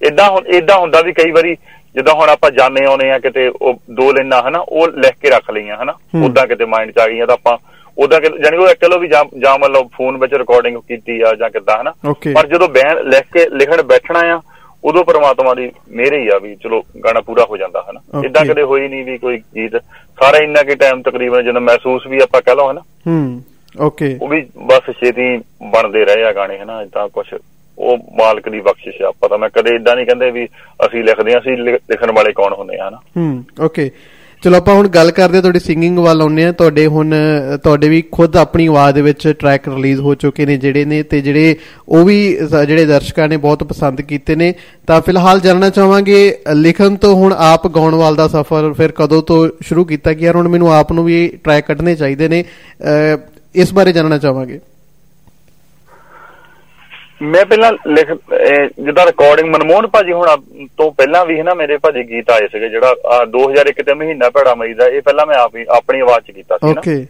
ਇਦਾਂ 0.07 0.31
ਇਦਾਂ 0.47 0.79
ਹੁੰਦਾ 0.79 1.01
ਵੀ 1.01 1.12
ਕਈ 1.12 1.31
ਵਾਰੀ 1.31 1.55
ਜਿੱਦਾਂ 1.95 2.14
ਹੁਣ 2.14 2.29
ਆਪਾਂ 2.29 2.51
ਜਾਣੇ 2.51 2.85
ਆਉਨੇ 2.87 3.11
ਆ 3.11 3.19
ਕਿਤੇ 3.19 3.49
ਉਹ 3.49 3.81
ਦੋ 3.90 4.12
ਲੈਣਾ 4.12 4.40
ਹਨਾ 4.49 4.59
ਉਹ 4.59 4.88
ਲਿਖ 4.88 5.14
ਕੇ 5.23 5.31
ਰੱਖ 5.31 5.51
ਲਈਆਂ 5.51 5.77
ਹਨਾ। 5.83 5.93
ਉਦਾਂ 6.25 6.47
ਕਿਤੇ 6.47 6.64
ਮਾਈਂਡ 6.64 6.90
'ਚ 6.90 6.99
ਆ 6.99 7.09
ਗਈਆਂ 7.09 7.27
ਤਾਂ 7.27 7.35
ਆਪਾਂ 7.35 7.59
ਉਦਾਂ 8.00 8.20
ਕਿ 8.20 8.28
ਜਾਨੀ 8.42 8.56
ਉਹ 8.56 8.68
ਇੱਕ 8.68 8.84
ਲੋ 8.84 8.98
ਵੀ 8.98 9.08
ਜਾਂ 9.08 9.58
ਮਤਲਬ 9.58 9.88
ਫੋਨ 9.94 10.16
ਵਿੱਚ 10.16 10.34
ਰਿਕਾਰਡਿੰਗ 10.34 10.76
ਕੀਤੀ 10.76 11.20
ਆ 11.20 11.34
ਜਾਂ 11.34 11.50
ਕਿੱਦਾਂ 11.50 11.80
ਹਨਾ? 11.80 11.92
ਪਰ 12.34 12.46
ਜਦੋਂ 12.46 12.68
ਬੈਨ 12.68 13.08
ਲਿਖ 13.08 13.24
ਕੇ 13.32 13.46
ਲਿਖਣ 13.56 13.82
ਬੈਠਣਾ 13.82 14.20
ਆ 14.34 14.40
ਉਦੋਂ 14.84 15.04
ਪ੍ਰਮਾਤਮਾ 15.04 15.54
ਦੀ 15.54 15.70
ਮਿਹਰ 15.90 16.14
ਹੀ 16.14 16.28
ਆ 16.28 16.38
ਵੀ 16.38 16.54
ਚਲੋ 16.56 16.82
ਗਾਣਾ 17.04 17.20
ਪੂਰਾ 17.20 17.44
ਹੋ 17.44 17.56
ਜਾਂਦਾ 17.56 17.84
ਹਨਾ. 17.90 18.00
ਇਦਾਂ 18.26 18.44
ਕਦੇ 18.44 18.62
ਹੋਈ 18.62 18.88
ਨਹੀਂ 18.88 19.04
ਵੀ 19.04 19.18
ਕੋਈ 19.18 19.38
ਗੀਤ। 19.38 19.76
ਸਾਰਾ 20.20 20.38
ਇੰਨਾ 20.38 20.62
ਕਿ 20.62 20.74
ਟਾਈਮ 20.74 21.02
ਤਕਰੀਬਨ 21.02 21.44
ਜਦੋਂ 21.44 21.60
ਮਹਿਸੂਸ 21.60 22.06
ਵੀ 22.06 22.20
ਆਪਾਂ 22.22 22.40
ਕਹ 22.42 22.50
ਲਓ 22.50 22.70
ਹਨਾ? 22.70 22.80
ਹੂੰ 23.06 23.42
ਓਕੇ 23.80 24.18
ਉਹ 24.22 24.28
ਵੀ 24.28 24.40
ਬਸ 24.56 24.90
ਛੇਤੀ 24.90 25.36
ਬਣਦੇ 25.70 26.04
ਰਹੇ 26.04 26.24
ਆ 26.24 26.32
ਗਾਣੇ 26.32 26.58
ਹਨਾ? 26.58 26.82
ਇਦਾਂ 26.82 27.08
ਕੁਝ 27.08 27.26
ਉਹ 27.78 27.98
ਮਾਲਕ 28.18 28.48
ਦੀ 28.48 28.60
ਬਖਸ਼ਿਸ਼ 28.60 29.02
ਆ। 29.02 29.08
ਆਪਾਂ 29.08 29.28
ਤਾਂ 29.28 29.38
ਮੈਂ 29.38 29.48
ਕਦੇ 29.48 29.74
ਇਦਾਂ 29.74 29.96
ਨਹੀਂ 29.96 30.06
ਕਹਿੰਦੇ 30.06 30.30
ਵੀ 30.30 30.46
ਅਸੀਂ 30.86 31.04
ਲਿਖਦੇ 31.04 31.32
ਹਾਂ 31.32 31.40
ਅਸੀਂ 31.40 31.56
ਲਿਖਣ 31.56 32.12
ਵਾਲੇ 32.12 32.32
ਕੌਣ 32.32 32.52
ਹੁੰਦੇ 32.52 32.78
ਆ 32.78 32.88
ਹਨਾ? 32.88 32.96
ਹੂੰ 33.16 33.44
ਓਕੇ 33.64 33.90
ਚਲੋ 34.42 34.57
ਆਪਾਂ 34.57 34.74
ਹੁਣ 34.74 34.88
ਗੱਲ 34.88 35.11
ਕਰਦੇ 35.11 35.37
ਹਾਂ 35.37 35.42
ਤੁਹਾਡੀ 35.42 35.61
ਸਿੰਗਿੰਗ 35.61 35.98
ਵੱਲ 35.98 36.22
ਆਉਂਦੇ 36.22 36.44
ਆ 36.44 36.53
ਤੁਹਾਡੇ 36.53 36.87
ਹੁਣ 36.87 37.14
ਅ, 37.55 37.57
ਤੁਹਾਡੇ 37.57 37.88
ਵੀ 37.88 38.03
ਖੁਦ 38.12 38.37
ਆਪਣੀ 38.37 38.66
ਆਵਾਜ਼ 38.66 38.94
ਦੇ 38.94 39.03
ਵਿੱਚ 39.03 39.35
ਟਰੈਕ 39.38 39.68
ਰਿਲੀਜ਼ 39.68 40.00
ਹੋ 40.00 40.14
ਚੁੱਕੇ 40.14 40.46
ਨੇ 40.46 40.57
ਜਿਹੜੇ 40.57 40.85
ਨੇ 40.85 41.03
ਤੇ 41.03 41.20
ਜਿਹੜੇ 41.20 41.57
ਉਹ 41.88 42.05
ਵੀ 42.05 42.38
ਸ- 42.50 42.64
ਜਿਹੜੇ 42.66 42.85
ਦਰਸ਼ਕਾਂ 42.85 43.29
ਨੇ 43.29 43.37
ਬਹੁਤ 43.37 43.64
ਪਸੰਦ 43.64 44.00
ਕੀਤੇ 44.00 44.35
ਨੇ। 44.37 44.55
ਤਾਂ 44.87 45.00
ਫਿਲਹਾਲ 45.00 45.40
ਜਾਣਨਾ 45.40 45.68
ਚਾਹਾਂਗੇ 45.70 46.38
ਅ, 46.50 46.55
ਲਿਖਣ 46.55 46.96
ਤੋਂ 46.96 47.14
ਹੁਣ 47.14 47.35
ਆਪ 47.38 47.68
ਗਾਉਣ 47.68 47.94
ਵਾਲ 47.94 48.16
ਦਾ 48.16 48.29
ਸਫ਼ਰ 48.29 48.72
ਫਿਰ 48.72 48.92
ਕਦੋਂ 48.92 49.22
ਤੋਂ 49.22 49.48
ਸ਼ੁਰੂ 49.62 49.85
ਕੀਤਾ 49.85 50.12
ਕਿ 50.12 50.24
ਯਾਰ 50.24 50.37
ਹੁਣ 50.37 50.48
ਮੈਨੂੰ 50.48 50.72
ਆਪ 50.74 50.92
ਨੂੰ 50.92 51.05
ਵੀ 51.05 51.29
ਟਰੈਕ 51.44 51.66
ਕੱਢਣੇ 51.66 51.94
ਚਾਹੀਦੇ 51.94 52.29
ਨੇ। 52.29 52.44
ਅ, 52.44 53.16
ਇਸ 53.55 53.74
ਬਾਰੇ 53.74 53.92
ਜਾਣਨਾ 53.92 54.18
ਚਾਹਾਂਗੇ। 54.18 54.61
ਮੈਂ 57.22 57.44
ਪਹਿਲਾਂ 57.46 57.72
ਲਿਖ 57.87 58.11
ਜਿੱਦਾਂ 58.80 59.06
ਰਿਕਾਰਡਿੰਗ 59.06 59.48
ਮਨਮੋਹਨ 59.48 59.87
ਭਾਜੀ 59.87 60.12
ਹੁਣ 60.12 60.28
ਤੋਂ 60.76 60.90
ਪਹਿਲਾਂ 60.92 61.24
ਵੀ 61.26 61.38
ਹੈ 61.38 61.42
ਨਾ 61.42 61.54
ਮੇਰੇ 61.54 61.76
ਭਾਜੀ 61.78 62.02
ਗੀਤ 62.02 62.30
ਆਏ 62.30 62.46
ਸੀਗੇ 62.48 62.68
ਜਿਹੜਾ 62.68 62.94
ਆਹ 63.06 63.24
2001 63.26 63.83
ਤੇ 63.87 63.94
ਮਹੀਨਾ 63.94 64.30
ਭੈੜਾ 64.30 64.54
ਮਈ 64.54 64.74
ਦਾ 64.74 64.87
ਇਹ 64.88 65.02
ਪਹਿਲਾਂ 65.02 65.26
ਮੈਂ 65.26 65.37
ਆਪ 65.37 65.56
ਹੀ 65.56 65.64
ਆਪਣੀ 65.68 66.00
ਆਵਾਜ਼ 66.00 66.24
'ਚ 66.24 66.30
ਕੀਤਾ 66.30 66.59
ਸੀ 66.59 66.66
ਨਾ। 66.66 66.80
ਓਕੇ 66.80 67.06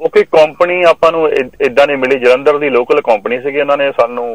ਕੋਈ 0.00 0.24
ਕੰਪਨੀ 0.32 0.82
ਆਪਾਂ 0.82 1.10
ਨੂੰ 1.12 1.28
ਇਦਾਂ 1.60 1.86
ਨਹੀਂ 1.86 1.96
ਮਿਲੀ 1.96 2.18
ਜਲੰਧਰ 2.18 2.58
ਦੀ 2.58 2.68
ਲੋਕਲ 2.70 3.00
ਕੰਪਨੀ 3.00 3.40
ਸੀਗੀ 3.40 3.60
ਉਹਨਾਂ 3.60 3.76
ਨੇ 3.76 3.90
ਸਾਨੂੰ 3.92 4.26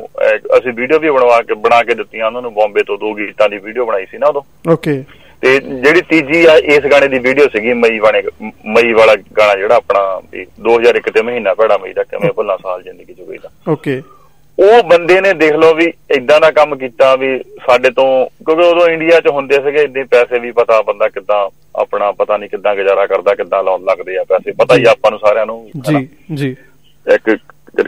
ਅਸੀਂ 0.57 0.73
ਵੀਡੀਓ 0.73 0.99
ਵੀ 0.99 1.09
ਬਣਵਾ 1.09 1.41
ਕੇ 1.41 1.53
ਬਣਾ 1.53 1.83
ਕੇ 1.83 1.93
ਦਿੱਤੀਆਂ 1.93 2.25
ਉਹਨਾਂ 2.25 2.41
ਨੂੰ 2.41 2.53
ਬੰਬੇ 2.53 2.83
ਤੋਂ 2.83 2.97
ਦੋ 2.97 3.13
ਗੀਤਾਂ 3.13 3.49
ਦੀ 3.49 3.57
ਵੀਡੀਓ 3.57 3.85
ਬਣਾਈ 3.85 4.05
ਸੀ 4.05 4.17
ਨਾ 4.17 4.27
ਉਦੋਂ। 4.27 4.41
ਓਕੇ 4.71 5.03
ਤੇ 5.41 5.59
ਜਿਹੜੀ 5.59 6.01
ਤੀਜੀ 6.01 6.45
ਆ 6.45 6.55
ਇਸ 6.75 6.85
ਗਾਣੇ 6.85 7.07
ਦੀ 7.07 7.19
ਵੀਡੀਓ 7.19 7.47
ਸੀਗੀ 7.47 7.73
ਮਈ 7.73 7.99
ਵਾਲੇ 7.99 8.23
ਮਈ 8.65 8.91
ਵਾਲਾ 8.93 9.15
ਗਾਣਾ 9.37 9.55
ਜਿਹੜਾ 9.55 9.75
ਆਪਣਾ 9.75 10.21
ਵੀ 10.31 10.45
2001 10.67 11.11
ਤੇ 11.13 11.21
ਮਹੀਨਾ 11.21 11.53
ਭੈੜਾ 11.53 11.77
ਮਈ 11.77 11.93
ਦਾ 11.93 12.03
ਕਿਵੇਂ 12.03 12.31
ਭੁੱਲਾਂ 12.33 12.57
ਸਾਲ 12.57 12.83
ਜ਼ਿੰਦਗੀ 12.83 13.13
ਚ 13.13 13.21
ਗਈ 13.29 13.37
ਦਾ। 13.37 13.49
ਓਕੇ 13.71 14.01
ਉਹ 14.57 14.83
ਬੰਦੇ 14.83 15.19
ਨੇ 15.21 15.33
ਦੇਖ 15.33 15.53
ਲਓ 15.53 15.73
ਵੀ 15.73 15.91
ਇਦਾਂ 16.15 16.39
ਦਾ 16.39 16.49
ਕੰਮ 16.51 16.75
ਕੀਤਾ 16.75 17.15
ਵੀ 17.15 17.37
ਸਾਡੇ 17.39 17.89
ਤੋਂ 17.89 18.05
ਕਿਉਂਕਿ 18.45 18.63
ਉਦੋਂ 18.63 18.87
ਇੰਡੀਆ 18.87 19.19
'ਚ 19.19 19.27
ਹੁੰਦੇ 19.27 19.55
ਸੀਗੇ 19.55 19.83
ਇੰਨੇ 19.83 20.03
ਪੈਸੇ 20.03 20.39
ਵੀ 20.39 20.51
ਪਤਾ 20.51 20.81
ਬੰਦਾ 20.81 21.07
ਕਿੱਦਾਂ 21.07 21.37
ਆਪਣਾ 21.75 22.11
ਪਤਾ 22.11 22.37
ਨਹੀਂ 22.37 22.49
ਕਿੱਦਾਂ 22.49 22.75
ਗੁਜ਼ਾਰਾ 22.75 23.05
ਕਰਦਾ 23.05 23.33
ਕਿੱਦਾਂ 23.35 23.63
ਲਾਉਣ 23.63 23.83
ਲੱਗਦੇ 23.83 24.17
ਆ 24.17 24.23
ਪੈਸੇ 24.23 24.51
ਪਤਾ 24.51 24.75
ਹੀ 24.75 24.83
ਆਪਾਂ 24.83 25.11
ਨੂੰ 25.11 25.19
ਸਾਰਿਆਂ 25.19 25.45
ਨੂੰ। 25.45 25.71
ਜੀ 25.81 26.07
ਜੀ। 26.33 26.55
ਇੱਕ 27.05 27.29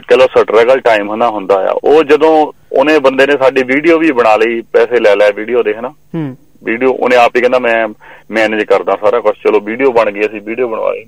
ਕਿਲੋ 0.08 0.26
ਸਟਰਗਲ 0.26 0.80
ਟਾਈਮ 0.80 1.12
ਹਨਾ 1.14 1.28
ਹੁੰਦਾ 1.28 1.54
ਆ 1.66 1.74
ਉਹ 1.84 2.02
ਜਦੋਂ 2.04 2.30
ਉਹਨੇ 2.72 2.98
ਬੰਦੇ 2.98 3.26
ਨੇ 3.26 3.32
ਸਾਡੀ 3.32 3.62
ਵੀਡੀਓ 3.62 3.98
ਵੀ 3.98 4.10
ਬਣਾ 4.12 4.34
ਲਈ 4.36 4.60
ਪੈਸੇ 4.72 5.00
ਲੈ 5.00 5.14
ਲੈ 5.16 5.30
ਵੀਡੀਓ 5.32 5.62
ਦੇ 5.62 5.74
ਹਨਾ 5.74 5.88
ਹੂੰ। 6.14 6.36
ਵੀਡੀਓ 6.64 6.92
ਉਹਨੇ 6.92 7.16
ਆਪ 7.16 7.36
ਹੀ 7.36 7.40
ਕਹਿੰਦਾ 7.40 7.58
ਮੈਂ 7.58 7.86
ਮੈਨੇਜ 8.30 8.62
ਕਰਦਾ 8.64 8.96
ਸਾਰਾ 9.00 9.20
ਕੁਝ 9.20 9.34
ਚਲੋ 9.44 9.60
ਵੀਡੀਓ 9.60 9.92
ਬਣ 9.92 10.10
ਗਈ 10.10 10.26
ਅਸੀਂ 10.26 10.40
ਵੀਡੀਓ 10.40 10.68
ਬਣਵਾ 10.68 10.92
ਲਈ। 10.92 11.04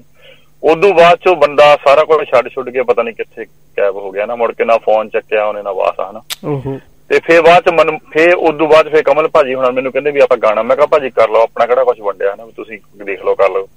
ਉਦੋਂ 0.62 0.94
ਬਾਅਦ 0.94 1.18
ਚੋਂ 1.18 1.34
ਬੰਦਾ 1.36 1.76
ਸਾਰਾ 1.76 2.04
ਕੁਝ 2.04 2.26
ਛੱਡ 2.28 2.48
ਛੁੱਟ 2.48 2.68
ਕੇ 2.68 2.82
ਪਤਾ 2.82 3.02
ਨਹੀਂ 3.02 3.14
ਕਿੱਥੇ 3.14 3.44
ਗਾਇਬ 3.78 3.96
ਹੋ 3.96 4.10
ਗਿਆ 4.10 4.26
ਨਾ 4.26 4.36
ਮੁੜ 4.36 4.52
ਕੇ 4.52 4.64
ਨਾ 4.64 4.76
ਫੋਨ 4.78 5.08
ਚੱਕਿਆ 5.08 5.44
ਉਹਨੇ 5.44 5.62
ਨਾ 5.62 5.72
ਵਾਸ 5.72 6.10
ਹਨਾ। 6.10 6.22
ਓਹੋ। 6.44 6.80
ਤੇ 7.08 7.18
ਫੇਰ 7.18 7.42
ਬਾਅਦ 7.42 7.64
ਚ 7.64 7.68
ਮਨ 7.68 7.98
ਫੇਰ 7.98 8.34
ਉਦੋਂ 8.34 8.68
ਬਾਅਦ 8.68 8.88
ਫੇਰ 8.88 9.02
ਕਮਲ 9.02 9.28
ਭਾਜੀ 9.28 9.54
ਹੁਣ 9.54 9.70
ਮੈਨੂੰ 9.72 9.92
ਕਹਿੰਦੇ 9.92 10.10
ਵੀ 10.10 10.20
ਆਪਾਂ 10.20 10.36
ਗਾਣਾ 10.36 10.62
ਮੈਂ 10.62 10.76
ਕਿਹਾ 10.76 10.86
ਭਾਜੀ 10.86 11.10
ਕਰ 11.10 11.28
ਲਓ 11.28 11.42
ਆਪਣਾ 11.42 11.66
ਕਿਹੜਾ 11.66 11.84
ਕੁਝ 11.84 12.00
ਵੰਡਿਆ 12.00 12.34
ਹਨਾ 12.34 12.46
ਤੁਸੀਂ 12.56 12.78
ਦੇਖ 13.04 13.24
ਲਓ 13.24 13.34
ਕਰ 13.34 13.50
ਲਓ 13.50 13.68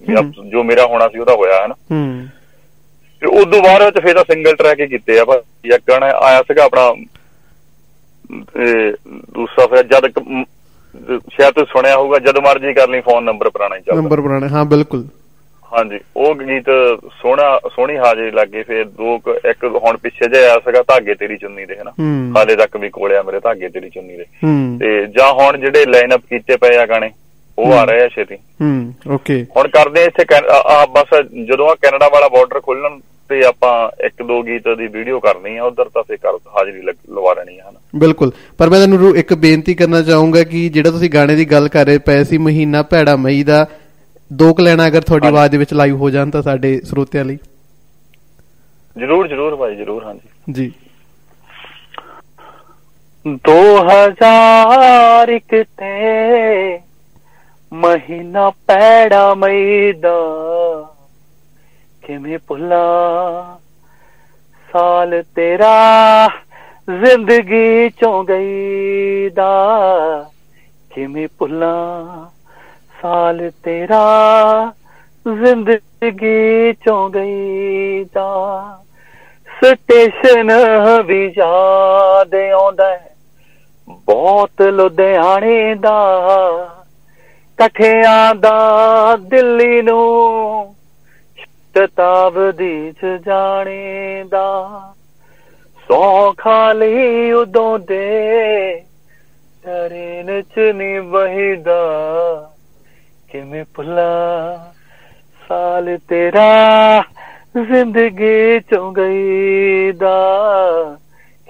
ਜੋ 0.46 0.63
ਮੇਰਾ 0.63 0.86
ਹੋਣਾ 0.86 1.08
ਸੀ 1.08 1.20
ਉਹਦਾ 1.20 1.34
ਹੋਇਆ 1.34 1.65
ਹਨਾ। 1.65 1.76
ਹੂੰ। 1.91 2.28
ਫਿਰ 3.20 3.30
ਉਦੋਂ 3.30 3.62
ਬਾਅਦ 3.63 3.84
ਵਿੱਚ 3.84 4.06
ਫੇਰ 4.06 4.15
ਤਾਂ 4.15 4.24
ਸਿੰਗਲ 4.32 4.56
ਟਰੈਕ 4.56 4.80
ਹੀ 4.80 4.88
ਕੀਤੇ 4.88 5.20
ਆ 5.20 5.26
ਭਾਜੀ। 5.26 5.70
ਇੱਕ 5.70 5.84
ਗਾਣਾ 5.89 6.06
ਆਇਆ 6.06 6.41
ਸੀਗਾ 6.41 6.63
ਆਪਣਾ 6.63 6.94
ਦੂਸਰਾ 9.34 9.67
ਫਿਰ 9.67 9.84
ਜਦ 9.84 10.10
ਸ਼ਾਇਦ 11.34 11.54
ਤੁਸੀਂ 11.54 11.65
ਸੁਣਿਆ 11.65 11.96
ਹੋਊਗਾ 11.96 12.20
ਜਦ 12.20 12.38
ਮਰਜ਼ੀ 12.38 12.74
ਕਰ 12.74 12.89
ਲਈ 12.89 13.02
ਫੋਨ 13.02 13.24
ਨੰਬਰ 13.24 13.50
ਪੁਰਾਣਾ 13.50 13.76
ਹੀ 13.76 13.82
ਚੱਲਦਾ। 13.82 14.02
ਨੰਬਰ 14.02 14.22
ਪੁਰਾਣੇ 14.22 14.48
ਹਾਂ 14.48 14.65
ਬਿਲਕੁਲ। 14.65 15.08
ਹਾਂਜੀ 15.71 15.99
ਉਹ 16.15 16.34
ਗੀਤ 16.36 16.65
ਸੋਹਣਾ 17.21 17.57
ਸੋਹਣੀ 17.75 17.97
ਹਾਜ਼ਰੀ 17.97 18.31
ਲੱਗੇ 18.31 18.63
ਫਿਰ 18.63 18.84
ਦੋ 18.88 19.17
ਕੁ- 19.17 19.36
ਇੱਕ 19.49 19.63
ਹੁਣ 19.84 19.97
ਪਿੱਛੇ 19.97 20.27
ਜਿਹਾ 20.29 20.41
ਆਇਆ 20.43 20.60
ਸੀਗਾ 20.60 20.81
ਧਾਗੇ 20.88 21.13
ਤੇਰੀ 21.13 21.38
ਚੁੰਨੀ 21.38 21.65
ਦੇ 21.65 21.75
ਹਨਾ? 21.75 21.91
ਹਾਲੇ 22.38 22.55
ਤੱਕ 22.55 22.77
ਵੀ 22.77 22.89
ਕੋਲੇ 22.89 23.17
ਆ 23.17 23.21
ਮੇਰੇ 23.23 23.39
ਧਾਗੇ 23.39 23.69
ਤੇਰੀ 23.69 23.89
ਚੁੰਨੀ 23.89 24.17
ਦੇ। 24.17 24.25
ਤੇ 24.79 25.05
ਜਾਂ 25.17 25.31
ਹੁਣ 25.34 25.57
ਜਿਹੜੇ 25.57 25.86
ਲਾਈਨ 25.86 26.15
ਅਪ 26.15 26.21
ਕੀਤੇ 26.29 26.57
ਪਏ 26.57 26.75
ਆ 26.77 26.86
ਗਾਣੇ 26.86 27.10
ਉਹ 27.57 27.73
ਆ 27.73 27.84
ਰਹੇ 27.86 28.03
ਆ 28.03 28.07
ਛੇਤੀ। 28.07 28.36
ਹੂੰ 28.62 28.93
ਓਕੇ 29.15 29.45
ਹੁਣ 29.57 29.67
ਕਰਦੇ 29.67 30.03
ਇੱਥੇ 30.03 30.25
ਆ 30.71 30.86
ਬਸ 30.86 31.13
ਜਦੋਂ 31.47 31.69
ਆ 31.69 31.75
ਕੈਨੇਡਾ 31.81 32.07
ਵਾਲਾ 32.10 32.27
ਬਾਰਡਰ 32.27 32.60
ਖੁੱਲਣ 32.60 32.99
ਤੇ 33.29 33.43
ਆਪਾਂ 33.45 33.73
ਇੱਕ 34.05 34.21
ਦੋ 34.23 34.41
ਗੀਤ 34.43 34.67
ਦੀ 34.77 34.88
ਵੀਡੀਓ 34.88 35.19
ਕਰਨੀ 35.19 35.57
ਆ 35.57 35.63
ਉਧਰ 35.63 35.89
ਤਾਂ 35.93 36.03
ਫੇਰ 36.03 36.17
ਕਰ 36.17 36.38
ਹਾਜ਼ਰੀ 36.57 36.81
ਲਵਾ 36.81 37.34
ਲੈਣੀ 37.34 37.57
ਆ 37.60 37.63
ਹਨਾ? 37.69 37.79
ਬਿਲਕੁਲ। 37.95 38.31
ਪਰ 38.57 38.69
ਮੈਂ 38.69 38.79
ਤੁਹਾਨੂੰ 38.79 39.15
ਇੱਕ 39.17 39.34
ਬੇਨਤੀ 39.34 39.73
ਕਰਨਾ 39.73 40.01
ਚਾਹੂੰਗਾ 40.01 40.43
ਕਿ 40.43 40.67
ਜਿਹੜਾ 40.69 40.91
ਤੁਸੀਂ 40.91 41.10
ਗਾਣੇ 41.10 41.36
ਦੀ 41.36 41.45
ਗੱਲ 41.45 41.67
ਕਰ 41.67 41.86
ਰਹੇ 41.86 41.97
ਪਏ 41.97 42.23
ਸੀ 42.23 42.38
ਮਹੀਨਾ 42.38 42.81
ਭੈੜਾ 42.84 43.15
ਮਈ 43.15 43.43
ਦਾ 43.43 43.65
ਦੋ 44.34 44.54
ਕੁ 44.54 44.62
ਲੈਣਾ 44.62 44.88
ਅਗਰ 44.88 45.02
ਤੁਹਾਡੀ। 45.02 45.28
ਆਵਾਜ਼ 45.28 45.52
ਦੇ 45.52 45.58
ਵਿੱਚ 45.58 45.74
ਲਾਈਵ 45.74 45.96
ਹੋ 45.96 46.10
ਜਾਣ 46.10 46.30
ਤਾਂ 46.30 46.41
ਸਾਡੇ 46.41 46.82
ਸਰੋਤਿਆਂ 46.82 47.26
ਲਈ। 47.26 47.38
ਜਰੂਰ 48.98 49.28
ਜਰੂਰ 49.28 49.56
ਭਾਈ 49.56 49.76
ਜਰੂਰ 49.76 50.04
ਹਾਂਜੀ। 50.04 50.52
ਜੀ। 50.52 50.72
2001 53.28 55.63
ਤੇ 55.63 56.80
ਮਹੀਨਾ 57.74 58.50
ਪੈੜਾ 58.50 59.34
ਮਈ 59.34 59.91
ਦਾ 59.91 60.15
ਕਿਵੇਂ 62.02 62.39
ਭੁੱਲਾਂ 62.48 63.58
ਸਾਲ 64.74 65.24
ਤੇਰਾ 65.36 66.30
ਜ਼ਿੰਦਗੀ 66.89 67.89
ਚੋਂ 67.89 68.24
ਗਈ 68.24 69.30
ਦਾ 69.30 69.52
ਕਿਵੇਂ 70.96 71.28
ਭੁੱਲਾਂ 71.38 72.06
ਸਾਲ 73.01 73.51
ਤੇਰਾ 73.63 74.73
ਜ਼ਿੰਦਗੀ 75.27 76.73
ਚੋਂ 76.73 77.09
ਗਈ 77.09 78.03
ਦਾ 78.03 78.79
ਸਟੇਸ਼ਨ 79.63 80.51
ਵੀ 81.05 81.33
ਯਾਦ 81.37 82.35
ਆਉਂਦਾ 82.35 82.89
ਹੈ। 82.91 83.15
ਬਹੁਤ 83.89 84.61
ਲੁਧਿਆਣੇ 84.61 85.75
ਦਾ, 85.75 85.99
ਕਠਿਆਂ 87.57 88.35
ਦਾ, 88.35 89.15
ਦਿੱਲੀ 89.15 89.81
ਨੂੰ 89.81 90.75
ਸ਼ਤਾਬਦੀ 91.35 92.91
ਚ 92.91 93.05
ਜਾਣੇ 93.25 94.23
ਦਾ। 94.31 94.81
ਸੌ 95.87 96.33
ਖਾਲੀ 96.37 97.31
ਉਦੋਂ 97.31 97.79
ਦੇ 97.79 98.81
ਟਰੇਨ 99.63 100.41
ਚ 100.41 100.59
ਨਹੀਂ 100.59 101.01
ਵਹੀਦਾ। 101.01 101.81
ਕਿਵੇਂ 103.32 103.65
ਭੁੱਲਾਂ? 103.76 104.58
ਸਾਲ 105.50 105.98
ਤੇਰਾ 106.08 107.04
ਜ਼ਿੰਦਗੀ 107.58 108.60
ਚੋਂ 108.60 108.94
ਗਈ 108.94 109.91
ਦਾ 109.91 110.17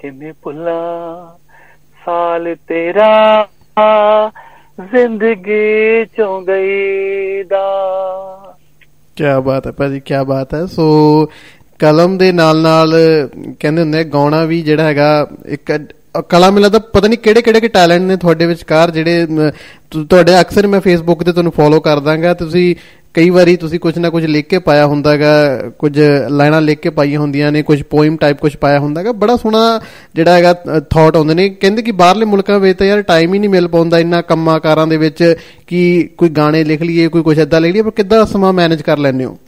ਕਿਵੇਂ 0.02 0.32
ਭੁੱਲਾਂ? 0.42 1.26
ਸਾਲ 2.06 2.56
ਤੇਰਾ 2.68 3.44
ਜ਼ਿੰਦਗੀ 4.80 6.04
ਚੋਂ 6.04 6.42
ਗਈ 6.42 7.42
ਦਾ 7.42 7.66
ਕੀ 9.16 9.24
ਬਾਤ 9.44 9.66
ਹੈ 9.66 9.72
ਭਾਜੀ 9.72 10.00
ਕੀ 10.00 10.14
ਬਾਤ 10.26 10.54
ਹੈ। 10.54 10.66
ਸੋ 10.66 11.26
ਕਲਮ 11.78 12.18
ਦੇ 12.18 12.32
ਨਾਲ 12.32 12.62
ਨਾਲ 12.62 12.94
ਕਹਿੰਦੇ 13.60 13.82
ਹੁੰਦੇ 13.82 13.98
ਆ, 13.98 14.02
ਗਾਉਣਾ 14.02 14.44
ਵੀ 14.44 14.62
ਜਿਹੜਾ 14.62 14.82
ਹੈਗਾ 14.82 15.26
ਇੱਕ 15.46 15.72
ਅ- 15.76 16.01
ਕਲਾ 16.28 16.50
ਮਿਲਾ 16.50 16.68
ਤਾਂ 16.68 16.80
ਪਤਾ 16.80 17.08
ਨਹੀਂ 17.08 17.18
ਕਿਹੜੇ 17.18 17.42
ਕਿਹੜੇ 17.42 17.60
ਕੇ 17.60 17.68
ਟੈਲੈਂਟ 17.68 18.02
ਨੇ 18.02 18.16
ਤੁਹਾਡੇ 18.16 18.46
ਵਿਚਕਾਰ 18.46 18.90
ਜਿਹੜੇ 18.90 19.24
ਅਮ, 19.24 19.50
ਤੁ- 19.90 20.06
ਤੁਹਾਡੇ 20.06 20.40
ਅਕਸਰ 20.40 20.66
ਮੈਂ 20.66 20.80
ਫੇਸਬੁੱਕ 20.80 21.22
ਤੇ 21.22 21.32
ਤੁਹਾਨੂੰ 21.32 21.52
ਫੋਲੋ 21.52 21.80
ਕਰ 21.80 22.00
ਦਾਂਗਾ 22.00 22.34
ਤੁਸੀਂ 22.34 22.74
ਕਈ 23.14 23.30
ਵਾਰੀ 23.30 23.56
ਤੁਸੀਂ 23.56 23.80
ਕੁਝ 23.80 23.98
ਨਾ 23.98 24.10
ਕੁਝ 24.10 24.26
ਲਿਖ 24.26 24.46
ਕੇ 24.46 24.58
ਪਾਇਆ 24.58 24.86
ਹੁੰਦਾਗਾ 24.86 25.56
ਕੁਝ 25.78 26.00
ਲਾਈਨਾਂ 26.28 26.60
ਲਿਖ 26.62 26.78
ਕੇ 26.80 26.90
ਪਾਈਆਂ 26.90 27.20
ਹੁੰਦੀਆਂ 27.20 27.52
ਨੇ 27.52 27.62
ਕੁਝ 27.62 27.82
ਪੋਇਮ 27.82 28.16
ਟਾਈਪ 28.16 28.38
ਕੁਝ 28.38 28.56
ਪਾਇਆ 28.56 28.78
ਹੁੰਦਾਗਾ 28.78 29.12
ਬੜਾ 29.12 29.36
ਸੋਹਣਾ 29.36 29.80
ਜਿਹੜਾ 30.14 30.32
ਹੈਗਾ 30.34 30.52
ਥਾਟ 30.90 31.16
ਆਉਂਦੇ 31.16 31.34
ਨੇ। 31.34 31.48
ਕਹਿੰਦੇ 31.48 31.82
ਕਿ 31.82 31.92
ਬਾਹਰਲੇ 31.92 32.24
ਮੁਲਕਾਂ 32.24 32.58
ਵਿੱਚ 32.60 32.78
ਤਾਂ 32.78 32.86
ਯਾਰ 32.86 33.02
ਟਾਈਮ 33.02 33.34
ਹੀ 33.34 33.38
ਨਹੀਂ 33.38 33.50
ਮਿਲ 33.50 33.68
ਪਾਉਂਦਾ 33.68 33.98
ਇੰਨਾ 33.98 34.22
ਕੰਮਾਂ 34.22 34.60
ਕਾਰਾਂ 34.60 34.86
ਦੇ 34.86 34.96
ਵਿੱਚ 34.96 35.36
ਕਿ 35.66 36.08
ਕੋਈ 36.18 36.28
ਗਾਣੇ 36.28 36.64
ਲਿਖ 36.64 36.82
ਲਈਏ 36.82 37.08
ਕੋਈ 37.08 37.22
ਕੁਝ 37.22 37.38
ਏਦਾਂ 37.38 37.60
ਲਿਖ 37.60 37.72
ਲਈਏ 37.72 37.82
ਪਰ 37.82 37.90
ਕਿੱਦਾਂ 37.90 38.26
ਸਮਾਂ 38.26 38.52
ਮੈਨੇਜ 38.52 38.82
ਕਰ 38.82 38.98
ਲੈਂਦੇ 38.98 39.24
ਹੋ? 39.24 39.38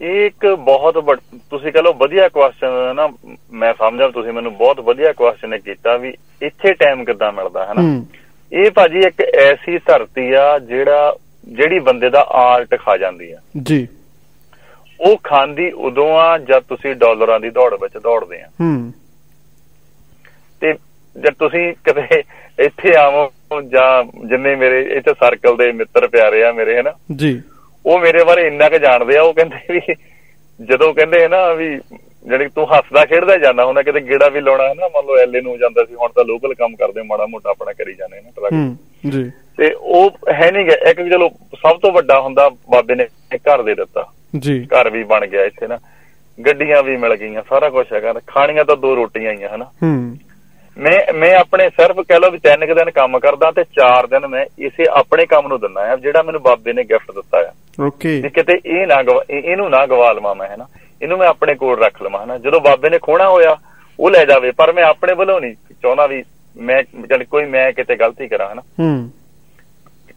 ਇਹ 0.00 0.26
ਇੱਕ 0.26 0.46
ਬਹੁਤ 0.46 1.20
ਤੁਸੀਂ 1.50 1.72
ਕਹ 1.72 1.78
ਲਓ 1.78 1.92
ਵਧੀਆ 1.92 2.28
ਕੁਐਸਚਨ 2.28 2.96
ਨਾ। 2.96 3.08
ਮੈਂ 3.52 3.74
ਸਮਝਾਂ 3.78 4.10
ਤੁਸੀਂ 4.10 4.32
ਮੈਨੂੰ 4.32 4.56
ਬਹੁਤ 4.56 4.80
ਵਧੀਆ 4.80 5.12
ਕੁਐਸਚਨ 5.12 5.58
ਕੀਤਾ 5.58 5.96
ਵੀ 5.96 6.14
ਇੱਥੇ 6.42 6.72
ਟਾਈਮ 6.72 7.04
ਕਿੱਦਾਂ 7.04 7.32
ਮਿਲਦਾ 7.32 7.66
ਹੈ 7.66 7.74
ਨਾ? 7.74 8.04
ਇਹ 8.52 8.70
ਭਾਜੀ 8.70 8.98
ਇੱਕ 8.98 9.20
ਐਸੀ 9.20 9.78
ਧਰਤੀ 9.78 10.32
ਆ 10.32 10.58
ਜਿਹੜਾ 10.58 11.16
ਜਿਹੜੀ 11.48 11.78
ਬੰਦੇ 11.78 12.10
ਦਾ 12.10 12.20
ਆਰਟ 12.20 12.78
ਖਾ 12.80 12.96
ਜਾਂਦੀ 12.96 13.32
ਆ। 13.32 13.38
ਜੀ। 13.62 13.88
ਉਹ 15.00 15.16
ਖਾਂਦੀ 15.24 15.70
ਉਦੋਂ 15.70 16.18
ਆ 16.18 16.38
ਜਦ 16.38 16.58
ਤੁਸੀਂ 16.58 16.94
ਡਾਲਰਾਂ 16.94 17.40
ਦੀ 17.40 17.50
ਦੌੜ 17.50 17.74
ਵਿੱਚ 17.74 17.98
ਦੌੜਦੇ 17.98 18.40
ਆ। 18.40 18.46
ਹੂੰ। 18.60 18.92
ਤੇ 20.60 20.74
ਜਦ 21.20 21.34
ਤੁਸੀਂ 21.38 21.74
ਕਦੇ 21.84 22.22
ਇੱਥੇ 22.58 22.96
ਆਵੋ 22.96 23.32
ਜਾਂ 23.62 24.04
ਜਿੰਨੇ 24.28 24.56
ਮੇਰੇ 24.56 24.82
ਇੱਥੇ 24.82 25.14
ਸਰਕਲ 25.14 25.56
ਦੇ 25.56 25.72
ਮਿੱਤਰ 25.72 26.08
ਪਿਆਰੇ 26.08 26.44
ਆ 26.44 26.52
ਮੇਰੇ 26.52 26.80
ਹਨਾ 26.80 26.92
ਜੀ। 27.16 27.42
ਉਹ 27.86 27.98
ਮੇਰੇ 27.98 28.24
ਬਾਰੇ 28.24 28.46
ਇੰਨਾ 28.46 28.68
ਕੁ 28.68 28.78
ਜਾਣਦੇ 28.78 29.16
ਆ 29.16 29.22
ਉਹ 29.22 29.34
ਕਹਿੰਦੇ 29.34 29.56
ਵੀ 29.72 29.94
ਜਦੋਂ 30.60 30.94
ਕਹਿੰਦੇ 30.94 31.28
ਨਾ 31.28 31.52
ਵੀ 31.52 31.80
ਜਿਹੜੀ 32.26 32.48
ਤੂੰ 32.48 32.76
ਹੱਸਦਾ 32.76 33.04
ਖੇਡਦਾ 33.04 33.36
ਜਾਂਦਾ 33.36 33.64
ਹੁੰਦਾ 33.64 33.82
ਕਿਤੇ 33.82 34.00
ਗੇੜਾ 34.00 34.28
ਵੀ 34.28 34.40
ਲਾਉਣਾ 34.40 34.68
ਹੈ 34.68 34.74
ਨਾ 34.74 34.88
ਮੰਨ 34.88 35.06
ਲਓ 35.06 35.16
ਐਲਏ 35.16 35.40
ਨੂੰ 35.40 35.58
ਜਾਂਦਾ 35.58 35.84
ਸੀ 35.84 35.94
ਹੁਣ 35.94 36.08
ਤਾਂ 36.08 36.24
ਲੋਕਲ 36.24 36.54
ਕੰਮ 36.54 36.76
ਕਰਦੇ 36.76 37.02
ਮਾੜਾ 37.02 37.26
ਮੋਟਾ 37.26 37.50
ਆਪਣਾ 37.50 37.72
ਕਰੀ 37.72 37.94
ਜਾਂਦੇ 37.94 38.20
ਨਾ 38.20 38.30
ਟਰੱਕ 38.36 38.76
ਜੀ। 39.10 39.32
ਤੇ 39.58 39.72
ਉਹ 39.80 40.10
ਹੈ 40.32 40.50
ਨਹੀਂ 40.50 40.66
ਗਾ 40.66 40.90
ਇੱਕ 40.90 41.02
ਚਲੋ 41.02 41.28
ਸਭ 41.54 41.78
ਤੋਂ 41.78 41.92
ਵੱਡਾ 41.92 42.20
ਹੁੰਦਾ 42.20 42.48
ਬਾਬੇ 42.48 42.94
ਨੇ 42.94 43.06
ਘਰ 43.36 43.62
ਦੇ 43.62 43.74
ਦਿੱਤਾ। 43.74 44.12
ਜੀ। 44.38 44.66
ਘਰ 44.66 44.90
ਵੀ 44.90 45.04
ਬਣ 45.04 45.26
ਗਿਆ 45.26 45.44
ਇੱਥੇ 45.44 45.66
ਨਾ। 45.66 45.78
ਗੱਡੀਆਂ 46.46 46.82
ਵੀ 46.82 46.96
ਮਿਲ 46.96 47.16
ਗਈਆਂ 47.16 47.42
ਸਾਰਾ 47.48 47.68
ਕੁਝ 47.68 47.86
ਹੈਗਾ 47.92 48.14
ਖਾਣੀਆਂ 48.26 48.64
ਤਾਂ 48.64 48.76
ਦੋ 48.76 48.96
ਰੋਟੀਆਂ 48.96 49.32
ਹੀ 49.32 49.42
ਆ 49.42 49.48
ਹਨਾ। 49.54 49.64
ਹੂੰ। 49.64 50.16
ਮੈਂ 50.78 51.12
ਮੈਂ 51.14 51.34
ਆਪਣੇ 51.36 51.68
ਸਿਰਫ 51.68 52.00
ਕਹਿ 52.00 52.20
ਲਓ 52.20 52.30
ਵੀ 52.30 52.38
ਤਿੰਨ 52.38 52.66
ਕੁ 52.66 52.74
ਦਿਨ 52.74 52.90
ਕੰਮ 52.90 53.18
ਕਰਦਾ 53.18 53.50
ਤੇ 53.50 53.64
ਚਾਰ 53.64 54.06
ਦਿਨ 54.06 54.26
ਮੈਂ 54.26 54.46
ਇਸੇ 54.58 54.84
ਆਪਣੇ 54.90 55.26
ਕੰਮ 55.26 55.48
ਨੂੰ 55.48 55.60
ਦਿੰਦਾ 55.60 55.80
ਆ 55.80 55.96
ਜਿਹੜਾ 55.96 56.22
ਮੈਨੂੰ 56.22 56.42
ਬਾਬੇ 56.42 56.72
ਨੇ 56.72 56.84
ਗਿਫਟ 56.84 57.12
ਦਿੱਤਾ 57.12 57.38
ਆ 57.38 57.52
ਓਕੇ 57.86 58.20
ਵੀ 58.20 58.28
ਕਿਤੇ 58.28 58.52
ਇਹ 58.66 58.86
ਨਾ 58.86 59.02
ਇਹਨੂੰ 59.30 59.70
ਨਾ 59.70 59.86
ਗਵਾ 59.86 60.12
ਲਵਾਂ 60.12 60.34
ਮੈਂ 60.34 60.48
ਹਨਾ? 60.54 60.66
ਇਹਨੂੰ 61.02 61.18
ਮੈਂ 61.18 61.28
ਆਪਣੇ 61.28 61.54
ਕੋਲ 61.54 61.84
ਰੱਖ 61.84 62.02
ਲਵਾਂ 62.02 62.24
ਹਨਾ? 62.24 62.38
ਜਦੋਂ 62.38 62.60
ਬਾਬੇ 62.60 62.90
ਨੇ 62.90 62.98
ਖੋਣਾ 62.98 63.28
ਹੋਇਆ 63.28 63.56
ਉਹ 64.00 64.10
ਲੈ 64.10 64.24
ਜਾਵੇ 64.24 64.50
ਪਰ 64.50 64.72
ਮੈਂ 64.72 64.84
ਆਪਣੇ 64.84 65.14
ਵੱਲੋਂ 65.14 65.40
ਨਹੀਂ 65.40 65.54
ਚਾਹੁੰਦਾ 65.82 66.06
ਵੀ 66.06 66.24
ਮੈਂ 66.56 66.82
ਜਦ 66.82 67.22
ਕੋਈ 67.22 67.44
ਮੈਂ 67.44 67.72
ਕਿਤੇ 67.72 67.96
ਗਲਤੀ 67.96 68.28
ਕਰਾਂ 68.28 68.52
ਹਨਾ? 68.52 68.62
ਹੂੰ। 68.80 69.10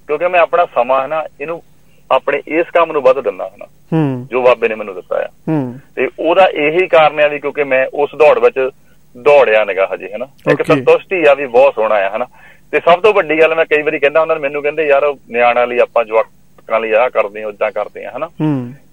ਕਿਉਂਕਿ 0.08 0.28
ਮੈਂ 0.28 0.40
ਆਪਣਾ 0.40 0.66
ਸਮਾਂ 0.66 1.06
ਹਨਾ 1.06 1.24
ਇਹਨੂੰ 1.42 1.64
ਆਪਣੇ 2.12 2.42
ਇਸ 2.48 2.66
ਕੰਮ 2.74 2.92
ਨੂੰ 2.92 3.02
ਵੱਧ 3.02 3.20
ਦਿੰਦਾ 3.20 3.48
ਹਨਾ? 3.48 3.66
ਹੂੰ। 3.66 4.28
ਜੋ 4.32 4.42
ਬਾਬੇ 4.42 4.68
ਨੇ 4.68 4.76
ਮੈਨੂੰ 4.76 4.96
ਦਿੱਤਾ 4.96 5.16
ਆ। 5.16 5.28
ਹੂੰ। 5.48 5.80
ਤੇ 5.96 6.08
ਉਹਦਾ 6.20 6.46
ਇਹੀ 6.46 6.88
ਕਾਰਨ 6.88 7.20
ਆ 7.20 7.28
ਵੀ 7.28 7.40
ਕਿਉਂਕਿ 7.40 7.64
ਮੈਂ 7.64 7.88
ਉਸ 7.94 8.10
ਦੌੜ 8.16 8.40
ਵਿੱਚ 8.40 8.70
ਦੌੜਿਆ 9.18 9.64
ਨਿਗਾ 9.66 9.90
ਹਜੇ 9.94 10.10
ਹਨਾ? 10.16 10.28
ਇੱਕ. 10.52 10.62
ਸੰਤੁਸ਼ਟੀ 10.64 11.24
ਆ 11.30 11.34
ਵੀ 11.34 11.46
ਬਹੁਤ 11.46 11.76
ਸੋਹਣਾ 11.76 11.96
ਆ 11.96 12.16
ਹਨਾ? 12.16 12.26
ਤੇ 12.72 12.80
ਸਭ 12.80 13.02
ਤੋਂ 13.02 13.14
ਵੱਡੀ 13.14 13.40
ਗੱਲ 13.40 13.56
ਮੈਂ 13.56 13.66
ਕਈ 13.66 13.82
ਵਾਰੀ 13.82 14.00
ਕਹਿੰਦਾ 14.00 14.22
ਉਹਨਾਂ 14.22 14.36
ਨੂੰ 14.36 14.42
ਮੈਨੂੰ 14.42 14.62
ਕਹਿੰਦੇ 14.64 14.88
ਯਾਰ 14.88 15.14
ਨਿਆਣਿਆਂ 15.30 15.68
ਲਈ 15.68 15.80
ਆਪਾਂ 15.80 16.04
ਜਵਾਕਾਂ 16.06 16.80
ਲਈ 16.80 16.92
ਆਹ 16.92 17.10
ਕਰਦੇ 17.10 17.42
ਹਾਂ 17.42 17.48
ਉਦਾਂ 17.48 17.72
ਕਰਦੇ 17.72 18.06
ਹਾਂ 18.06 18.12
ਹਨਾ? 18.18 18.30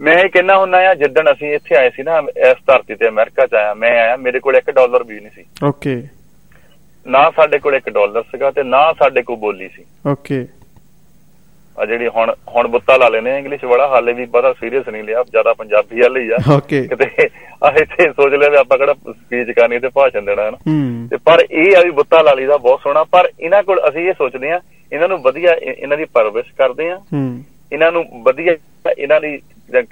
ਮੈਂ 0.00 0.18
ਇਹ 0.18 0.28
ਕਹਿੰਦਾ 0.28 0.56
ਹੁੰਦਾ 0.56 0.78
ਆ 0.90 0.94
ਜਿੱਦਣ 0.94 1.32
ਅਸੀਂ 1.32 1.52
ਇੱਥੇ 1.54 1.76
ਆਏ 1.76 1.90
ਸੀ 1.90 2.02
ਨਾ 2.02 2.18
ਇਸ 2.36 2.56
ਧਰਤੀ 2.66 2.94
ਤੇ 2.94 3.08
ਅਮਰੀਕਾ 3.08 3.46
ਚ 3.46 3.54
ਆਇਆ 3.54 3.74
ਮੈਂ 3.74 3.90
ਆਇਆ 3.90 4.16
ਮੇਰੇ 4.16 4.40
ਕੋਲ 4.40 4.56
1 4.56 4.70
ਡਾਲਰ 4.72 5.02
ਵੀ 5.02 5.20
ਨਹੀਂ 5.20 5.30
ਸੀ। 5.34 5.44
ਓਕੇ 5.66 6.02
ਨਾ 7.06 7.30
ਸਾਡੇ 7.36 7.58
ਕੋਲ 7.58 7.74
1 7.76 7.90
ਡਾਲਰ 7.90 8.22
ਸੀਗਾ 8.22 8.50
ਤੇ 8.50 8.62
ਨਾ 8.62 8.92
ਸਾਡੇ 8.92 9.22
ਕੋਲ 9.22 9.36
ਬੋਲੀ 9.36 9.68
ਸੀ। 9.68 9.84
ਓਕੇ 10.10 10.46
ਆ 11.78 11.84
ਜਿਹੜੀ 11.86 12.06
ਹੁਣ 12.08 12.32
ਹੁਣ 12.48 12.66
ਬੁੱਤਾ 12.68 12.96
ਲਾ 12.96 13.08
ਲੈਨੇ 13.08 13.36
ਇੰਗਲਿਸ਼ 13.38 13.64
ਵਾਲਾ 13.64 13.86
ਹਾਲੇ 13.88 14.12
ਵੀ 14.12 14.24
ਪਤਾ 14.34 14.52
ਸੀਰੀਅਸ 14.52 14.88
ਨਹੀਂ 14.88 15.02
ਲਿਆ 15.04 15.22
ਜ਼ਿਆਦਾ 15.30 15.52
ਪੰਜਾਬੀ 15.54 16.00
ਵਾਲੇ 16.00 16.20
ਹੀ 16.22 16.30
ਆ। 16.30 16.36
ਕਿਤੇ 16.86 17.28
ਆ 17.64 17.70
ਇੱਥੇ 17.80 18.10
ਸੋਚ 18.12 18.34
ਲਿਆ 18.34 18.48
ਵੀ 18.50 18.56
ਆਪਾਂ 18.56 18.78
ਕਿਹੜਾ 18.78 18.94
ਸਪੀਚ 19.10 19.50
ਕਰਨੀ 19.50 19.78
ਤੇ 19.78 19.88
ਭਾਸ਼ਣ 19.94 20.24
ਦੇਣਾ 20.24 20.42
ਹੈ। 20.42 20.50
ਨਾ 20.50 20.56
ਤੇ 21.10 21.16
ਪਰ 21.24 21.44
ਇਹ 21.50 21.76
ਆ 21.76 21.80
ਵੀ 21.84 21.90
ਬੁੱਤਾ 21.90 22.22
ਲਾ 22.22 22.32
ਲਈਦਾ 22.34 22.56
ਬਹੁਤ 22.56 22.80
ਸੋਹਣਾ। 22.82 23.04
ਪਰ 23.12 23.28
ਇਹਨਾਂ 23.40 23.62
ਕੋਲ 23.62 23.80
ਅਸੀਂ 23.88 24.08
ਇਹ 24.08 24.14
ਸੋਚਦੇ 24.18 24.50
ਆ 24.52 24.60
ਇਹਨਾਂ 24.92 25.08
ਨੂੰ 25.08 25.20
ਵਧੀਆ 25.22 25.52
ਇਹ- 25.52 25.74
ਇਹਨਾਂ 25.78 25.96
ਦੀ 25.96 26.04
ਪਰਵਿਸ਼ 26.14 26.52
ਕਰਦੇ 26.58 26.90
ਆ 26.90 26.98
ਇਹਨਾਂ 27.72 27.90
ਨੂੰ 27.92 28.04
ਵਧੀਆ 28.22 28.56
ਇਹਨਾਂ 28.98 29.20
ਦੀ 29.20 29.36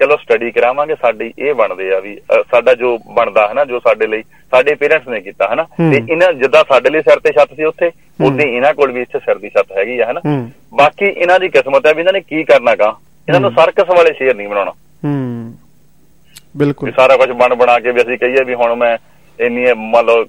ਚਲੋ 0.01 0.17
ਸਟੱਡੀ 0.17 0.51
ਕਰਾਵਾਂਗੇ 0.51 0.95
ਸਾਡੀ 0.95 1.33
ਇਹ 1.39 1.55
ਬਣਦੇ 1.55 1.91
ਆ 1.95 1.99
ਵੀ 2.01 2.17
ਸਾਡਾ 2.51 2.75
ਜੋ 2.75 2.97
ਬਣਦਾ 3.15 3.47
ਹੈ 3.49 3.55
ਨਾ 3.55 3.65
ਜੋ 3.65 3.79
ਸਾਡੇ 3.79 4.07
ਲਈ 4.07 4.23
ਸਾਡੇ 4.53 4.75
ਪੇਰੈਂਟਸ 4.75 5.09
ਨੇ 5.09 5.21
ਕੀਤਾ 5.21 5.49
ਹੈ। 5.51 5.55
ਨਾ। 5.55 5.63
ਤੇ 5.63 5.97
ਇਹਨਾਂ 6.13 6.33
ਜਿੱਦਾਂ 6.33 6.63
ਸਾਡੇ 6.69 6.91
ਲਈ 6.91 7.01
ਸਿਰ 7.03 7.19
ਤੇ 7.21 7.33
ਛੱਤ 7.33 7.55
ਸੀ 7.57 7.65
ਉੱਥੇ 7.65 7.91
ਉਦਾਂ 8.21 8.47
ਇਹਨਾਂ 8.47 8.75
ਕੋਲ 8.75 8.93
ਵੀ 8.93 9.01
ਇੱਥੇ 9.01 9.19
ਸਿਰ 9.19 9.39
ਦੀ 9.39 9.49
ਛੱਤ 9.49 9.73
ਹੈਗੀ 9.73 9.99
ਆ 9.99 10.07
ਹੈ 10.07 10.13
ਨਾ 10.13 10.21
ਹੂੰ। 10.27 10.51
ਬਾਕੀ 10.75 11.05
ਇਹਨਾਂ 11.05 11.41
ਦੀ 11.41 11.49
ਕਿਸਮਤ 11.49 11.87
ਹੈ 11.87 11.93
ਵੀ 11.95 12.01
ਇਹਨਾਂ 12.01 12.13
ਨੇ 12.13 12.21
ਕੀ 12.21 12.45
ਕਰਨਾ 12.45 12.75
ਗਾ 12.75 12.97
ਇਹਨਾਂ 13.29 13.41
ਨੂੰ। 13.41 13.51
ਸਰਕਸ 13.51 13.89
ਵਾਲੇ 13.89 14.13
ਸ਼ੇਰ 14.13 14.35
ਨਹੀਂ 14.35 14.49
ਬਣਾਉਣਾ। 14.49 14.71
ਹੂੰ। 15.05 15.55
ਬਿਲਕੁਲ। 16.57 16.93
ਸਾਰਾ 16.93 17.17
ਕੁਝ 17.17 17.31
ਬਣ 17.31 17.55
ਬਣਾ 17.55 17.79
ਕੇ 17.81 17.93
ਵੀ 17.93 18.01
ਅਸੀਂ 18.03 18.19
ਕਹੀਏ 18.19 18.45
ਵੀ 18.45 18.55
ਹੁਣ 18.55 18.75
ਮੈਂ 18.75 18.99
ਇੰਨੀ 19.41 19.73
ਮੰਨ 19.73 20.05
ਲਓ 20.05 20.25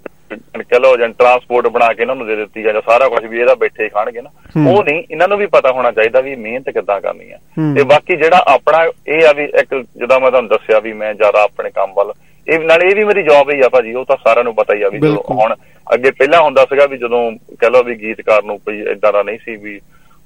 ਕਹ 0.69 0.79
ਲਓ 0.79 0.97
ਜਾਂ 0.97 1.09
ਟਰਾਂਸਪੋਰਟ 1.09 1.67
ਬਣਾ 1.67 1.93
ਕੇ 1.93 2.01
ਇਹਨਾਂ 2.01 2.15
ਨੂੰ 2.15 2.27
ਦੇ 2.27 2.35
ਦਿੱਤੀ 2.35 2.63
ਜਾਂ 2.63 2.73
ਸਾਰਾ 2.73 3.07
ਕੁਝ 3.09 3.25
ਵੀ 3.25 3.39
ਇਹਦਾ 3.39 3.55
ਬੈਠੇ 3.55 3.89
ਖਾਣਗੇ 3.89 4.21
ਨਾ। 4.21 4.29
ਉਹ 4.69 4.83
ਨਹੀਂ 4.83 5.03
ਇਹਨਾਂ 5.11 5.27
ਨੂੰ 5.27 5.37
ਵੀ 5.37 5.45
ਪਤਾ 5.45 5.71
ਹੋਣਾ 5.71 5.91
ਚਾਹੀਦਾ 5.91 6.21
ਵੀ 6.21 6.35
ਮਿਹਨਤ 6.35 6.69
ਕਿੱਦਾਂ 6.69 7.01
ਕਰਨੀ 7.01 7.31
ਆ। 7.31 7.37
ਤੇ 7.75 7.83
ਬਾਕੀ 7.83 8.15
ਜਿਹੜਾ 8.15 8.43
ਆਪਣਾ 8.47 8.85
ਇਹ 9.07 9.27
ਆ 9.27 9.33
ਵੀ 9.33 9.43
ਇੱਕ 9.43 9.83
ਜਦੋਂ 9.97 10.19
ਮੈਂ 10.21 10.31
ਤੁਹਾਨੂੰ 10.31 10.49
ਦੱਸਿਆ 10.49 10.79
ਵੀ 10.79 10.93
ਮੈਂ 10.93 11.13
ਜ਼ਿਆਦਾ 11.13 11.43
ਆਪਣੇ 11.43 11.69
ਕੰਮ 11.69 11.93
ਵੱਲ 11.93 12.13
ਇਹ 12.47 12.59
ਨਾਲੇ 12.59 12.87
ਇਹ 12.89 12.95
ਵੀ 12.95 13.03
ਮੇਰੀ 13.03 13.23
ਜੌਬ 13.23 13.49
ਹੀ 13.51 13.59
ਆ 13.61 13.69
ਭਾਜੀ 13.69 13.93
ਉਹ 13.93 14.05
ਤਾਂ 14.05 14.15
ਸਾਰਿਆਂ 14.17 14.43
ਨੂੰ 14.43 14.53
ਪਤਾ 14.55 14.73
ਹੀ 14.75 14.81
ਆ 14.81 14.89
ਵੀ। 14.89 14.99
ਹੁਣ 15.31 15.53
ਅੱਗੇ 15.87 16.11
ਪਹਿਲਾਂ 16.11 16.41
ਹੁੰਦਾ 16.41 16.65
ਸੀਗਾ 16.65 16.85
ਵੀ 16.85 16.97
ਜਦੋਂ 16.97 17.19
ਕਹ 17.59 17.69
ਲਓ 17.69 17.83
ਵੀ 17.83 17.95
ਗੀਤਕਾਰ 17.95 18.43
ਨੂੰ 18.43 18.57
ਕੋਈ 18.59 18.81
ਇਦਾਂ 18.91 19.11
ਦਾ 19.13 19.23
ਨਹੀਂ 19.23 19.37
ਸੀ 19.37 19.55
ਵੀ 19.55 19.79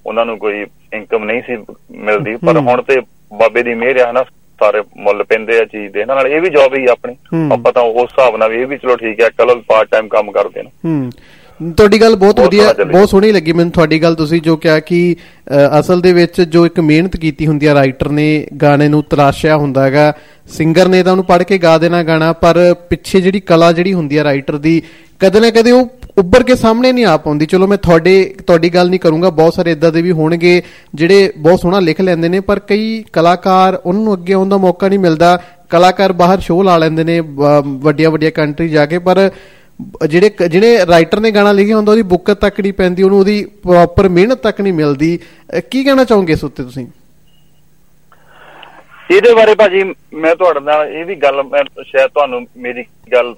ਉਹਨਾਂ 0.05 0.25
ਨੂੰ 0.25 0.37
ਕੋਈ 0.39 0.65
ਇਨਕਮ 0.93 1.23
ਨਹੀਂ 1.23 1.41
ਸੀ 1.41 1.57
ਮਿਲਦੀ 1.99 2.35
ਪਰ 2.37 2.57
ਹੂੰ। 2.57 2.63
ਹੁਣ 2.63 2.81
ਤੇ 2.81 2.99
ਬਾਬੇ 3.33 3.63
ਦੀ 3.63 3.73
ਮਿਹਰ 3.75 3.97
ਆ 3.99 4.11
ਨਾ 4.11 4.23
ਸਾਰੇ 4.59 4.81
ਮੁੱਲ 4.97 5.23
ਪੈਂਦੇ 5.23 5.57
ਆ 5.59 5.65
ਚੀਜ਼ 5.65 5.91
ਦੇ 5.93 6.05
ਨਾਲ 6.05 6.27
ਇਹ 6.27 6.41
ਵੀ 6.41 6.49
ਜੌਬ 6.49 6.75
ਹੀ 6.75 6.85
ਆਪਣੀ 6.85 7.15
ਹੂੰ। 7.33 7.49
ਆਪਾਂ 7.53 7.71
ਤਾਂ 7.73 7.83
ਉਸ 7.83 8.09
ਹਿਸਾਬ 8.11 8.37
ਨਾਲ 8.37 8.49
ਵੀ 8.49 8.61
ਇਹ 8.61 8.65
ਵੀ 8.67 8.77
ਚਲੋ 8.77 8.95
ਠੀਕ 8.95 9.21
ਹੈ 9.21 9.29
ਚਲੋ 9.29 9.55
ਪਾਰਟ 9.67 9.89
ਟਾਈਮ 9.91 10.07
ਕੰਮ 10.07 10.31
ਕਰਦੇ 10.31 10.63
ਨੇ 10.63 10.69
ਹੂੰ 10.85 11.09
ਤੁਹਾਡੀ 11.59 11.99
ਗੱਲ 12.01 12.15
ਬਹੁਤ 12.15 12.39
ਵਧੀਆ। 12.39 12.73
ਬਹੁਤ 12.81 13.09
ਸੋਹਣੀ 13.09 13.31
ਲੱਗੀ 13.31 13.51
ਮੈਨੂੰ 13.51 13.71
ਤੁਹਾਡੀ 13.71 14.01
ਗੱਲ 14.01 14.15
ਤੁਸੀਂ 14.15 14.41
ਜੋ 14.41 14.55
ਕਿਹਾ 14.57 14.79
ਕਿ 14.79 15.15
ਅਸਲ 15.79 16.01
ਦੇ 16.01 16.13
ਵਿੱਚ 16.13 16.41
ਜੋ 16.41 16.65
ਇੱਕ 16.65 16.79
ਮਿਹਨਤ 16.79 17.17
ਕੀਤੀ 17.17 17.47
ਹੁੰਦੀ 17.47 17.67
ਹੈ 17.67 17.73
ਰਾਈਟਰ 17.73 18.09
ਨੇ 18.09 18.27
ਗਾਣੇ 18.61 18.87
ਨੂੰ 18.87 19.03
ਤਰਾਸ਼ਿਆ 19.09 19.57
ਹੁੰਦਾ 19.57 19.83
ਹੈਗਾ। 19.85 20.13
ਸਿੰਗਰ 20.49 20.87
ਨੇ 20.87 21.01
ਤਾਂ 21.03 21.11
ਉਹਨੂੰ 21.11 21.25
ਪੜ੍ਹ 21.25 21.43
ਕੇ 21.43 21.57
ਗਾ 21.57 21.77
ਦੇਣਾ 21.77 22.01
ਗਾਣਾ 22.03 22.31
ਪਰ 22.33 22.57
ਪਿੱਛੇ 22.89 23.21
ਜਿਹੜੀ 23.21 23.39
ਕਲਾ 23.41 23.71
ਜਿਹੜੀ 23.71 23.93
ਹੁੰਦੀ 23.93 24.17
ਹੈ 24.17 24.23
ਰਾਈਟਰ 24.23 24.57
ਦੀ 24.57 24.81
ਕਦੇ 25.21 25.39
ਨਾ 25.39 25.49
ਕਦੇ 25.51 25.71
ਉਹ 25.71 25.89
ਉੱਭਰ 26.17 26.43
ਕੇ 26.43 26.55
ਸਾਹਮਣੇ 26.55 26.91
ਨਹੀਂ 26.91 27.05
ਆ 27.05 27.17
ਪਾਉਂਦੀ। 27.17 27.45
ਚਲੋ 27.45 27.67
ਮੈਂ 27.67 27.77
ਤੁਹਾਡੇ 27.77 28.13
ਤੁਹਾਡੀ 28.47 28.69
ਗੱਲ 28.69 28.89
ਨਹੀਂ 28.89 28.99
ਕਰੂੰਗਾ 28.99 29.29
ਬਹੁਤ 29.31 29.53
ਸਾਰੇ 29.53 29.71
ਇਦਾਂ 29.71 29.91
ਦੇ 29.91 30.01
ਵੀ 30.01 30.11
ਹੋਣਗੇ 30.11 30.61
ਜਿਹੜੇ 30.95 31.31
ਬਹੁਤ 31.37 31.59
ਸੋਹਣਾ 31.59 31.79
ਲਿਖ 31.79 32.01
ਲੈਂਦੇ 32.01 32.29
ਨੇ 32.29 32.39
ਪਰ 32.39 32.59
ਕਈ 32.59 33.03
ਕਲਾਕਾਰ 33.13 33.79
ਉਹਨਾਂ 33.85 34.01
ਨੂੰ 34.03 34.13
ਅੱਗੇ 34.13 34.33
ਆਉਣ 34.33 34.49
ਦਾ 34.49 34.57
ਮੌਕਾ 34.57 34.87
ਨਹੀਂ 34.87 34.99
ਮਿਲਦਾ। 34.99 35.39
ਕਲਾਕਾਰ 35.69 36.13
ਬਾਹਰ 36.13 36.39
ਸ਼ੋਅ 36.39 36.63
ਲਾ 36.63 36.77
ਲੈਂਦੇ 36.77 37.03
ਨੇ 37.03 37.19
ਵੱਡੀਆਂ 37.19 38.09
ਵੱਡੀਆਂ 38.11 38.31
ਕੰਟਰੀ 38.31 38.69
ਜਾ 38.69 38.85
ਕੇ 38.85 38.99
ਪਰ 38.99 39.29
ਜਿਹੜੇ 40.07 40.31
ਜਿਹੜੇ 40.49 40.85
ਰਾਈਟਰ 40.85 41.19
ਨੇ 41.19 41.31
ਗਾਣਾ 41.31 41.51
ਲਿਖਿਆ 41.51 41.75
ਹੁੰਦਾ 41.75 41.91
ਉਹਦੀ 41.91 42.01
ਬੁੱਕਤ 42.01 42.39
ਤੱਕ 42.39 42.59
ਨਹੀਂ 42.59 42.73
ਪੈਂਦੀ 42.73 43.03
ਉਹਨੂੰ 43.03 43.19
ਉਹਦੀ 43.19 43.43
ਪ੍ਰੋਪਰ 43.63 44.09
ਮਿਹਨਤ 44.09 44.37
ਤੱਕ 44.37 44.61
ਨਹੀਂ 44.61 44.73
ਮਿਲਦੀ। 44.73 45.19
ਕੀ 45.71 45.83
ਕਹਿਣਾ 45.83 46.03
ਚਾਹੋਗੇ 46.03 46.33
ਇਸ 46.33 46.43
ਉੱਤੇ 46.43 46.63
ਤੁਸੀਂ? 46.63 46.87
ਇਹਦੇ 49.11 49.33
ਬਾਰੇ 49.33 49.55
ਭਾਜੀ 49.55 49.83
ਮੈਂ 50.13 50.35
ਤੁਹਾਡੇ 50.35 50.59
ਨਾਲ 50.59 50.87
ਇਹ 50.89 51.05
ਵੀ 51.05 51.15
ਗੱਲ 51.15 51.43
ਮੈਂ 51.43 51.63
ਸ਼ਾਇਦ 51.83 52.09
ਤੁਹਾਨੂੰ 52.09 52.45
ਮੇਰੀ 52.57 52.83
ਗੱਲ 53.13 53.33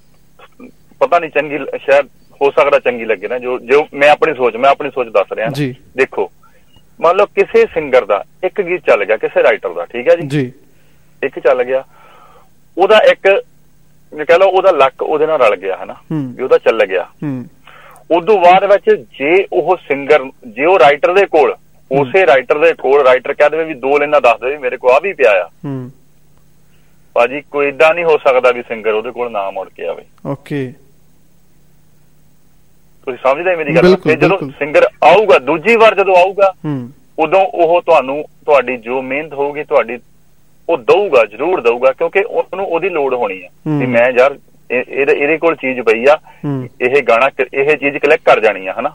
ਪਤਾ 1.00 1.20
ਨਹੀਂ 1.20 1.30
ਚੰਗੀ 1.30 1.58
ਸ਼ਾਇਦ 1.78 2.08
ਹੋ 2.42 2.50
ਸਕਦਾ 2.52 2.80
ਚੰਗੀ 2.80 3.06
ਲੱਗੇ 3.06 3.28
ਨਾ 3.28 3.38
ਜੋ 3.40 3.58
ਜੋ 3.60 3.88
ਮੈਂ 3.94 4.10
ਆਪਣੀ 4.10 4.34
ਸੋਚ 4.34 4.56
ਮੈਂ 4.56 4.70
ਆਪਣੀ 4.70 4.90
ਸੋਚ 4.90 5.08
ਦੱਸ 5.08 5.32
ਰਿਹਾ 5.34 5.50
ਜੀ। 5.50 5.76
ਦੇਖੋ 5.98 6.30
ਮੰਨ 7.00 7.16
ਲਓ 7.18 7.26
ਕਿਸੇ 7.26 7.66
ਸਿੰਗਰ 7.66 8.06
ਦਾ 8.06 8.24
ਇੱਕ 8.44 8.62
ਗੀਤ 8.62 8.82
ਚੱਲ 8.88 9.06
ਗਿਆ 9.06 9.18
ਕਿਸੇ 9.18 9.44
ਰਾਈਟਰ 9.44 9.74
ਦਾ 9.74 9.86
ਠੀਕ 9.86 10.10
ਹੈ 10.10 10.16
ਜੀ? 10.16 10.28
ਜੀ। 10.28 10.52
ਇੱਕ 11.24 11.40
ਚੱਲ 11.40 11.64
ਗਿਆ। 11.64 11.84
ਉਹਦਾ 12.78 12.98
ਇੱਕ 13.12 13.28
ਕਹ 14.18 14.34
ਲਓ 14.40 14.48
ਉਹਦਾ 14.48 14.72
ਲੱਕ 14.72 15.02
ਉਹਦੇ 15.02 15.26
ਨਾਲ 15.26 15.40
ਰਲ 15.42 15.56
ਗਿਆ 15.56 15.78
ਹਨਾ। 15.84 15.96
ਵੀ 16.12 16.44
ਉਹਦਾ 16.44 16.58
ਚੱਲ 16.58 16.86
ਗਿਆ। 16.86 17.04
ਹੂੰ। 17.04 17.46
ਉਦੋਂ 18.12 18.38
ਬਾਅਦ 18.38 18.64
ਵਿੱਚ 18.64 18.96
ਜੇ 19.20 19.46
ਉਹ 19.54 19.78
ਸਿੰਗਰ 19.78 20.26
ਜੇ 20.48 20.66
ਉਹ 20.66 20.80
ਰਾਈਟਰ 20.80 21.14
ਦੇ 21.14 21.26
ਕੋਲ 21.26 21.56
ਉਸੇ 21.92 22.26
ਰਾਈਟਰ 22.26 22.58
ਦੇ 22.58 22.74
ਕੋਲ 22.74 23.02
ਰਾਈਟਰ 23.02 23.34
ਕਹਿ 23.34 23.50
ਦੇਵੇ 23.50 23.64
ਵੀ 23.64 23.74
ਦੋ 23.74 23.98
ਲਾਈਨਾਂ 23.98 24.22
ਦੱਸ 24.22 24.40
ਦੇਵੇ 24.40 24.58
ਮੇਰੇ 24.58 24.78
ਕੋਲ 24.78 24.92
ਆ 24.92 25.00
ਵੀ 25.04 25.14
ਪਿਆ 25.14 25.32
ਆ। 25.32 25.50
ਹੂੰ। 25.66 25.92
ਭਾਜੀ 27.14 27.42
ਕੋਈ 27.42 27.68
ਇਦਾਂ 27.68 27.94
ਨਹੀਂ 27.94 28.06
ਹੋ 28.06 28.18
ਸਕਦਾ 28.18 28.52
ਵੀ 28.52 28.62
ਸਿੰਗਰ 28.62 28.94
ਉਹਦੇ 28.94 29.12
ਕੋਲ 29.12 29.32
ਨਾ 29.32 29.52
ਮੁੜ 29.52 29.70
ਕੇ 29.70 29.88
ਆਵੇ। 29.88 30.04
ਓਕੇ। 30.26 30.74
ਤੁਸੀਂ 33.06 33.20
ਸਮਝਦੇ 33.24 33.56
ਮੇਰੀ 33.56 33.76
ਗੱਲ? 33.76 33.96
ਤੇ 33.96 34.16
ਜਦੋਂ। 34.16 34.38
ਸਿੰਗਰ 34.60 34.84
ਆਊਗਾ 34.84 35.40
ਦੂਜੀ 35.40 35.76
ਵਾਰ 35.76 35.96
ਜਦੋਂ 35.96 36.16
ਆਊਗਾ 36.16 36.54
ਹੂੰ। 36.66 36.90
ਉਦੋਂ 37.20 37.40
ਉਹ 37.40 37.82
ਤੁਹਾਨੂੰ 37.82 38.24
ਤੁਹਾਡੀ 38.46 38.78
ਜੋ 38.78 39.02
ਮਿਹਨਤ 39.02 39.34
ਹੋਊਗੀ 39.34 39.64
ਤੁਹਾਡੀ 39.64 39.98
ਉਹ 40.70 40.78
ਦਊਗਾ 40.78 41.26
ਜ਼ਰੂਰ 41.26 41.62
ਦਊਗਾ 41.62 41.92
ਕਿਉਂਕਿ 41.92 42.20
ਉਹਨੂੰ 42.20 42.66
ਉਹਦੀ 42.66 42.90
ਲੋੜ 42.90 43.14
ਹੋਣੀ 43.14 43.44
ਆ। 43.44 43.50
ਹੂੰ। 43.68 43.80
ਵੀ 43.80 43.86
ਮੈਂ 43.86 44.12
ਯਾਰ 44.12 44.38
ਇਹ- 44.72 44.86
ਇਹਦੇ 44.90 45.14
ਇਹਦੇ 45.14 45.38
ਕੋਲ 45.38 45.56
ਚੀਜ਼ 45.56 45.82
ਪਈ 45.82 46.06
ਆ 46.06 46.18
ਇਹ 46.82 47.04
ਗਾਣਾ 47.04 47.30
ਇਹ 47.54 47.78
ਚੀਜ਼ 47.78 47.98
ਕਲਿੱਕ 47.98 48.22
ਕਰ 48.26 48.40
ਜਾਣੀ 48.40 48.68
ਆ 48.68 48.74
ਹਨਾ? 48.80 48.90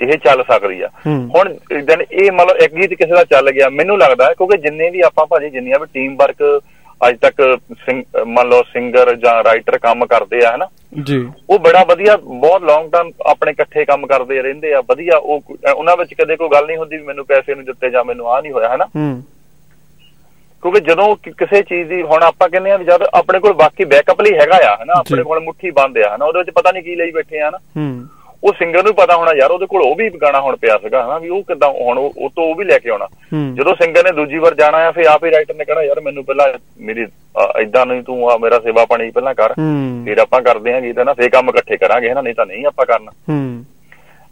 ਇਹ 0.00 0.18
ਚੱਲ 0.18 0.44
ਸਕਦੀ 0.44 0.82
ਆ। 0.82 0.88
ਹੁਣ 1.06 1.54
ਦਿਨ 1.82 2.02
ਇਹ 2.12 2.32
ਮਤਲਬ 2.32 2.56
ਇੱਕ 2.56 2.74
ਗੀਤ 2.74 2.88
ਕਿਸੇ 2.88 3.12
ਦਾ 3.12 3.24
ਚੱਲ 3.24 3.50
ਗਿਆ। 3.50 3.68
ਮੈਨੂੰ 3.68 3.98
ਲੱਗਦਾ 3.98 4.32
ਕਿਉਂਕਿ 4.32 4.58
ਜਿੰਨੇ 4.58 4.90
ਵੀ 4.90 5.00
ਆਪਾਂ 5.00 5.26
ਭਾਜੀ 5.26 5.50
ਜਿੰਨੀਆਂ 5.50 5.78
ਵੀ 5.78 5.86
ਟੀਮ 5.94 6.16
ਵਰਕ 6.16 6.62
ਅੱਜ 7.08 7.16
ਤੱਕ 7.18 7.58
ਮੰਨ 8.26 8.48
ਲਓ 8.48 8.62
ਸਿੰਗਰ 8.62 9.14
ਜਾਂ 9.16 9.44
ਰਾਈਟਰ 9.44 9.78
ਕੰਮ 9.78 10.06
ਕਰਦੇ 10.06 10.44
ਆ 10.44 10.54
ਹਨਾ? 10.54 10.68
ਜੀ। 11.02 11.28
ਉਹ 11.50 11.58
ਬੜਾ 11.58 11.84
ਵਧੀਆ 11.84 12.16
ਬਹੁਤ 12.16 12.62
ਲੌਂਗ 12.62 12.90
ਟਰਮ 12.92 13.10
ਆਪਣੇ 13.26 13.52
ਇਕੱਠੇ 13.52 13.84
ਕੰਮ 13.84 14.06
ਕਰਦੇ 14.06 14.42
ਰਹਿੰਦੇ 14.42 14.74
ਆ 14.74 14.80
ਵਧੀਆ। 14.80 15.16
ਉਹ 15.16 15.42
ਉਹਨਾਂ 15.74 15.96
ਵਿੱਚ 15.96 16.14
ਕਦੇ 16.14 16.36
ਕੋਈ 16.36 16.48
ਗੱਲ 16.48 16.66
ਨਹੀਂ 16.66 16.76
ਹੁੰਦੀ 16.76 16.96
ਵੀ 16.96 17.02
ਮੈਨੂੰ 17.02 17.26
ਪੈਸੇ 17.26 17.54
ਨਹੀਂ 17.54 17.66
ਦਿੱਤੇ 17.66 17.90
ਜਾਂ 17.90 18.04
ਮੈਨੂੰ 18.04 18.32
ਆ 18.32 18.40
ਨਹੀਂ 18.40 18.52
ਹੋਇਆ 18.52 18.74
ਹਨਾ? 18.74 18.84
ਹੂੰ। 18.84 19.22
ਕਿਉਂਕਿ 20.62 20.80
ਜਦੋਂ 20.80 21.14
ਕਿਸੇ 21.16 21.62
ਚੀਜ਼ 21.62 21.88
ਦੀ 21.88 22.02
ਹੁਣ 22.02 22.22
ਆਪਾਂ 22.22 22.48
ਕਹਿੰਦੇ 22.48 22.70
ਆ 22.70 22.76
ਜਦ 22.78 23.02
ਆਪਣੇ 23.14 23.38
ਕੋਲ 23.38 23.52
ਬਾਕੀ 23.52 23.84
ਬੈਕਅਪ 23.84 24.20
ਲਈ 24.20 24.38
ਹੈਗਾ 24.38 24.56
ਆ 24.72 24.76
ਹਨਾ 24.82 24.92
ਆਪਣੇ। 24.92 25.22
ਕੋਲ 25.22 25.40
ਮੁੱਠੀ 25.40 25.70
ਬੰਦ 25.70 25.98
ਆ 25.98 26.14
ਹਨਾ 26.16 26.24
ਉਹਦੇ 26.24 26.38
ਵਿੱਚ 26.38 26.50
ਪਤਾ 26.50 26.72
ਨਹੀਂ 26.72 26.82
ਕੀ 26.82 26.94
ਲਈ 26.96 27.10
ਬੈਠੇ 27.10 27.40
ਆ 27.40 27.48
ਹਨਾ। 27.48 27.58
ਹੂੰ। 27.76 28.06
ਉਹ 28.44 28.52
ਸਿੰਗਰ 28.52 28.82
ਨੂੰ 28.84 28.94
ਪਤਾ 28.94 29.16
ਹੋਣਾ 29.16 29.32
ਯਾਰ 29.36 29.50
ਉਹਦੇ 29.50 29.66
ਕੋਲ 29.66 29.82
ਉਹ 29.82 29.94
ਵੀ 29.94 30.08
ਗਾਣਾ 30.22 30.40
ਹੁਣ 30.40 30.56
ਪਿਆ 30.56 30.76
ਸੀਗਾ 30.78 31.04
ਹਨਾ 31.04 31.18
ਵੀ 31.18 31.28
ਉਹ 31.28 31.42
ਕਿਦਾਂ 31.42 31.68
ਹੁਣ 31.68 31.98
ਉਹ 31.98 32.30
ਤੋਂ 32.36 32.44
ਉਹ 32.44 32.54
ਵੀ 32.54 32.64
ਲੈ 32.64 32.78
ਕੇ 32.78 32.90
ਆਉਣਾ। 32.90 33.06
ਜਦੋਂ 33.54 33.74
ਸਿੰਗਰ 33.74 34.04
ਨੇ 34.04 34.10
ਦੂਜੀ 34.12 34.38
ਵਾਰ 34.38 34.54
ਜਾਣਾ 34.54 34.78
ਆ 34.78 34.90
ਫਿਰ 34.90 35.06
ਆਪ 35.06 35.24
ਹੀ 35.24 35.30
ਰਾਈਟਰ 35.30 35.54
ਨੇ 35.54 35.64
ਕਹਿਣਾ 35.64 35.82
ਯਾਰ 35.82 36.00
ਮੈਨੂੰ 36.00 36.24
ਪਹਿਲਾਂ 36.24 36.48
ਮੇਰੀ 36.80 37.06
ਐਦਾਂ 37.60 37.86
ਨਹੀਂ 37.86 38.02
ਤੂੰ 38.02 38.30
ਆ 38.30 38.36
ਮੇਰਾ 38.36 38.58
ਸੇਵਾ 38.58 38.84
ਪਾਣੀ 38.84 39.10
ਪਹਿਲਾਂ 39.10 39.34
ਕਰ। 39.34 39.54
ਫਿਰ 40.04 40.18
ਆਪਾਂ 40.18 40.42
ਕਰਦੇ 40.42 40.72
ਆਂ 40.72 40.80
ਗੀਤ 40.80 40.98
ਨਾ 40.98 41.12
ਫੇਰ 41.12 41.28
ਕੰਮ 41.28 41.48
ਇਕੱਠੇ 41.48 41.76
ਕਰਾਂਗੇ 41.76 42.10
ਹਨਾ 42.10 42.20
ਨਹੀਂ 42.20 42.34
ਤਾਂ 42.34 42.46
ਨਹੀਂ 42.46 42.66
ਆਪਾਂ 42.66 42.86
ਕਰਨਾ। 42.86 43.12
ਹੂੰ। 43.28 43.64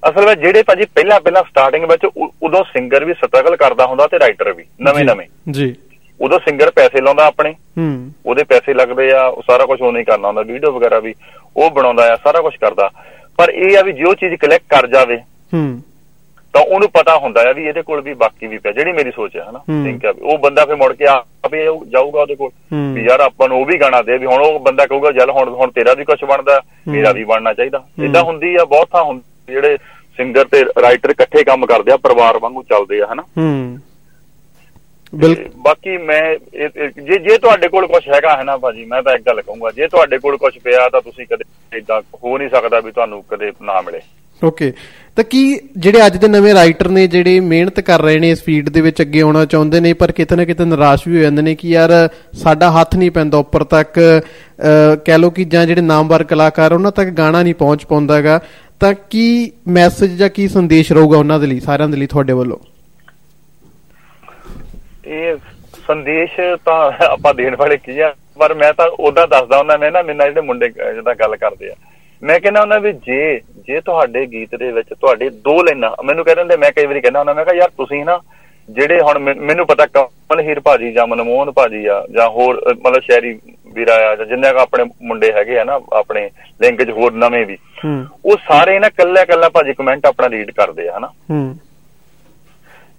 ਅਸਲ 0.02 0.26
ਵਿੱਚ 0.26 0.40
ਜਿਹੜੇ 0.40 0.62
ਭਾਜੀ 0.62 0.84
ਪਹਿਲਾਂ 0.84 1.20
ਪਹਿਲਾਂ 1.20 1.42
ਸਟਾਰਟਿੰਗ 1.42 1.84
ਵਿੱਚ 1.84 2.06
ਉਦੋਂ 2.42 2.64
ਸਿੰਗਰ 2.64 3.04
ਵੀ 3.04 3.14
ਸਟਰਗਲ 3.14 3.56
ਕਰਦਾ 3.56 3.86
ਹੁੰਦਾ 3.86 4.06
ਤੇ 4.06 4.18
ਰਾਈਟਰ 4.18 4.52
ਵੀ 4.52 4.64
ਨਵੇਂ 4.80 5.04
ਨਵੇਂ 5.04 5.26
ਜੀ। 5.50 5.74
ਉਦੋਂ 6.20 6.38
ਸਿੰਗਰ 6.38 6.70
ਪੈਸੇ 6.70 7.00
ਲਾਉਂਦਾ 7.00 7.26
ਆਪਣੇ। 7.26 7.52
ਹੂੰ। 7.52 8.12
ਉਹਦੇ 8.26 8.44
ਪੈਸੇ 8.44 8.74
ਲੱਗਦੇ 8.74 9.12
ਆ 9.12 9.26
ਉਹ 9.26 9.42
ਸਾਰਾ 9.42 9.64
ਕੁਝ 9.66 9.80
ਉਹਨੇ 9.82 10.00
ਹੀ 10.00 10.04
ਕਰਨਾ 10.04 10.28
ਹੁੰਦਾ 10.28 10.42
ਵੀਡੀਓ 10.42 10.72
ਵਗੈਰਾ 10.72 10.98
ਵੀ 10.98 11.14
ਉਹ 11.56 11.70
ਬਣਾਉਂਦਾ 11.70 12.12
ਆ 12.12 12.16
ਸਾਰਾ 12.16 12.40
ਕੁਝ 12.40 12.56
ਕਰਦਾ। 12.56 12.90
ਪਰ 13.36 13.50
ਇਹ 13.50 13.78
ਆ 13.78 13.82
ਵੀ 13.82 13.92
ਜੇ 13.92 14.04
ਉਹ 14.04 14.14
ਚੀਜ਼ 14.14 14.34
ਕਲਿੱਕ 14.34 14.62
ਕਰ 14.68 14.86
ਜਾਵੇ 14.86 15.16
ਹੂੰ। 15.54 15.82
ਤਾਂ 16.52 16.62
ਉਹਨੂੰ 16.62 16.88
ਪਤਾ 16.88 17.16
ਹੁੰਦਾ 17.18 17.40
ਆ 17.48 17.52
ਵੀ 17.52 17.64
ਇਹਦੇ 17.66 17.82
ਕੋਲ 17.82 18.00
ਵੀ 18.00 18.14
ਬਾਕੀ 18.14 18.46
ਵੀ 18.46 18.58
ਪਿਆ 18.58 18.72
ਜਿਹੜੀ 18.72 18.92
ਮੇਰੀ 18.92 19.10
ਸੋਚ 19.10 19.36
ਹੈ 19.36 19.44
ਹਨਾ। 19.50 19.58
ਥਿੰਕ 19.58 20.04
ਆ 20.06 20.12
ਉਹ 20.22 20.38
ਬੰਦਾ 20.38 20.64
ਫਿਰ 20.64 20.76
ਮੁੜ 20.76 20.92
ਕੇ 20.92 21.06
ਆਪੇ 21.06 21.64
ਜਾਊਗਾ 21.88 22.20
ਉਹਦੇ 22.20 22.34
ਕੋਲ। 22.34 22.50
ਵੀ 22.94 23.04
ਯਾਰ 23.04 23.20
ਆਪਾਂ 23.20 23.48
ਨੂੰ 23.48 23.60
ਉਹ 23.60 23.66
ਵੀ 23.66 23.80
ਗਾਣਾ 23.80 24.02
ਦੇ 24.02 24.18
ਵੀ 24.18 24.26
ਹੁਣ 24.26 24.42
ਉਹ 24.42 24.60
ਬੰਦਾ 24.60 24.86
ਕਹੂਗਾ 24.86 25.12
ਚੱਲ 25.12 25.30
ਹੁਣ 25.30 25.48
ਹੁਣ 25.48 25.70
ਤੇਰਾ 25.70 25.94
ਵੀ 25.94 26.04
ਕੁਝ 26.04 26.24
ਬਣਦਾ 26.24 26.60
ਮੇਰਾ 26.88 27.12
ਵੀ 27.12 27.24
ਬਣਨਾ 27.24 27.52
ਚਾਹੀਦਾ। 27.52 27.84
ਇਦਾਂ 28.04 28.22
ਹੁੰਦੀ 28.22 28.54
ਆ 28.56 28.64
ਬਹੁਤ 28.64 28.88
ਥਾਂ 28.92 29.02
ਹੁੰਦੀ 29.04 29.52
ਜਿਹੜੇ 29.52 29.76
ਸਿੰਗਰ 30.16 30.44
ਤੇ 30.44 30.64
ਰਾਈਟਰ 30.82 31.10
ਇਕੱਠੇ 31.10 31.44
ਕੰਮ 31.44 31.66
ਕਰਦੇ 31.66 31.92
ਆ 31.92 31.96
ਪਰਿਵਾਰ 31.96 32.38
ਵਾਂਗੂ 32.38 32.62
ਚੱਲਦੇ 32.62 33.00
ਆ 33.02 33.06
ਹਨਾ? 33.12 33.22
ਬਾਕੀ 35.56 35.96
ਮੈਂ 35.96 36.36
ਜੇ 37.06 37.18
ਜੇ 37.18 37.38
ਤੁਹਾਡੇ 37.38 37.68
ਕੋਲ 37.68 37.86
ਕੁਝ 37.86 38.02
ਹੈਗਾ 38.08 38.36
ਹੈ 38.36 38.44
ਨਾ 38.44 38.56
ਭਾਜੀ 38.56 38.84
ਮੈਂ 38.84 39.02
ਤਾਂ 39.02 39.14
ਇੱਕ 39.14 39.22
ਗੱਲ 39.26 39.42
ਕਹੂੰਗਾ 39.42 39.70
ਜੇ 39.70 39.86
ਤੁਹਾਡੇ 39.86 40.18
ਕੋਲ 40.18 40.36
ਕੁਝ 40.36 40.58
ਪਿਆ 40.58 40.88
ਤਾਂ 40.88 41.00
ਤੁਸੀਂ 41.00 41.26
ਕਦੇ 41.26 41.78
ਇਦਾਂ 41.78 42.00
ਹੋ 42.24 42.38
ਨਹੀਂ 42.38 42.48
ਸਕਦਾ 42.48 42.80
ਵੀ 42.80 42.90
ਤੁਹਾਨੂੰ 42.92 43.24
ਕਦੇ 43.30 43.52
ਨਾ 43.62 43.80
ਮਿਲੇ। 43.80 44.00
ਓਕੇ। 44.44 44.72
ਤਾਂ 45.16 45.24
ਕੀ 45.24 45.60
ਜਿਹੜੇ 45.76 46.06
ਅੱਜ 46.06 46.16
ਦੇ 46.16 46.28
ਨਵੇਂ 46.28 46.54
ਰਾਈਟਰ 46.54 46.88
ਨੇ 46.88 47.06
ਜਿਹੜੇ 47.06 47.40
ਮਿਹਨਤ 47.40 47.80
ਕਰ 47.80 48.00
ਰਹੇ 48.02 48.18
ਨੇ 48.18 48.30
ਇਸ 48.30 48.42
ਫੀਲਡ 48.42 48.68
ਦੇ 48.68 48.80
ਵਿੱਚ 48.80 49.02
ਅੱਗੇ 49.02 49.20
ਆਉਣਾ 49.20 49.44
ਚਾਹੁੰਦੇ 49.44 49.80
ਨੇ 49.80 49.92
ਪਰ 49.92 50.12
ਕਿਤੇ 50.12 50.36
ਨਾ 50.36 50.44
ਕਿਤੇ 50.44 50.64
ਨਿਰਾਸ਼ 50.64 51.08
ਵੀ 51.08 51.16
ਹੋ 51.16 51.22
ਜਾਂਦੇ 51.22 51.42
ਨੇ 51.42 51.54
ਕਿ 51.54 51.68
ਯਾਰ 51.68 51.90
ਸਾਡਾ 52.32 52.70
ਹੱਥ 52.70 52.96
ਨਹੀਂ 52.96 53.10
ਪੈਂਦਾ 53.10 53.38
ਉੱਪਰ 53.38 53.64
ਤੱਕ 53.64 54.22
ਕਹਿ 55.04 55.18
ਲਓ 55.18 55.30
ਕਿ 55.30 55.44
ਜਾਂ 55.44 55.66
ਜਿਹੜੇ 55.66 55.80
ਨਾਮਵਰ 55.80 56.24
ਕਲਾਕਾਰ 56.24 56.72
ਉਹਨਾਂ 56.72 56.92
ਤੱਕ 56.92 57.08
ਗਾਣਾ 57.08 57.42
ਨਹੀਂ 57.42 57.54
ਪਹੁੰਚ 57.54 57.84
ਪਾਉਂਦਾਗਾ 57.84 58.40
ਤਾਂ 58.80 58.94
ਕੀ 59.10 59.50
ਮੈਸੇਜ 59.68 60.12
ਜਾਂ 60.12 60.28
ਕੀ 60.28 60.48
ਸੰਦੇਸ਼ 60.48 60.92
ਰਹੂਗਾ 60.92 61.18
ਉਹਨਾਂ 61.18 61.40
ਦੇ 61.40 61.46
ਲਈ 61.46 61.60
ਸਾਰਿਆਂ 61.60 61.88
ਦੇ 61.88 61.96
ਲਈ 61.96 62.06
ਤੁਹਾਡੇ 62.06 62.32
ਵੱਲੋਂ? 62.32 62.58
ਇਹ 65.06 65.36
ਸੰਦੇਸ਼ 65.86 66.40
ਤਾਂ 66.64 66.92
ਆਪਾਂ 67.04 67.34
ਦੇਣ 67.34 67.56
ਵਾਲੇ 67.56 67.76
ਕੀ 67.76 67.98
ਆ? 68.00 68.14
ਪਰ 68.38 68.54
ਮੈਂ 68.54 68.72
ਤਾਂ 68.72 68.86
ਉਹਦਾ 68.90 69.26
ਦੱਸਦਾ 69.26 69.58
ਹੁੰਦਾ 69.58 69.76
ਮੈਂ 69.76 69.90
ਨਾ 69.92 70.02
ਮੇਰੇ 70.02 70.18
ਜਿਹੜੇ 70.18 70.40
ਮੁੰਡੇ 70.40 70.66
ਅਹ 70.68 70.92
ਜਿੱਦਾਂ 70.92 71.14
ਗੱਲ 71.14 71.36
ਕਰਦੇ 71.36 71.70
ਆ। 71.70 71.74
ਮੈਂ 72.22 72.38
ਕਹਿੰਦਾ 72.40 72.60
ਉਹਨਾਂ 72.60 72.78
ਵੀ 72.80 72.92
ਜੇ 72.92 73.40
ਜੇ 73.66 73.80
ਤੁਹਾਡੇ 73.80 74.24
ਗੀਤ 74.26 74.54
ਦੇ 74.54 74.70
ਵਿੱਚ 74.72 74.88
ਤੁਹਾਡੇ 75.00 75.28
ਦੋ 75.30 75.62
ਲਾਈਨਾਂ 75.62 75.90
ਮੈਨੂੰ 76.04 76.24
ਕਹਿੰਦੇ 76.24 76.42
ਹੁੰਦੇ 76.42 76.56
ਮੈਂ 76.56 76.70
ਕਈ 76.72 76.86
ਵਾਰੀ 76.86 77.00
ਕਹਿੰਦਾ 77.00 77.18
ਹੁੰਦਾ 77.18 77.34
ਮੈਂ 77.34 77.44
ਕਿਹਾ 77.44 77.54
ਯਾਰ 77.54 77.68
ਤੁਸੀਂ 77.68 78.04
ਨਾ 78.04 78.20
ਜਿਹੜੇ 78.68 79.00
ਹੁਣ 79.00 79.18
ਮੈਨ- 79.18 79.64
ਪਤਾ 79.64 79.86
ਕਮਲ 79.86 80.40
ਹੀਰ 80.40 80.60
ਭਾਜੀ 80.60 80.92
ਜਾਂ 80.92 81.06
ਮਨਮੋਹਨ 81.06 81.50
ਭਾਜੀ 81.50 81.84
ਆ 81.86 82.04
ਜਾਂ 82.10 82.28
ਹੋਰ 82.28 82.60
ਮਤਲਬ 82.84 83.00
ਸ਼ਹਿਰੀ 83.02 83.38
ਵੀਰਾ 83.74 83.94
ਆ 84.10 84.14
ਜਾਂ 84.16 84.26
ਜਿੰਨੇ 84.26 84.52
ਕੁ 84.52 84.58
ਆਪਣੇ 84.58 84.84
ਮੁੰਡੇ 85.02 85.32
ਹੈਗੇ 85.32 85.58
ਆ 85.58 85.64
ਨਾ 85.64 85.80
ਆਪਣੇ 85.92 86.30
ਲਿੰਕ 86.60 86.82
'ਚ 86.82 86.90
ਹੋਰ 86.90 87.12
ਨਵੇਂ 87.12 87.44
ਵੀ 87.46 87.58
ਉਹ 88.24 88.36
ਸਾਰੇ 88.48 88.78
ਨਾ 88.78 88.88
ਕੱਲਾ 88.88 89.24
ਕੱਲਾ 89.24 89.48
ਭਾਜੀ 89.48 89.74
ਕਮੈਂਟ 89.74 90.06
ਆਪਣਾ 90.06 90.28
ਰੀਡ 90.30 90.50
ਕਰਦੇ 90.50 90.88
ਆ 90.88 90.96
ਹਨਾ? 90.98 91.10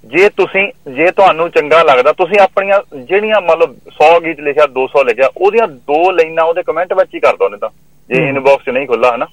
ਜੇ 0.05 0.29
ਤੁਸੀਂ 0.29 0.71
ਜੇ 0.91 1.11
ਤੁਹਾਨੂੰ 1.11 1.49
ਚੰਗਾ 1.49 1.83
ਲੱਗਦਾ 1.83 2.13
ਤੁਸੀਂ 2.13 2.39
ਆਪਣੀਆਂ 2.39 2.97
ਜਿਹੜੀਆਂ 2.97 3.41
ਮੰਨ 3.41 3.59
ਲਓ 3.59 3.67
100 4.03 4.25
ਗੀਤ 4.25 4.39
ਲਿਖਿਆ 4.39 4.63
200 4.79 5.03
ਲਿਖਿਆ 5.05 5.29
ਉਹਦੀਆਂ 5.37 5.67
ਦੋ 5.67 6.11
ਲਾਈਨਾਂ 6.11 6.43
ਉਹਦੇ 6.43 6.63
ਕਮੈਂਟ 6.63 6.93
ਵਿੱਚ 6.93 7.15
ਹੀ 7.15 7.19
ਕਰ 7.19 7.35
ਦੋ 7.35 7.49
ਨੇ 7.49 7.57
ਤਾਂ। 7.57 7.69
ਜੇ। 8.09 8.29
ਇਨਬਾਕਸ 8.29 8.69
ਨਹੀਂ 8.69 8.87
ਖੁੱਲਾ 8.87 9.15
ਹਨਾ? 9.15 9.27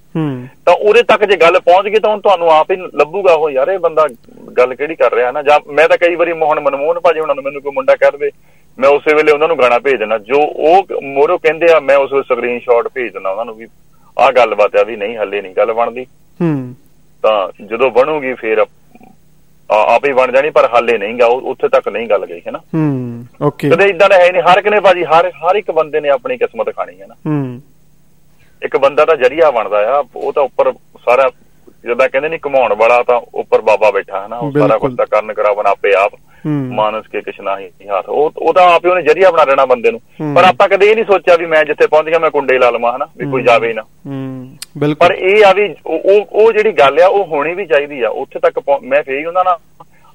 ਤਾਂ 0.67 0.75
ਉਹਦੇ 0.75 1.03
ਤੱਕ 1.03 1.25
ਜੇ 1.25 1.37
ਗੱਲ 1.37 1.61
ਪਹੁੰਚ 1.61 1.89
ਗਈ 1.89 2.01
ਤਾਂ 2.01 2.19
ਤੁਹਾਨੂੰ 2.19 2.51
ਆਪ 2.53 2.71
ਹੀ 2.71 2.77
ਲੱਭੂਗਾ 2.77 3.33
ਉਹ 3.33 3.51
ਯਾਰ 3.51 3.69
ਇਹ 3.69 3.79
ਬੰਦਾ 3.79 4.07
ਗੱਲ 4.59 4.75
ਕਿਹੜੀ 4.75 4.95
ਕਰ 4.95 5.13
ਰਿਹਾ 5.15 5.33
ਨਾ 5.33 5.43
ਜਾਂ 5.43 5.61
ਮੈਂ 5.73 5.89
ਤਾਂ 5.89 5.99
ਕਈ 5.99 6.15
ਵਾਰੀ 6.15 6.33
ਮੋਹਨ 6.33 6.61
ਮਨਮੋਹਨ 6.61 7.01
ਭਾਜੀ 7.01 7.21
ਉਹਨਾਂ 7.21 7.35
ਨੂੰ 7.35 7.45
ਮੈਨੂੰ 7.45 7.63
ਕੋਈ 7.63 7.73
ਮੁੰਡਾ 7.75 7.97
ਕਹਿ 7.97 8.11
ਦੇਵੇ 8.11 8.31
ਮੈਂ 8.79 8.89
ਉਸੇ 8.89 9.15
ਵੇਲੇ 9.15 9.33
ਉਹਨਾਂ 9.33 9.49
ਨੂੰ 9.49 9.59
ਗਾਣਾ 9.59 9.79
ਭੇਜ 9.79 9.95
ਦੇਣਾ 9.95 10.19
ਜੋ 10.19 10.37
ਉਹ 10.41 10.87
ਮੋਰੋ 11.03 11.39
ਕਹਿੰਦੇ 11.39 11.73
ਆ 11.73 11.81
ਮੈਂ 11.81 11.97
ਉਸ 11.97 12.13
ਵੇਲੇ 12.13 12.35
ਸਕਰੀਨਸ਼ਾਟ 12.35 12.89
ਭੇਜ 12.89 13.13
ਦਿੰਦਾ 13.13 13.31
ਉਹਨਾਂ 13.31 13.45
ਨੂੰ 13.45 13.55
ਵੀ 13.55 13.67
ਆਹ 14.19 14.33
ਗੱਲਬਾਤ 14.33 14.77
ਆ 14.77 14.83
ਵੀ 14.83 14.97
ਨਹੀਂ 14.97 15.17
ਹੱਲੇ 15.17 15.43
ਨਹੀਂ 15.43 15.55
ਗੱਲ 15.55 15.73
ਬਣਦੀ। 15.73 16.07
ਹੂੰ। 16.41 16.75
ਤਾਂ 17.23 17.65
ਜਦੋਂ 17.65 17.91
ਬਣੂਗੀ 17.91 18.35
ਫੇਰ 18.35 18.65
ਆਪ 19.73 20.07
ਬਣ 20.07 20.33
ਜਾਣੀ 20.33 20.51
ਪਰ 20.51 20.69
ਹਾਲੇ 20.75 20.99
ਨਹੀਂ 20.99 21.15
ਗਾ 21.15 21.27
ਉਹ- 21.27 21.43
ਉੱਥੇ 21.43 21.69
ਤੱਕ 21.69 21.89
ਨਹੀਂ 21.89 22.09
ਗੱਲ 22.09 22.27
ਗਈ 22.27 22.41
ਹੈ 22.47 22.51
ਨਾ 22.51 22.59
ਹੂੰ 22.75 23.25
ਓਕੇ। 23.43 23.71
ਕਦੇ 23.71 23.85
ਇਦਾਂ 23.85 24.09
ਦਾ 24.09 24.17
ਹੈ 24.17 24.33
ਨਹੀਂ 24.33 24.43
ਹਰ 24.43 24.59
ਇੱਕ 24.59 24.69
ਨੇ 24.69 24.81
ਭਾਜੀ 24.81 25.05
ਹਰ 25.05 25.31
ਹਰ 25.31 25.57
ਇੱਕ 25.57 25.71
ਬੰਦੇ 25.71 26.01
ਨੇ 26.01 26.09
ਆਪਣੀ 26.09 26.37
ਕਿਸਮਤ 26.37 26.71
ਖਾਣੀ 26.77 27.01
ਹੈ 27.01 27.07
ਨਾ। 27.07 27.15
ਹੂੰ। 27.27 27.61
ਇੱਕ 28.63 28.77
ਬੰਦਾ 28.77 29.05
ਤਾਂ 29.05 29.17
ਜਰੀਆ 29.17 29.51
ਬਣਦਾ 29.51 29.79
ਆ 29.95 30.03
ਉਹ 30.17 30.33
ਤਾਂ 30.33 30.43
ਉੱਪਰ 30.43 30.73
ਸਾਰਾ 31.05 31.31
ਜਿੱਦਾਂ 31.85 32.09
ਕਹਿੰਦੇ 32.09 32.29
ਨਹੀਂ 32.29 32.41
ਕਮਾਉਣ 32.41 32.75
ਵਾਲਾ 32.75 33.03
ਤਾਂ 33.03 33.21
ਉੱਪਰ 33.35 33.61
ਬਾਬਾ 33.61 33.91
ਬੈਠਾ 33.91 34.23
ਹੈ 34.23 34.29
ਨਾ 34.29 34.37
ਉਹ 34.39 34.53
ਸਾਰਾ। 34.53 34.79
ਕੁਝ 34.79 34.97
ਤਾਂ 34.97 35.07
ਕਰਨ 35.07 35.33
ਕਰਾਵਨ 35.33 35.67
ਆਪੇ 35.67 35.95
ਆਪ। 35.95 36.13
ਮਾਨਸ 36.49 37.07
ਕੇ 37.07 37.21
ਕਿਛ 37.21 37.41
ਨਹੀਂ 37.41 37.69
ਹੱਥ। 37.69 38.09
ਉਹ 38.09 38.33
ਉਹ 38.39 38.55
ਤਾਂ 38.55 38.75
ਆਪੇ 38.75 38.89
ਉਹਨੇ 38.89 39.03
ਜਰੀਆ 39.03 39.31
ਬਣਾ 39.31 39.45
ਦੇਣਾ 39.45 39.65
ਬੰਦੇ 39.67 39.91
ਨੂੰ। 39.91 40.01
ਹੂੰ। 40.21 40.35
ਪਰ 40.35 40.45
ਆਪਾਂ 40.45 40.69
ਕਦੇ 40.69 40.87
ਇਹ 40.91 40.95
ਨਹੀਂ 40.95 41.05
ਸੋਚਿਆ 41.05 41.37
ਵੀ 41.37 41.47
ਮੈਂ 41.47 41.65
ਜਿੱਥੇ 41.65 41.87
ਪਹੁੰਚ 41.87 42.09
ਗਿਆ 42.09 42.19
ਮੈਂ 42.19 42.31
ਕੁੰਡੇ 42.31 42.59
ਲਾ 42.59 42.71
ਲਵਾਂ 42.71 42.97
ਹਨਾ? 42.97 43.05
ਵੀ 43.17 43.25
ਕੋਈ 43.25 43.41
ਹੂੰ। 43.41 43.47
ਜਾਵੇ 43.47 43.69
ਹੀ 43.69 43.73
ਨਾ। 43.75 43.83
ਹੂੰ। 43.83 44.57
ਪਰ 44.57 44.79
ਬਿਲਕੁਲ। 44.79 45.13
ਇਹ 45.13 45.45
ਆ 45.45 45.53
ਵੀ 45.53 45.75
ਉਹ 45.87 46.01
ਉਹ- 46.33 46.53
ਜਿਹੜੀ 46.53 46.73
ਗੱਲ 46.73 46.99
ਆ 47.03 47.07
ਉਹ 47.07 47.25
ਹੋਣੀ 47.25 47.55
ਵੀ 47.55 47.67
ਚਾਹੀਦੀ 47.67 48.03
ਆ। 48.03 48.09
ਉੱਥੇ 48.09 48.39
ਤੱਕ 48.39 48.61
ਮੈਂ 48.83 49.03
ਫੇਰ 49.03 49.19
ਹੀ 49.19 49.25
ਉਹਨਾਂ 49.25 49.45
ਨਾਲ 49.45 49.57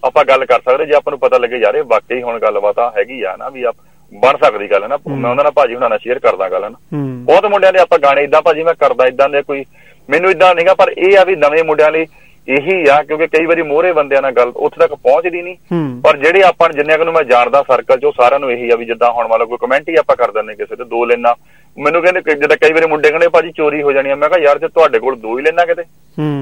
ਆਪਾਂ 0.04 0.26
ਗੱਲ 0.26 0.46
ਕਰ 0.46 0.60
ਸਕਦੇ 0.60 0.86
ਜੇ 0.86 0.94
ਆਪਾਂ 0.94 1.12
ਨੂੰ 1.12 1.20
ਪਤਾ 1.20 1.38
ਲੱਗੇ 1.38 1.58
ਯਾਰ 1.58 1.76
ਇਹ 1.76 1.84
ਵਾਕਈ 1.84 2.22
ਹੁਣ 2.22 2.40
ਗੱਲਬਾਤ 2.40 2.80
ਆ 2.80 2.94
ਹੈਗੀ 2.98 3.24
ਆ 3.24 3.36
ਨਾ 3.36 3.50
ਵੀ 3.50 3.64
ਆਪ 3.64 3.76
ਬਣ 4.14 4.38
ਸਕਦੀ 4.38 4.72
ਗੱਲ 4.72 4.84
ਹੈ। 4.84 4.88
ਨਾ 4.88 4.98
ਮੈਂ 5.08 5.30
ਉਹਨਾਂ 5.30 5.44
ਨਾਲ 5.44 5.52
ਭਾਜੀ 5.52 5.76
ਹੁਣਾਂ 5.76 5.90
ਨਾਲ 5.90 6.00
ਸ਼ੇਅਰ 6.00 6.20
ਕਰਦਾ 6.20 6.50
ਗੱਲ 6.50 6.64
ਹੈ 6.64 6.70
ਨਾ 6.70 6.78
ਹੂੰ। 6.94 7.26
ਬਹੁਤ 7.26 7.46
ਮੁੰਡਿਆਂ 7.46 7.74
ਦੇ 7.74 7.80
ਆਪਾਂ 7.80 8.00
ਗਾਣੇ 8.00 8.24
ਇਦਾਂ 8.24 8.42
ਭਾਜੀ 8.42 8.64
ਮੈਂ 8.64 8.74
ਕਰਦਾ 8.74 9.06
ਇਦਾਂ 9.08 9.30
ਦੇ 9.30 9.42
ਕੋਈ 9.42 9.66
ਮੈਨੂੰ 10.10 10.32
ਇਦਾਂ 10.32 10.56
ਨਹੀਂਗਾ 10.56 10.74
ਪਰ 10.74 10.94
ਇਹ 10.98 11.18
ਆ 11.18 11.24
ਵੀ 11.24 11.36
ਨਵੇਂ 11.36 11.64
ਮੁੰਡਿਆਂ 11.64 11.92
ਲਈ 11.92 12.06
ਇਹੀ 12.48 12.86
ਆ 12.92 13.04
ਕਿਉਂਕਿ 13.04 13.28
ਕਈ 13.28 13.46
ਵਾਰੀ 13.46 13.62
ਮੋਹਰੇ 13.62 13.94
ਬੰਦਿਆਂ 13.94 14.22
ਨਾਲ 14.22 14.32
ਗੱਲ 14.32 14.52
ਉੱਥੇ 14.56 14.80
ਤੱਕ 14.80 14.96
ਪਹੁੰਚਦੀ 14.96 15.42
ਨਹੀਂ। 15.42 15.56
ਪਰ 16.02 16.18
ਜਿਹੜੇ 16.18 16.44
ਆਪਾਂ 16.44 16.70
ਜਿੰਨਿਆਂ 16.70 16.98
ਨੂੰ 16.98 17.14
ਮੈਂ 17.14 17.24
ਜਾਣਦਾ 17.24 17.62
ਸਰਕਲ 17.62 18.00
ਚ 18.00 18.06
ਉਹ 18.06 18.12
ਸਾਰਿਆਂ 18.12 18.40
ਨੂੰ 18.40 18.52
ਇਹੀ 18.52 18.70
ਆ 18.70 18.76
ਵੀ 18.76 18.86
ਜਿੱਦਾਂ 18.86 19.12
ਹੁਣ 19.12 19.40
ਲਓ 19.40 19.46
ਕੋਈ 19.46 19.58
ਕਮੈਂਟ 19.62 19.90
ਹੀ 19.90 19.96
ਆਪਾਂ 19.96 20.16
ਕਰ 20.16 20.32
ਦਿੰਦੇ 20.32 20.56
ਕਿਸੇ 20.56 20.76
ਤੇ 20.76 20.84
ਦੋ 20.84 21.06
ਲੈਣਾ। 21.06 21.34
ਮੈਨੂੰ 21.78 22.02
ਕਹਿੰਦੇ 22.02 22.22
ਕਿ 22.22 22.34
ਜਿੱਦਾਂ 22.34 22.58
ਕਈ 22.58 22.74
ਵਾਰੀ 22.74 22.86
ਮੁੰਡੇ 22.86 23.10
ਕਹਿੰਦੇ 23.10 23.28
ਭਾਜੀ 23.28 23.52
ਚੋਰੀ 23.52 23.82
ਹੋ 23.82 23.92
ਜਾਣੀ 23.92 24.10
ਆ। 24.10 24.16
ਮੈਂ 24.16 24.30
ਕਿਹਾ 24.30 24.46
ਯਾਰ 24.46 24.60
ਜੇ 24.60 24.68
ਤੁਹਾਡੇ 24.68 25.00
ਕੋਲ 25.00 25.16
ਦੋ 25.16 25.38
ਹੀ 25.38 25.44
ਲੈਣਾ 25.44 25.66
ਕਿਤੇ 25.66 25.84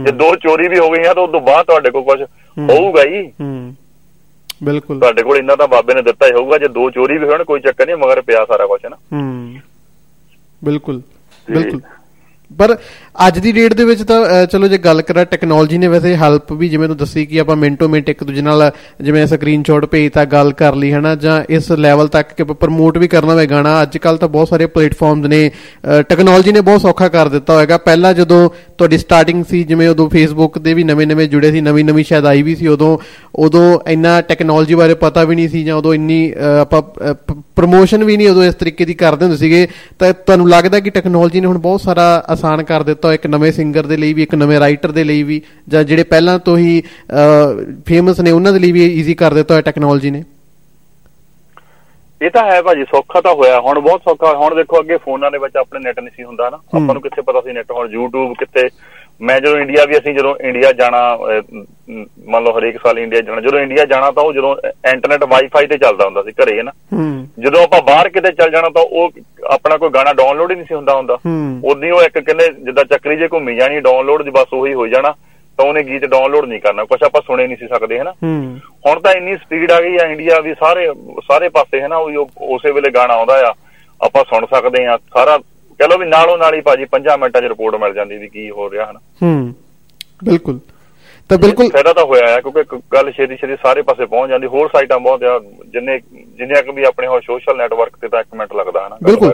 ਜੇ 0.05 0.11
ਦੋ 0.11 0.35
ਚੋਰੀ 0.35 0.67
ਵੀ 0.67 0.79
ਹੋ 0.79 0.89
ਗਈਆਂ 0.89 1.15
ਤਾਂ 1.15 1.23
ਉਸ 1.23 1.31
ਤੋਂ 1.31 1.41
ਬਾਅਦ 1.41 1.65
ਤੁਹਾਡੇ 1.65 1.91
ਕੋਲ 1.91 2.03
ਕੁਝ। 2.03 2.21
ਹੋਊਗਾ 2.71 3.03
ਹੀ। 3.03 3.31
ਬਿਲਕੁਲ। 4.63 4.99
ਤੁਹਾਡੇ 4.99 5.23
ਕੋਲ 5.23 5.37
ਇੰਨਾ 5.37 5.55
ਤਾਂ 5.55 5.67
ਬਾਬੇ 5.67 5.93
ਨੇ 5.93 6.01
ਦਿੱਤਾ 6.01 6.25
ਹੀ 6.25 6.31
ਹੋਊਗਾ 6.31 6.57
ਜੇ 6.57 6.67
ਦੋ 6.67 6.89
ਚੋਰੀ 6.89 7.17
ਵੀ 7.17 7.25
ਹੋਣ 7.25 7.43
ਕੋਈ 7.43 7.59
ਚੱਕਰ 7.59 7.85
ਨਹੀਂ 7.85 7.95
ਮਗਰ 7.95 8.21
ਪਿਆ 8.21 8.45
ਸਾਰਾ 8.45 8.65
ਕੁਝ 8.65 8.85
ਨਾ। 8.85 8.95
ਹੂੰ। 9.13 9.55
ਬਿਲਕੁਲ। 10.63 11.01
ਬਿਲਕੁਲ। 11.51 11.81
ਪਰ 12.57 12.75
ਅੱਜ 13.27 13.39
ਦੀ 13.39 13.51
ਡੇਟ 13.51 13.73
ਦੇ 13.73 13.85
ਵਿੱਚ 13.85 14.03
ਤਾਂ 14.03 14.25
ਅਹ, 14.25 14.45
ਚਲੋ 14.45 14.67
ਜੇ 14.67 14.77
ਗੱਲ 14.77 15.01
ਕਰਾਂ 15.01 15.25
ਟੈਕਨੋਲੋਜੀ 15.25 15.77
ਨੇ 15.77 15.87
ਵੈਸੇ 15.87 16.15
ਹੈਲਪ 16.15 16.53
ਵੀ 16.53 16.69
ਜਿਵੇਂ 16.69 16.87
ਤੂੰ 16.87 16.97
ਦੱਸੀ 16.97 17.25
ਕਿ 17.25 17.39
ਆਪਾਂ 17.39 17.55
ਮਿੰਟੋ 17.55 17.87
ਮਿੰਟ 17.87 18.09
ਇੱਕ 18.09 18.23
ਦੂਜੇ 18.23 18.41
ਨਾਲ 18.41 18.71
ਜਿਵੇਂ 19.01 19.27
ਸਕਰੀਨਸ਼ਾਟ 19.27 19.85
ਭੇਜਤਾ 19.85 20.25
ਗੱਲ 20.25 20.51
ਕਰ 20.53 20.75
ਲਈ 20.75 20.91
ਹਨਾ? 20.91 21.15
ਜਾਂ 21.15 21.43
ਇਸ 21.49 21.71
ਲੈਵਲ 21.71 22.07
ਤੱਕ 22.07 22.33
ਕਿ 22.33 22.43
ਪ੍ਰਮੋਟ 22.43 22.97
ਵੀ 22.97 23.07
ਕਰਨਾ 23.07 23.33
ਹੋਵੇ 23.33 23.45
ਗਾਣਾ 23.47 23.81
ਅੱਜ 23.81 23.97
ਕੱਲ 23.97 24.17
ਤਾਂ 24.17 24.27
ਬਹੁਤ 24.27 24.47
ਸਾਰੇ 24.47 24.65
ਪਲੇਟਫਾਰਮਸ 24.65 25.25
ਨੇ 25.25 25.51
ਟੈਕਨੋਲੋਜੀ 26.09 26.51
ਨੇ 26.51 26.61
ਬਹੁਤ 26.61 26.81
ਸੌਖਾ 26.81 27.07
ਕਰ 27.07 27.29
ਦਿੱਤਾ 27.29 27.53
ਹੋਵੇਗਾ 27.53 27.77
ਪਹਿਲਾਂ 27.77 28.13
ਜਦੋਂ 28.13 28.49
ਤੁਹਾਡੀ 28.77 28.97
ਸਟਾਰਟਿੰਗ 28.97 29.43
ਸੀ 29.49 29.63
ਜਿਵੇਂ 29.63 29.89
ਉਦੋਂ 29.89 30.09
ਫੇਸਬੁੱਕ 30.09 30.59
ਦੇ 30.59 30.73
ਵੀ 30.73 30.83
ਨਵੇਂ-ਨਵੇਂ 30.83 31.27
ਜੁੜੇ 31.27 31.51
ਸੀ 31.51 31.61
ਨਵੀਂ-ਨਵੀਂ 31.61 32.03
ਸ਼ਾਇਦ 32.05 32.25
ਆਈ 32.25 32.41
ਵੀ 32.41 32.55
ਸੀ 32.55 32.67
ਉਦੋਂ 32.67 32.97
ਉਦੋਂ 33.35 33.79
ਇੰਨਾ 33.87 34.21
ਟੈਕਨੋਲੋਜੀ 34.21 34.75
ਬਾਰੇ 34.75 34.93
ਪਤਾ 34.93 35.23
ਵੀ 35.23 35.35
ਨਹੀਂ 35.35 35.49
ਸੀ 35.49 35.63
ਜਾਂ 35.63 35.75
ਉਦੋਂ 35.75 35.93
ਇੰਨੀ 35.93 36.33
ਅਹ, 36.33 36.61
ਆਪਾਂ 36.61 36.81
ਪ੍ਰੋਮੋਸ਼ਨ 37.55 38.03
ਵੀ 38.03 38.17
ਨਹੀਂ 38.17 38.29
ਉਦੋਂ 38.29 38.43
ਇਸ 38.43 38.55
ਤਰੀਕੇ 38.55 38.85
ਦੀ 38.85 38.93
ਕਰਦੇ 38.93 39.25
ਹੁੰਦੇ 39.25 39.37
ਸੀਗੇ। 39.37 39.67
ਤਾਂ 39.99 40.13
ਤੁਹਾਨੂੰ 40.13 40.49
ਲੱਗਦਾ 40.49 40.79
ਕਿ 40.79 40.89
ਟੈਕਨੋਲੋਜੀ 40.89 41.39
ਨੇ 41.41 41.47
ਹੁਣ 41.47 41.57
ਬਹੁਤ 41.57 41.81
ਸਾਰਾ 41.81 42.25
ਆਸਾਨ 42.35 42.63
ਕਰ 42.63 42.83
ਦਿੱਤਾ 42.83 43.13
ਇੱਕ 43.13 43.27
ਨਵੇਂ 43.27 43.51
ਸਿੰਗਰ 43.51 43.85
ਦੇ 43.85 43.97
ਲਈ 43.97 44.13
ਵੀ 44.13 44.23
ਇੱਕ 44.23 44.35
ਨਵੇਂ 44.35 44.59
ਰਾਈਟਰ 44.59 44.91
ਦੇ 44.91 45.03
ਲਈ 45.03 45.23
ਵੀ 45.23 45.41
ਜਾਂ 45.67 45.83
ਜਿਹੜੇ 45.83 46.03
ਪਹਿਲਾਂ 46.03 46.37
ਤੋਂ 46.39 46.57
ਹੀ 46.57 46.81
ਫੇਮਸ 47.85 48.19
ਨੇ 48.19 48.31
ਉਹਨਾਂ 48.31 48.53
ਦੇ 48.53 48.59
ਲਈ 48.59 48.71
ਵੀ 48.71 48.85
ਈਜ਼ੀ 48.85 49.13
ਕਰ 49.13 49.33
ਦਿੱਤਾ 49.33 49.55
ਹੈ 49.55 49.61
ਟੈਕਨੋਲੋਜੀ 49.61 50.11
ਨੇ? 50.11 50.23
ਇਹ 52.21 52.29
ਤਾਂ 52.29 52.43
ਹੈ 52.51 52.61
ਭਾਜੀ 52.61 52.83
ਸੌਖਾ 52.83 53.21
ਤਾਂ 53.21 53.33
ਹੋਇਆ। 53.33 53.59
ਹੁਣ 53.59 53.79
ਬਹੁਤ 53.79 54.01
ਸੌਖਾ 54.01 54.33
ਹੁਣ 54.37 54.55
ਦੇਖੋ 54.55 54.79
ਅੱਗੇ 54.79 54.97
ਫੋਨਾਂ 54.97 55.31
ਦੇ 55.31 55.37
ਵਿੱਚ 55.37 55.57
ਆਪਣੇ 55.57 55.79
ਨੈਟ 55.79 55.99
ਨਹੀਂ 55.99 56.13
ਸੀ 56.17 56.23
ਹੁੰਦਾ 56.23 56.49
ਨਾ। 56.49 56.57
ਆਪਾਂ 56.57 56.93
ਨੂੰ 56.93 57.01
ਕਿੱਥੇ 57.01 57.21
ਪਤਾ 57.21 57.41
ਸੀ 57.41 57.53
ਨੈਟ 57.53 57.71
ਹੁਣ 57.71 57.89
YouTube 57.95 58.33
ਕਿੱਥੇ 58.39 58.67
ਮੈਂ 59.19 59.39
ਜਦੋਂ 59.39 59.57
ਇੰਡੀਆ 59.57 59.85
ਵੀ 59.85 59.97
ਅਸੀਂ 59.97 60.13
ਜਦੋਂ 60.15 60.35
ਇੰਡੀਆ 60.41 60.71
ਜਾਣਾ 60.71 60.99
ਮੰਨ 62.27 62.43
ਲਓ 62.43 62.57
ਹਰੇਕ 62.57 62.77
ਸਾਲ 62.77 62.97
ਇੰਡੀਆ 62.99 63.21
ਜਾਣਾ 63.21 63.41
ਜਦੋਂ 63.41 63.59
ਇੰਡੀਆ 63.59 63.85
ਜਾਣਾ 63.85 64.09
ਤਾਂ 64.11 64.23
ਉਹ 64.23 64.33
ਜਦੋਂ 64.33 64.55
ਇੰਟਰਨੈਟ 64.89 65.23
ਵਾਈਫਾਈ 65.23 65.67
ਤੇ 65.67 65.77
ਚੱਲਦਾ 65.77 66.05
ਹੁੰਦਾ 66.05 66.23
ਸੀ 66.23 66.31
ਘਰੇ 66.33 66.61
ਨਾ? 66.63 66.71
ਹੂੰ। 66.93 67.27
ਜਦੋਂ 67.39 67.63
ਆਪਾਂ 67.63 67.81
ਬਾਹਰ 67.81 68.09
ਕਿਤੇ 68.09 68.31
ਚੱਲ 68.31 68.51
ਜਾਣਾ 68.51 68.69
ਤਾਂ 68.69 68.83
ਉਹ 68.83 69.11
ਆਪਣਾ 69.49 69.77
ਕੋਈ 69.77 69.89
ਗਾਣਾ 69.89 70.13
ਡਾਊਨਲੋਡ 70.13 70.51
ਹੀ 70.51 70.55
ਨਹੀਂ 70.55 70.65
ਸੀ 70.65 70.73
ਹੁੰਦਾ 70.73 70.95
ਹੁੰਦਾ। 70.95 71.15
ਹੂੰ। 71.15 71.59
ਉਦੋਂ 71.63 71.83
ਹੀ 71.83 71.91
ਉਹ 71.91 72.01
ਇੱਕ 72.01 72.19
ਕਹਿੰਦੇ 72.19 72.49
ਜਿੱਦਾਂ 72.59 72.83
ਚੱਕਰੀ 72.85 73.15
ਜੇ 73.15 73.27
ਘੁੰਮੀ 73.27 73.55
ਜਾਣੀ 73.55 73.79
ਡਾਊਨਲੋਡ 73.79 74.23
ਦੀ 74.23 74.29
ਬਸ 74.31 74.53
ਉਹੀ 74.53 74.73
ਹੋ 74.73 74.87
ਜਾਣਾ 74.87 75.13
ਤਾਂ 75.59 75.65
ਉਹਨੇ 75.65 75.83
ਗੀਤ 75.83 76.05
ਡਾਊਨਲੋਡ 76.05 76.45
ਨਹੀਂ 76.45 76.59
ਕਰਨਾ 76.61 76.83
ਕੁਝ 76.83 77.01
ਆਪਾਂ 77.03 77.21
ਸੁਣੇ 77.21 77.47
ਨਹੀਂ 77.47 77.57
ਸੀ 77.57 77.67
ਸਕਦੇ 77.67 77.99
ਹਨਾ 77.99 78.11
ਹੂੰ। 78.23 78.59
ਹੁਣ 78.87 78.99
ਤਾਂ 78.99 79.13
ਇੰਨੀ 79.13 79.35
ਸਪੀਡ 79.35 79.71
ਆ 79.71 79.79
ਗਈ 79.81 79.97
ਆ 79.97 80.07
ਇੰਡੀਆ 80.07 80.39
ਵੀ 80.39 80.53
ਸਾਰੇ 80.53 80.87
ਸਾਰੇ 81.27 81.49
ਪਾਸੇ 81.49 81.81
ਹਨਾ 81.81 81.97
ਉਹ 81.97 82.29
ਉਸੇ 82.49 82.71
ਵੇਲੇ 82.71 82.91
ਗਾਣਾ 82.91 83.13
ਆਉਂਦਾ 83.13 83.39
ਆ 83.47 83.53
ਆਪਾਂ 84.01 84.23
ਸੁਣ 84.23 84.45
ਸਕਦੇ 84.45 84.85
ਆ 84.85 84.97
ਸਾਰਾ 85.13 85.37
ਲਓ 85.79 85.97
ਵੀ 85.97 86.05
ਨਾਲੋਂ 86.05 86.37
ਨਾਲ 86.37 86.55
ਹੀ 86.55 86.61
ਭਾਜੀ 86.61 86.85
5 86.85 87.17
ਮਿੰਟਾਂ 87.19 87.41
'ਚ 87.41 87.45
ਰਿਪੋਰਟ 87.45 87.75
ਮਿਲ 87.75 87.93
ਜਾਂਦੀ 87.93 88.17
ਵੀ 88.17 88.27
ਕੀ 88.27 88.49
ਹੋ 88.49 88.71
ਰਿਹਾ 88.71 88.85
ਹਨਾ। 88.91 88.99
ਹੂੰ 89.23 89.53
ਬਿਲਕੁਲ। 90.23 90.59
ਤਾਂ 91.29 91.37
ਬਿਲਕੁਲ 91.37 91.69
ਫਾਇਦਾ 91.69 91.93
ਤਾਂ 91.93 92.05
ਹੋਇਆ 92.05 92.27
ਹੈ 92.27 92.39
ਕਿਉਂਕਿ 92.41 92.63
ਗੱਲ 92.93 93.11
ਛੇਤੀ 93.11 93.35
ਛੇਤੀ 93.35 93.55
ਸਾਰੇ 93.55 93.81
ਪਾਸੇ 93.81 94.05
ਪਹੁੰਚ 94.05 94.29
ਜਾਂਦੀ 94.29 94.47
ਹੋਰ 94.47 94.69
ਸਾਈਟਾਂ 94.69 94.99
ਬਹੁਤ 94.99 95.23
ਆ 95.23 95.39
ਜਿੰਨੇ 95.67 95.99
ਜਿੰਨੇ 96.37 96.61
ਕਿ 96.61 96.71
ਵੀ 96.71 96.83
ਆਪਣੇ 96.83 97.07
ਹੋ 97.07 97.19
ਸੋਸ਼ਲ 97.19 97.57
ਨੈਟਵਰਕ 97.57 97.97
ਤੇ 98.01 98.07
ਤਾਂ 98.07 98.19
1 98.19 98.37
ਮਿੰਟ 98.37 98.53
ਲੱਗਦਾ 98.53 98.87
ਹਨਾ। 98.87 98.97
ਬਿਲਕੁਲ 99.03 99.31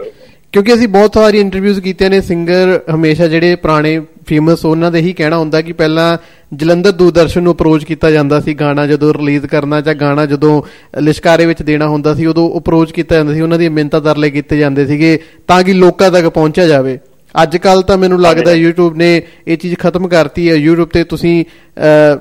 ਕਿਉਂਕਿ 0.53 0.73
ਅਸੀਂ 0.73 0.87
ਬਹੁਤ 0.87 1.13
ਸਾਰੀ 1.13 1.39
ਇੰਟਰਵਿਊਜ਼ 1.39 1.81
ਕੀਤੀਆਂ 1.81 2.09
ਨੇ 2.09 2.21
ਸਿੰਗਰ 2.21 2.79
ਹਮੇਸ਼ਾ 2.95 3.27
ਜਿਹੜੇ 3.27 3.55
ਪੁਰਾਣੇ 3.55 3.99
ਫੇਮਸ 4.27 4.65
ਉਹਨਾਂ 4.65 4.91
ਦੇ 4.91 4.99
ਹੀ 4.99 5.13
ਕਹਿਣਾ 5.13 5.37
ਹੁੰਦਾ 5.37 5.61
ਕਿ 5.61 5.73
ਪਹਿਲਾਂ 5.73 6.17
ਜਲੰਧਰ 6.53 6.91
ਦੂਰਦਰਸ਼ਨ 6.91 7.43
ਨੂੰ 7.43 7.53
ਅਪਰੋਚ 7.53 7.83
ਕੀਤਾ 7.83 8.11
ਜਾਂਦਾ 8.11 8.39
ਸੀ, 8.39 8.53
ਗਾਣਾ 8.53 8.85
ਜਦੋਂ 8.87 9.13
ਰਿਲੀਜ਼ 9.13 9.45
ਕਰਨਾ 9.45 9.81
ਜਾਂ 9.81 9.95
ਗਾਣਾ 9.95 10.25
ਜਦੋਂ 10.25 10.61
ਲਿਸ਼ਕਾਰੇ 10.99 11.45
ਵਿੱਚ 11.45 11.61
ਦੇਣਾ 11.61 11.87
ਹੁੰਦਾ 11.87 12.13
ਸੀ, 12.15 12.25
ਉਦੋਂ 12.25 12.59
ਅਪਰੋਚ 12.59 12.91
ਕੀਤਾ 12.91 13.15
ਜਾਂਦਾ 13.15 13.33
ਸੀ, 13.33 13.41
ਉਹਨਾਂ 13.41 13.59
ਦੀਆਂ 13.59 13.71
ਮਿੰਨਤਾਂ 13.71 14.01
ਤਰਲੇ 14.01 14.29
ਕੀਤੇ 14.29 14.57
ਜਾਂਦੇ 14.57 14.85
ਸੀਗੇ 14.85 15.17
ਤਾਂ 15.47 15.63
ਕਿ 15.63 15.73
ਲੋਕਾਂ 15.73 16.11
ਤੱਕ 16.11 16.27
ਪਹੁੰਚਿਆ 16.27 16.67
ਜਾਵੇ। 16.67 16.97
ਅੱਜ 17.43 17.55
ਕੱਲ 17.57 17.81
ਤਾਂ 17.81 17.97
ਮੈਨੂੰ 17.97 18.21
ਲੱਗਦਾ 18.21 18.51
YouTube 18.53 18.95
ਨੇ 18.97 19.21
ਇਹ 19.47 19.57
ਚੀਜ਼ 19.57 19.75
ਖਤਮ 19.79 20.07
ਕਰਤੀ 20.07 20.49
ਹੈ। 20.49 20.55
YouTube 20.57 20.89
ਤੇ 20.93 21.03
ਤੁਸੀਂ 21.03 21.43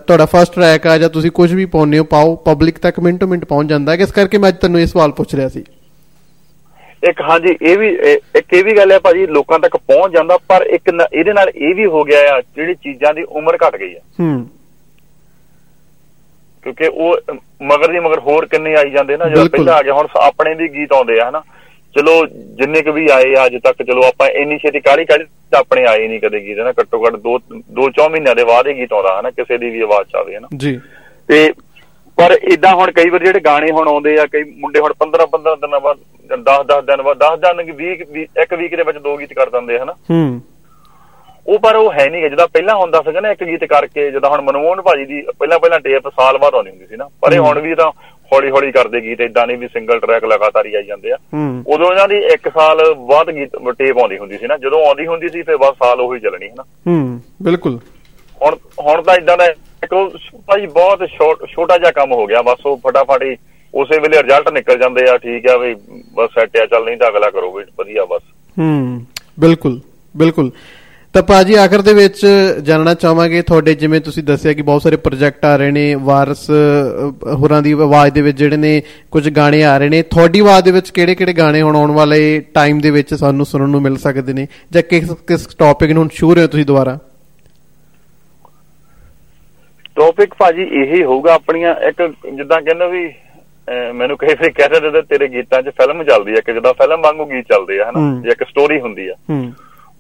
ਤੁਹਾਡਾ 0.07 0.27
ਫਰਸਟ 0.27 0.55
ਟਰੈਕ 0.55 0.87
ਆ 0.87 0.97
ਜਾਂ 0.99 1.09
ਤੁਸੀਂ 1.09 1.31
ਕੁਝ 1.31 1.53
ਵੀ 1.55 1.65
ਪਾਉਂਦੇ 1.67 1.99
ਹੋ, 1.99 2.05
ਪਾਓ। 2.05 2.37
ਪਬਲਿਕ 2.37 2.79
ਤੱਕ 2.79 3.01
ਮਿੰਟੋ 3.01 3.27
ਮਿੰਟ 3.27 3.45
ਪਹੁੰਚ 3.45 3.69
ਜਾਂਦਾ 3.69 3.93
ਹੈ। 3.93 4.03
ਇਸ 4.03 4.13
ਕਰਕੇ 4.13 4.39
ਮੈਂ 4.39 4.49
ਅੱਜ 4.49 4.57
ਤੁਹਾਨੂੰ 4.57 4.81
ਇਹ 4.81 4.87
ਸਵਾਲ 4.87 5.13
ਪੁੱਛ 5.13 5.35
ਰਿਹਾ 5.35 5.49
ਸੀ। 5.49 5.65
ਇੱਕ 7.03 7.21
ਹਾਂਜੀ 7.21 7.57
ਇਹ 7.63 7.77
ਵੀ 7.79 7.89
ਇੱਕ 8.37 8.53
ਇਹ 8.53 8.65
ਵੀ 8.65 8.77
ਗੱਲ 8.77 8.93
ਹੈ 8.93 8.99
ਭਾਜੀ 8.99 9.27
ਲੋਕਾਂ 9.27 9.59
ਤੱਕ 9.59 9.77
ਪਹੁੰਚ 9.77 10.13
ਜਾਂਦਾ 10.13 10.37
ਪਰ 10.49 10.67
ਇੱਕ 10.69 10.89
ਇਹਦੇ 11.13 11.33
ਨਾਲ 11.33 11.51
ਇਹ 11.51 11.75
ਵੀ 11.75 11.87
ਹੋ 11.87 12.03
ਗਿਆ 12.05 12.35
ਆ 12.35 12.41
ਜਿਹੜੀ 12.57 12.75
ਚੀਜ਼ਾਂ 12.75 13.13
ਦੀ 13.15 13.23
ਉਮਰ 13.33 13.57
ਘਟ 13.59 13.77
ਗਈ 13.77 13.95
ਆ 13.95 14.01
ਹੂੰ। 14.21 14.49
ਕਿਉਂਕਿ 16.65 16.87
ਉਹ 16.87 17.35
ਮਗਰ 17.63 17.93
ਦੀ 17.93 17.99
ਮਗਰ 17.99 18.19
ਹੋਰ 18.19 18.47
ਕਿੰਨੇ 18.47 18.75
ਆਈ 18.77 18.91
ਜਾਂਦੇ 18.91 19.17
ਨਾ 19.17 19.29
ਜਦੋਂ 19.29 19.45
ਪਹਿਲਾਂ 19.49 19.75
ਆ 19.75 19.83
ਗਿਆ 19.83 19.93
ਹੁਣ 19.95 20.09
ਆਪਣੇ 20.21 20.55
ਵੀ 20.55 20.69
ਗੀਤ 20.69 20.93
ਆਉਂਦੇ 20.93 21.21
ਆ 21.21 21.29
ਹਨਾ। 21.29 21.43
ਚਲੋ 21.95 22.15
ਜਿੰਨੇ 22.57 22.81
ਕੁ 22.83 22.93
ਵੀ 22.93 23.07
ਆਏ 23.13 23.35
ਅੱਜ 23.47 23.57
ਤੱਕ 23.65 23.83
ਚਲੋ 23.83 24.03
ਆਪਾਂ 24.03 24.27
ਇੰਨੀ 24.41 24.59
ਛੇਤੀ 24.59 24.81
ਕਾਲੀ 24.81 25.05
ਤਾਂ 25.05 25.19
ਆਪਣੇ 25.55 25.85
ਆਏ 25.87 26.07
ਨਹੀਂ 26.09 26.21
ਕਦੇ 26.21 26.41
ਗੀਤ 26.41 26.59
ਨਾ 26.59 26.73
ਘੱਟੋ 26.73 27.03
ਘੱਟ 27.05 27.15
2 27.25 27.33
2 27.79 27.89
4 27.97 28.09
ਮਹੀਨਿਆਂ 28.11 28.35
ਦੇ 28.35 28.45
ਬਾਅਦ 28.45 28.67
ਹੀ 28.69 28.75
ਗੀਤ 28.77 28.93
ਆਉਂਦਾ 28.93 29.19
ਹਨਾ 29.21 29.31
ਕਿਸੇ 29.31 29.59
ਦੀ 29.59 29.71
ਵੀ 29.71 29.81
ਆਵਾਜ਼ 29.81 30.15
ਆਵੇ 30.17 30.37
ਹਨਾ। 30.37 30.49
ਜੀ। 30.57 30.79
ਤੇ 31.29 31.53
ਪਰ 32.21 32.37
ਇਦਾਂ 32.53 32.75
ਹੁਣ 32.75 32.91
ਕਈ 32.91 33.11
ਵਾਰ 33.11 33.25
ਜਿਹੜੇ 33.25 33.41
ਗਾਣੇ 33.41 33.71
ਹੁਣ 33.71 33.89
ਆਉਂਦੇ 33.89 34.19
ਆ 34.21 34.27
ਕਈ 34.27 34.43
ਮੁੰਡੇ 34.59 34.81
ਹੁਣ 34.81 34.93
15 35.05 35.27
15 35.33 35.55
ਦਿਨਾਂ 35.61 35.81
ਬਾਅਦ 35.81 35.99
10 36.49 36.63
10 36.69 36.81
ਦਿਨ 36.87 37.03
ਬਾਅਦ 37.03 37.19
10 37.25 37.37
ਦਿਨ 37.41 37.63
ਕਿ 37.67 37.73
20 37.83 38.25
ਇੱਕ 38.43 38.55
ਵੀਕ 38.55 38.77
ਦੇ 38.77 38.83
ਵਿੱਚ 38.83 38.99
ਦੋ 38.99 39.17
ਗੀਤ 39.19 39.33
ਕਰ 39.33 39.51
ਦਿੰਦੇ 39.51 39.79
ਹਨਾ? 39.79 39.93
ਹੂੰ। 40.11 40.41
ਉਹ 41.47 41.59
ਪਰ 41.59 41.77
ਉਹ 41.77 41.93
ਹੈ 41.93 42.09
ਨਹੀਂ 42.11 42.23
ਜਿਹਦਾ 42.23 42.47
ਪਹਿਲਾਂ 42.47 42.75
ਹੁੰਦਾ 42.77 43.01
ਸੀਗਾ 43.03 43.21
ਨਾ 43.21 43.31
ਇੱਕ 43.31 43.45
ਗੀਤ 43.45 43.65
ਕਰਕੇ 43.65 44.11
ਜਦੋਂ 44.11 44.31
ਹੁਣ 44.31 44.41
ਮਨਮੋਹਨ 44.41 44.81
ਭਾਜੀ 44.83 45.05
ਦੀ 45.05 45.23
ਪਹਿਲਾਂ 45.39 45.59
ਪਹਿਲਾਂ 45.59 45.81
ਟੇਪ 45.81 46.09
ਸਾਲ 46.09 46.39
ਬਾਅਦ 46.39 46.55
ਆਉਂਦੀ 46.55 46.71
ਹੁੰਦੀ 46.71 46.87
ਸੀ 46.87 46.97
ਨਾ। 46.97 47.09
ਪਰ 47.21 47.33
ਇਹ 47.33 47.39
ਹੁਣ 47.39 47.59
ਵੀ 47.61 47.75
ਤਾਂ 47.75 47.91
ਹੌਲੀ 48.33 48.51
ਹੌਲੀ 48.51 48.73
ਕਰਦੇ 48.73 49.01
ਗੀਤ 49.01 49.21
ਇਦਾਂ 49.21 49.47
ਨਹੀਂ 49.47 49.57
ਵੀ 49.59 49.69
ਸਿੰਗਲ 49.69 49.99
ਟਰੈਕ 50.01 50.25
ਲਗਾਤਾਰ 50.25 50.67
ਹੀ 50.67 50.75
ਆਈ 50.75 50.83
ਜਾਂਦੇ 50.83 51.13
ਆ। 51.13 51.17
ਉਦੋਂ 51.67 51.91
ਇਹਨਾਂ 51.93 52.09
ਦੀ 52.09 52.21
1 52.27 52.49
ਸਾਲ 52.51 52.95
ਬਾਅਦ 52.95 53.31
ਗੀਤ 53.31 53.57
ਟੇਪ 53.79 53.99
ਆਉਂਦੀ 53.99 54.19
ਹੁੰਦੀ 54.19 54.39
ਸੀ 54.39 54.47
ਨਾ। 54.47 54.57
ਜਦੋਂ 54.57 54.85
ਆਉਂਦੀ 54.87 55.07
ਹੁੰਦੀ 55.07 55.29
ਸੀ 55.29 55.43
ਫਿਰ 55.43 55.57
ਬਸ 55.57 55.75
ਸਾਲ 55.79 56.01
ਉਹੀ 56.01 56.21
ਚੱਲਣੀ 56.21 56.49
ਹੈ 56.49 56.55
ਨਾ 56.57 56.65
ਹੂੰ 56.87 57.21
ਬਿਲਕੁਲ। 57.43 57.79
ਹੁਣ 58.41 58.57
ਹੁਣ 58.81 59.03
ਤਾਂ 59.03 59.15
ਇਦਾਂ 59.15 59.37
ਦਾ 59.37 59.47
ਇੱਕ 59.85 60.19
ਭਾਈ 60.47 60.67
ਬਹੁਤ 60.67 61.09
ਛੋਟਾ 61.47 61.79
ਜਿਹਾ 61.79 61.91
ਕੰਮ 61.91 62.13
ਹੋ 62.13 62.27
ਗਿਆ, 62.27 62.43
ਬਸ 62.43 62.67
ਉਹ 62.67 62.81
ਫਟਾਫਟ 62.89 63.23
ਹੀ 63.23 63.37
ਉਸੇ 63.75 63.99
ਵੇਲੇ 64.01 64.23
ਰਿਜ਼ਲਟ 64.23 64.53
ਨਿਕਲ 64.53 64.79
ਜਾਂਦੇ 64.79 65.11
ਆ, 65.11 65.19
ਠੀਕ 65.19 65.49
ਆ 65.49 65.57
ਵੀ 65.57 65.75
ਬਸ 66.15 66.31
ਸੈੱਟ 66.35 66.57
ਆ, 66.57 66.67
ਚੱਲ 66.67 66.85
ਨਹੀਂ 66.85 66.97
ਤਾਂ 66.97 67.09
ਅਗਲਾ 67.09 67.31
ਕਰੋ, 67.31 67.53
ਵੀ 67.53 67.65
ਵਧੀਆ 67.79 68.05
ਬਸ। 68.05 68.23
ਹੂੰ, 68.59 69.07
ਬਿਲਕੁਲ 69.41 69.81
ਬਿਲਕੁਲ। 70.17 70.51
ਤਾਂ 71.13 71.23
ਭਾਜੀ, 71.23 71.55
ਆਖਰ 71.55 71.83
ਦੇ 71.83 71.95
ਵਿੱਚ 71.95 72.27
ਜਾਣਨਾ 72.63 72.95
ਚਾਹਾਂਗੇ, 72.95 73.43
ਤੁਹਾਡੇ 73.43 73.75
ਜਿਵੇਂ 73.75 74.01
ਤੁਸੀਂ 74.01 74.23
ਦੱਸਿਆ 74.23 74.53
ਕਿ 74.53 74.63
ਬਹੁਤ 74.63 74.83
ਸਾਰੇ 74.83 74.97
ਪ੍ਰੋਜੈਕਟ 74.97 75.45
ਆ 75.45 75.57
ਰਹੇ 75.57 75.71
ਨੇ, 75.71 75.95
ਵਾਰਸ 75.95 76.51
ਹੋਰਾਂ 77.33 77.63
ਦੀ 77.63 77.73
ਆਵਾਜ਼ 77.73 78.15
ਦੇ 78.15 78.23
ਵਿੱਚ 78.23 78.39
ਜਿਹੜੇ 78.39 78.57
ਨੇ 78.57 78.83
ਕੁਝ 79.11 79.29
ਗਾਣੇ 79.29 79.65
ਆ 79.65 79.79
ਰਹੇ 79.79 79.89
ਨੇ, 79.89 80.03
ਤੁਹਾਡੀ 80.03 80.39
ਆਵਾਜ਼ 80.39 80.65
ਦੇ 80.65 80.71
ਵਿੱਚ 80.71 80.91
ਕਿਹੜੇ-ਕਿਹੜੇ 80.91 81.33
ਗਾਣੇ 81.33 81.63
ਹੁਣ 81.63 81.77
ਆਉਣ 81.77 81.91
ਵਾਲੇ 81.91 82.41
ਟਾਈਮ 82.41 82.79
ਦੇ 82.79 82.91
ਵਿੱਚ 82.91 83.15
ਸਾਨੂੰ 83.15 83.47
ਸੁਣਨ 83.47 83.71
ਨੂੰ 83.71 83.83
ਮਿਲ 83.83 83.97
ਸਕਦੇ 83.97 84.33
ਨੇ? 84.33 84.49
ਜਾਂ 84.73 84.83
ਕਿਸ 84.83 85.11
ਕਿਸ 85.11 85.47
ਟੌਪਿਕ 85.47 85.91
ਨੂੰ 85.91 86.11
ਸ਼ੂਰ 86.13 86.41
ਹੋ 86.41 86.47
ਤੁਸੀਂ 86.47 86.67
ਦੁਬਾਰਾ? 86.67 86.99
ਟੌਪਿਕ 90.01 90.35
ਭਾਜੀ 90.35 90.63
ਇਹੀ 90.83 91.03
ਹੋਊਗਾ 91.05 91.33
ਆਪਣੀਆਂ 91.35 91.75
ਇੱਕ 91.89 92.03
ਜਿੱਦਾਂ 92.35 92.61
ਕਹਿੰਦੇ 92.63 92.87
ਵੀ 92.87 93.13
ਮੈਨੂੰ 93.95 94.17
ਕਹੇ 94.17 94.35
ਫਿਰ 94.35 94.51
ਕਹਿੰਦੇ 94.51 94.81
ਦਿੰਦੇ 94.81 95.01
ਤੇਰੇ 95.03 95.29
ਗੀਤਾਂ 95.29 95.61
'ਚ 95.63 95.69
ਫਿਲਮ 95.71 96.03
ਚੱਲਦੀ 96.05 96.35
ਹੈ 96.37 96.41
ਕਿ 96.47 96.53
ਜਿੱਦਾਂ 96.53 96.73
ਫਿਲਮ 96.75 97.01
ਵਾਂਗੂ 97.01 97.25
ਗੀਤ 97.25 97.47
ਚੱਲਦੇ 97.49 97.79
ਆ 97.81 97.89
ਹਨਾ? 97.91 98.21
ਜੇ 98.23 98.31
ਇੱਕ 98.31 98.43
ਸਟੋਰੀ 98.49 98.81
ਹੁੰਦੀ 98.81 99.09
ਆ। 99.09 99.15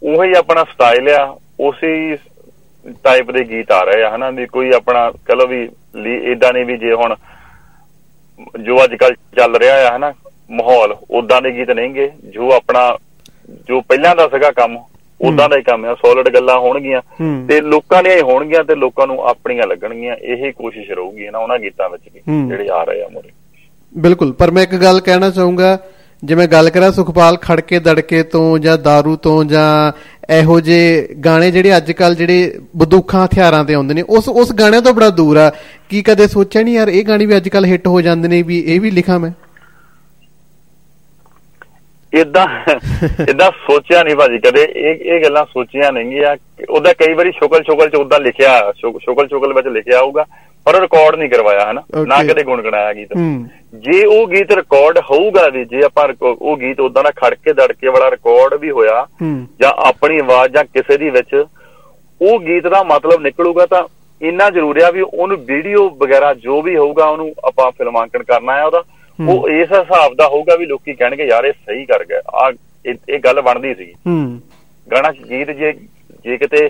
ਉਹੀ 0.02 0.32
ਆਪਣਾ 0.38 0.64
ਸਟਾਈਲ 0.64 1.08
ਆ 1.10 1.24
ਉਸੇ 1.60 2.16
ਟਾਈਪ 3.04 3.30
ਦੇ 3.30 3.44
ਗੀਤ 3.48 3.72
ਆ 3.72 3.82
ਰਹੇ 3.82 4.02
ਆ 4.02 4.14
ਹਨਾ? 4.16 4.30
ਵੀ 4.30 4.46
ਕੋਈ 4.46 4.72
ਆਪਣਾ 4.76 5.10
ਕਹ 5.26 5.32
ਲੋ 5.32 5.46
ਵੀ 5.46 5.68
ਇਦਾਂ 6.32 6.52
ਨਹੀਂ 6.52 6.64
ਵੀ 6.64 6.76
ਜੇ 6.76 6.92
ਹੁਣ 6.94 7.14
ਜੋ 8.60 8.82
ਅੱਜ 8.84 8.94
ਕੱਲ 8.94 9.14
ਚੱਲ 9.36 9.56
ਰਿਹਾ 9.56 9.76
ਆ 9.88 9.96
ਹਨਾ? 9.96 10.12
ਮਾਹੌਲ 10.50 10.96
ਉਦਾਂ 11.10 11.40
ਦੇ 11.42 11.50
ਗੀਤ 11.52 11.70
ਨਹੀਂਗੇ। 11.70 12.10
ਜੋ 12.24 12.50
ਆਪਣਾ 12.52 12.96
ਜੋ 13.68 13.80
ਪਹਿਲਾਂ 13.80 14.14
ਦਾ 14.16 14.28
ਸੀਗਾ 14.28 14.50
ਕੰਮ 14.50 14.78
ਉਦਾਂ 15.20 15.48
ਦਾ 15.48 15.56
ਹੀ 15.56 15.62
ਕੰਮ 15.62 15.84
ਆ 15.84 15.94
ਸੋਲਿਡ 15.94 16.28
ਗੱਲਾਂ 16.34 16.58
ਹੋਣਗੀਆਂ 16.58 17.00
ਤੇ 17.48 17.60
ਲੋਕਾਂ 17.60 18.02
ਦੀਆਂ 18.02 18.16
ਹੀ 18.16 18.20
ਹੋਣਗੀਆਂ 18.20 18.64
ਤੇ 18.64 18.74
ਲੋਕਾਂ 18.74 19.06
ਨੂੰ 19.06 19.20
ਆਪਣੀਆਂ 19.28 19.66
ਲੱਗਣਗੀਆਂ 19.66 20.16
ਇਹੀ 20.16 20.52
ਕੋਸ਼ਿਸ਼ 20.52 20.90
ਰਹੂਗੀ 20.90 21.28
ਨਾ 21.30 21.38
ਉਹਨਾਂ 21.38 21.58
ਗੀਤਾਂ 21.58 21.88
ਵਿੱਚ 21.88 22.02
ਵੀ 22.14 22.20
ਜਿਹੜੇ 22.48 22.68
ਆ 22.72 22.82
ਰਹੇ 22.84 23.02
ਆ 23.02 23.08
ਮੋਰੇ। 23.12 23.28
ਬਿਲਕੁਲ 23.94 24.32
ਪਰ 24.32 24.50
ਮੈਂ 24.50 24.62
ਇੱਕ 24.62 24.74
ਗੱਲ 24.74 25.00
ਕਹਿਣਾ 25.00 25.30
ਚਾਹੂੰਗਾ 25.30 25.78
ਜਿਵੇਂ 26.24 26.46
ਗੱਲ 26.48 26.70
ਕਰਾਂ 26.70 26.90
ਸੁਖਪਾਲ 26.92 27.36
ਖੜਕੇ 27.36 27.78
ਦੜਕੇ 27.78 28.22
ਤੋਂ 28.22 28.58
ਜਾਂ 28.58 28.76
दारू 28.78 29.16
ਤੋਂ 29.16 29.44
ਜਾਂ 29.44 29.92
ਇਹੋ 30.32 30.60
ਜੇ 30.60 31.08
ਗਾਣੇ 31.24 31.50
ਜਿਹੜੇ 31.50 31.76
ਅੱਜ 31.76 31.92
ਕੱਲ 31.92 32.14
ਜਿਹੜੇ 32.14 32.58
ਬੰਦੂਖਾਂ 32.76 33.24
ਹਥਿਆਰਾਂ 33.26 33.64
ਤੇ 33.64 33.74
ਆਉਂਦੇ 33.74 33.94
ਨੇ 33.94 34.02
ਉਸ 34.08 34.28
ਉਸ 34.28 34.52
ਗਾਣਿਆਂ 34.52 34.82
ਤੋਂ 34.82 34.92
ਬੜਾ 34.94 35.08
ਦੂਰ 35.10 35.36
ਆ। 35.36 35.50
ਕੀ 35.88 36.02
ਕਦੇ 36.02 36.26
ਸੋਚਿਆ 36.26 36.62
ਨਹੀਂ 36.62 36.74
ਯਾਰ 36.74 36.88
ਇਹ 36.88 37.04
ਗਾਣੇ 37.04 37.26
ਵੀ 37.26 37.36
ਅੱਜ 37.36 37.48
ਕੱਲ 37.48 37.64
ਹਿੱਟ 37.64 37.86
ਹੋ 37.86 38.00
ਜਾਂਦੇ 38.00 38.28
ਨੇ 38.28 38.42
ਵੀ 38.42 38.58
ਇਹ 38.66 38.80
ਵੀ 38.80 38.90
ਲਿਖਾਂ 38.90 39.18
ਮੈਂ? 39.18 39.30
ਇਦਾਂ 42.14 42.46
ਇਦਾਂ 43.28 43.50
ਸੋਚਿਆ 43.50 44.02
ਨਹੀਂ 44.02 44.16
ਭਾਜੀ 44.16 44.38
ਕਦੇ 44.38 44.62
ਇਹ 44.76 44.94
ਇਹ 44.94 45.24
ਗੱਲਾਂ 45.24 45.44
ਸੋਚੀਆਂ 45.44 45.92
ਨਹੀਂ 45.92 46.24
ਆ 46.24 46.36
ਉਹਦਾ 46.70 46.92
ਕਈ 46.92 47.14
ਵਾਰੀ 47.14 47.32
ਸ਼ੁਕਲ 47.32 47.62
ਸ਼ੁਕਲ 47.62 47.88
ਚ 47.88 47.94
ਉਦਾਂ 47.94 48.20
ਲਿਖਿਆ 48.20 48.72
ਸ਼ੁਕਲ 48.76 49.28
ਸ਼ੁਕਲ 49.28 49.52
ਵਿੱਚ 49.52 49.66
ਲਿਖਿਆ 49.66 49.98
ਆਊਗਾ 49.98 50.24
ਪਰ 50.64 50.80
ਰਿਕਾਰਡ 50.80 51.14
ਨਹੀਂ 51.16 51.30
ਕਰਵਾਇਆ 51.30 51.70
ਹਨਾ। 51.70 51.82
ਨਾ 52.06 52.16
ਕਦੇ 52.24 52.42
ਗੁੰਗਣਾਇਆ 52.42 52.92
ਗੀਤ। 52.92 53.08
ਜੇ 53.74 54.04
ਉਹ 54.04 54.28
ਗੀਤ 54.28 54.52
ਰਿਕਾਰਡ 54.52 54.98
ਹੋਊਗਾ 54.98 55.48
ਵੀ 55.48 55.64
ਜੇ 55.64 55.82
ਆਪਾਂ 55.84 56.08
ਉਹ 56.22 56.56
ਗੀਤ 56.56 56.80
ਉਦਾਂ 56.80 57.04
ਦਾ 57.04 57.10
ਖੜਕੇ 57.10 57.52
ਦੜਕੇ 57.52 57.88
ਵਾਲਾ 57.88 58.10
ਰਿਕਾਰਡ 58.10 58.54
ਵੀ 58.54 58.70
ਹੋਇਆ 58.70 59.06
ਜਾਂ 59.60 59.72
ਆਪਣੀ 59.72 60.18
ਆਵਾਜ਼ 60.18 60.52
ਜਾਂ 60.52 60.64
ਕਿਸੇ 60.64 60.98
ਦੀ 60.98 61.10
ਵਿੱਚ 61.10 61.44
ਉਹ 62.22 62.40
ਗੀਤ 62.40 62.66
ਦਾ 62.66 62.82
ਮਤਲਬ 62.82 63.20
ਨਿਕਲੂਗਾ 63.20 63.66
ਤਾਂ 63.66 63.82
ਇੰਨਾ 64.22 64.50
ਜ਼ਰੂਰੀ 64.50 64.82
ਆ 64.82 64.90
ਵੀ 64.90 65.00
ਉਹਨੂੰ 65.00 65.36
ਵੀਡੀਓ 65.36 65.90
ਵਗੈਰਾ 65.90 66.34
ਜੋ 66.34 66.62
ਵੀ 66.62 66.76
ਹੋਊਗਾ 66.76 67.04
ਉਹਨੂੰ 67.04 67.34
ਆਪਾਂ 67.44 67.70
ਫਿਲਮਾਂਕਣ 67.70 68.22
ਕਰਨਾ 68.22 68.56
ਹੈ 68.56 68.64
ਉਹਦਾ। 68.64 68.82
ਉਹ 69.28 69.48
ਇਸ 69.48 69.72
ਹਿਸਾਬ 69.72 70.14
ਦਾ 70.14 70.28
ਹੋਊਗਾ 70.28 70.56
ਵੀ 70.56 70.66
ਲੋਕੀ 70.66 70.94
ਕਹਿਣਗੇ 70.94 71.24
ਯਾਰ 71.26 71.44
ਇਹ 71.44 71.52
ਸਹੀ 71.52 71.84
ਕਰ 71.84 72.04
ਗਿਆ। 72.04 72.20
ਆ 72.34 72.52
ਇਹ 72.86 73.18
ਗੱਲ 73.18 73.40
ਬਣਦੀ 73.40 73.74
ਸੀ। 73.74 73.92
ਗਾਣਾ 74.88 75.10
ਗੀਤ 75.12 75.50
ਜੇ 75.50 75.72
ਜੇ 76.24 76.36
ਕਿਤੇ 76.36 76.68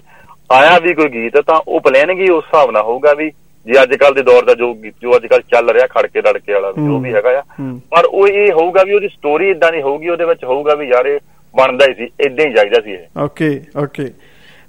ਆਇਆ 0.52 0.78
ਵੀ 0.78 0.94
ਕੋਈ 0.94 1.08
ਗੀਤ 1.08 1.36
ਤਾਂ 1.40 1.60
ਉਹ 1.68 1.80
ਪਲਾਨਿੰਗ 1.80 2.20
ਹੀ 2.20 2.30
ਉਸ 2.30 2.44
ਹਿਸਾਬ 2.44 2.70
ਨਾਲ 2.70 2.82
ਹੋਊਗਾ 2.82 3.14
ਵੀ 3.14 3.30
ਜੇ 3.66 3.82
ਅੱਜ 3.82 3.94
ਕੱਲ 3.94 4.14
ਦੇ 4.14 4.22
ਦੌਰ 4.22 4.44
ਦਾ 4.44 4.54
ਜੋ 4.54 4.74
ਜੋ 5.02 5.16
ਅੱਜ 5.16 5.26
ਕੱਲ 5.26 5.40
ਚੱਲ 5.40 5.70
ਰਿਹਾ 5.70 5.86
ਖੜਕੇ 5.86 6.20
ਲੜਕੇ 6.20 6.52
ਵਾਲਾ 6.52 6.72
ਜੋ 6.72 6.98
ਵੀ 6.98 7.12
ਹੈਗਾ 7.14 7.38
ਆ 7.38 7.42
ਪਰ 7.90 8.04
ਉਹ 8.04 8.26
ਇਹ 8.28 8.52
ਹੋਊਗਾ 8.52 8.82
ਵੀ 8.84 8.94
ਉਹਦੀ 8.94 9.08
ਸਟੋਰੀ 9.08 9.50
ਇਦਾਂ 9.50 9.70
ਨਹੀਂ 9.72 9.82
ਹੋਊਗੀ 9.82 10.08
ਉਹਦੇ 10.08 10.24
ਵਿੱਚ 10.24 10.44
ਹੋਊਗਾ 10.44 10.74
ਵੀ 10.74 10.88
ਯਾਰ 10.88 11.06
ਇਹ 11.06 11.18
ਬਣਦਾ 11.54 11.86
ਹੀ 11.88 11.94
ਸੀ 11.94 12.08
ਇਦਾਂ 12.26 12.46
ਹੀ 12.46 12.54
ਚਾਹੀਦਾ 12.54 12.80
ਸੀ 12.80 12.92
ਇਹ। 12.92 13.20
Okay 13.22 13.60
okay. 13.76 14.10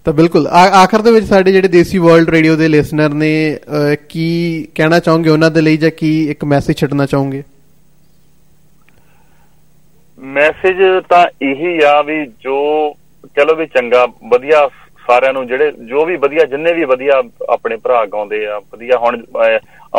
ਤਾਂ 0.05 0.13
ਬਿਲਕੁਲ 0.13 0.47
ਆਖਰ 0.47 1.01
ਦੇ 1.01 1.11
ਵਿੱਚ 1.11 1.25
ਸਾਡੇ 1.25 1.51
ਜਿਹੜੇ 1.51 1.67
ਦੇਸੀ 1.67 1.97
ਵਰਲਡ 1.97 2.29
ਰੇਡੀਓ 2.29 2.55
ਦੇ 2.55 2.67
ਲਿਸਨਰ 2.67 3.09
ਨੇ 3.09 3.57
ਕੀ 4.09 4.67
ਕਹਿਣਾ 4.75 4.99
ਚਾਹੋਗੇ 4.99 5.29
ਉਹਨਾਂ 5.29 5.51
ਦੇ 5.51 5.61
ਲਈ 5.61 5.77
ਜਾਂ 5.77 5.91
ਕੀ 5.97 6.29
ਇੱਕ 6.31 6.43
ਮੈਸੇਜ 6.45 6.77
ਛੱਡਣਾ 6.77 7.05
ਚਾਹੋਗੇ? 7.05 7.43
ਮੈਸੇਜ 10.21 10.77
ਤਾਂ 11.09 11.25
ਇਹੀ 11.41 11.79
ਆ 11.83 12.01
ਵੀ 12.01 12.25
ਜੋ 12.25 12.57
ਚਲੋ 13.35 13.55
ਵੀ 13.55 13.65
ਚੰਗਾ 13.65 14.05
ਵਧੀਆ 14.31 14.67
ਸਾਰਿਆਂ 15.07 15.33
ਨੂੰ 15.33 15.47
ਜਿਹੜੇ 15.47 15.71
ਜੋ 15.71 16.05
ਵੀ 16.05 16.15
ਵਧੀਆ 16.15 16.45
ਜਿੰਨੇ 16.45 16.73
ਵੀ 16.73 16.83
ਵਧੀਆ 16.83 17.21
ਆਪਣੇ 17.49 17.75
ਭਰਾ 17.77 18.05
ਗਾਉਂਦੇ 18.05 18.45
ਆ 18.47 18.59
ਵਧੀਆ 18.73 18.97
ਹੁਣ 18.97 19.21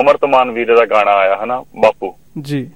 ਅਮਰਤਮਾਨ 0.01 0.51
ਵੀਰ 0.51 0.75
ਦਾ 0.77 0.85
ਗਾਣਾ 0.87 1.13
ਆਇਆ 1.13 1.37
ਹਨਾ 1.45 1.63
ਬਾਪੂ? 1.77 2.15
ਜੀ। 2.41 2.71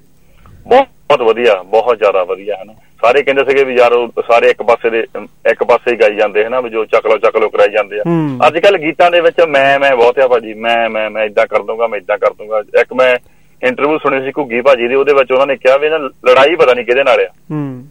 ਬਹੁਤ 0.67 1.21
ਵਧੀਆ 1.21 1.53
ਬਹੁਤ 1.63 1.97
ਜ਼ਿਆਦਾ 1.97 2.23
ਵਧੀਆ 2.23 2.55
ਹਨਾ। 2.63 2.73
ਸਾਰੇ 3.01 3.21
ਕਹਿੰਦੇ 3.23 3.43
ਸੀਗੇ 3.45 3.63
ਵੀ 3.63 3.75
ਯਾਰ 3.75 3.93
ਸਾਰੇ 4.21 4.49
ਇੱਕ 4.49 4.61
ਪਾਸੇ 4.63 4.89
ਦੇ 4.89 5.03
ਇੱਕ 5.51 5.63
ਪਾਸੇ 5.63 5.91
ਹੀ 5.91 5.95
ਗਾਈ 5.99 6.15
ਜਾਂਦੇ 6.15 6.45
ਹਨਾ 6.45 6.59
ਵੀ 6.61 6.69
ਜੋ 6.69 6.85
ਚੱਕਲੋ 6.85 7.17
ਚੱਕਲੋ 7.17 7.49
ਕਰਾਈ 7.49 7.69
ਜਾਂਦੇ 7.69 7.99
ਆ। 7.99 8.03
ਅੱਜ 8.47 8.57
ਕੱਲ 8.59 8.77
ਗੀਤਾਂ 8.77 9.09
ਦੇ 9.11 9.21
ਵਿੱਚ 9.21 9.41
ਮੈਂ 9.41 9.79
ਮੈਂ 9.79 9.95
ਬਹੁਤ 9.95 10.19
ਆ 10.19 10.27
ਭਾਜੀ 10.27 10.53
ਮੈਂ 10.53 10.89
ਮੈਂ 10.89 11.09
ਮੈਂ 11.09 11.25
ਇਦਾਂ 11.25 11.45
ਕਰ 11.47 11.61
ਦੂੰਗਾ 11.61 11.87
ਮੈਂ 11.87 11.99
ਇਦਾਂ 11.99 12.17
ਕਰ 12.17 12.33
ਦੂੰਗਾ 12.33 12.59
ਇੱਕ 12.81 12.93
ਮੈਂ 12.93 13.15
ਇੰਟਰਵਿਊ 13.63 13.97
ਸੁਣੀ 13.97 14.25
ਸੀ 14.25 14.31
ਘੁੱਗੀ 14.37 14.61
ਭਾਜੀ 14.61 14.87
ਦੀ 14.87 14.95
ਉਹਦੇ 14.95 15.13
ਵਿੱਚ 15.13 15.31
ਉਹਨਾਂ 15.31 15.47
ਨੇ 15.47 15.55
ਕਿਹਾ 15.55 15.77
ਵੀ 15.77 15.89
ਨਾ 15.89 15.97
ਲੜਾਈ 15.97 16.55
ਪਤਾ 16.55 16.73
ਨਹੀਂ 16.73 16.85
ਕਿਹਦੇ 16.85 17.03
ਨਾਲ 17.03 17.19
ਆ। 17.19 17.27
ਹੂੰ। 17.51 17.87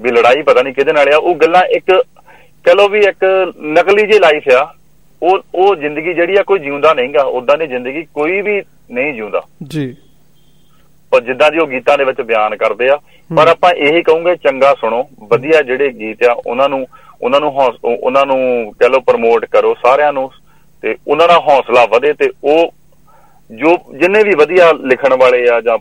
ਵੀ 0.00 0.10
ਲੜਾਈ 0.10 0.42
ਪਤਾ 0.42 0.62
ਨਹੀਂ 0.62 0.74
ਕਿਹਦੇ 0.74 0.92
ਨਾਲ 0.92 1.08
ਆ। 1.14 1.16
ਉਹ 1.16 1.34
ਗੱਲਾਂ 1.34 1.62
ਇੱਕ 1.62 2.04
ਚਲੋ 2.66 2.88
ਵੀ 2.88 3.00
ਇੱਕ 3.00 3.52
ਨਕਲੀ 3.62 4.06
ਜਿਹੀ 4.06 4.18
ਲਾਈਫ 4.18 4.42
ਆ। 4.52 4.74
ਉਹ 5.22 5.38
ਉਹ 5.54 5.76
ਜ਼ਿੰਦਗੀ 5.76 6.14
ਜਿਹੜੀ 6.14 6.36
ਆ 6.36 6.42
ਕੋਈ 6.42 6.58
ਜਿਉਂਦਾ 6.58 6.94
ਨਹੀਂਗਾ। 6.94 7.22
ਉਦਾਂ 7.22 7.58
ਦੀ 7.58 7.66
ਜ਼ਿੰਦਗੀ 7.66 8.06
ਕੋਈ 8.14 8.42
ਵੀ 8.42 8.62
ਨਹੀਂ 8.90 9.14
ਜਿਉਂਦਾ। 9.14 9.42
ਜੀ। 9.68 9.96
ਪਰ 11.10 11.20
ਜਿੱਦਾਂ 11.20 11.50
ਦੀ 11.50 11.58
ਉਹ 11.58 11.66
ਗੀਤਾਂ 11.66 11.98
ਦੇ 11.98 12.04
ਵਿੱਚ 12.04 12.20
ਬਿਆਨ 12.20 12.56
ਕਰਦੇ 12.56 12.88
ਆ 12.88 12.98
ਪਰ 13.36 13.48
ਆਪਾਂ 13.48 13.72
ਇਹੀ 13.72 14.02
ਕਹੂੰਗੇ 14.02 14.36
ਚੰਗਾ 14.36 14.74
ਸੁਣੋ। 14.74 15.08
ਵਧੀਆ 15.22 15.62
ਜਿਹੜੇ 15.62 15.88
ਗੀਤ 15.88 16.24
ਆ 16.24 16.42
ਉਹਨਾਂ 16.46 16.68
ਨੂੰ 16.68 16.86
ਉਹਨਾਂ 17.22 17.40
ਨੂੰ 17.40 17.52
ਉਹਨਾਂ 17.84 18.26
ਨੂੰ 18.26 18.74
ਕਹ 18.80 18.86
ਲਓ 18.86 19.00
ਪ੍ਰਮੋਟ 19.00 19.44
ਕਰੋ 19.44 19.74
ਸਾਰਿਆਂ 19.74 20.12
ਨੂੰ। 20.12 20.30
ਤੇ 20.82 20.96
ਉਹਨਾਂ 21.08 21.28
ਦਾ 21.28 21.38
ਹੌਸਲਾ 21.38 21.86
ਵਧੇ 21.86 22.12
ਤੇ 22.12 22.30
ਉਹ 22.44 22.74
ਜੋ 23.50 23.76
ਜਿੰਨੇ 23.94 24.22
ਵੀ 24.22 24.34
ਵਧੀਆ 24.34 24.72
ਲਿਖਣ 24.72 25.14
ਵਾਲੇ 25.14 25.48
ਆ 25.48 25.60
ਜਾਂ 25.60 25.78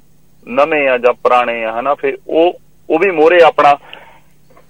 ਨਵੇਂ 0.48 0.88
ਆ 0.90 0.98
ਜਾਂ 0.98 1.14
ਪੁਰਾਣੇ 1.14 1.64
ਆ 1.66 1.80
ਹਨਾ 1.80 1.94
ਫਿਰ 1.94 2.18
ਉਹ 2.28 2.54
ਉਹ 2.90 3.00
ਵੀ 3.00 3.12
ਮੋਰੇ 3.12 3.40
ਆਪਣਾ 3.44 3.74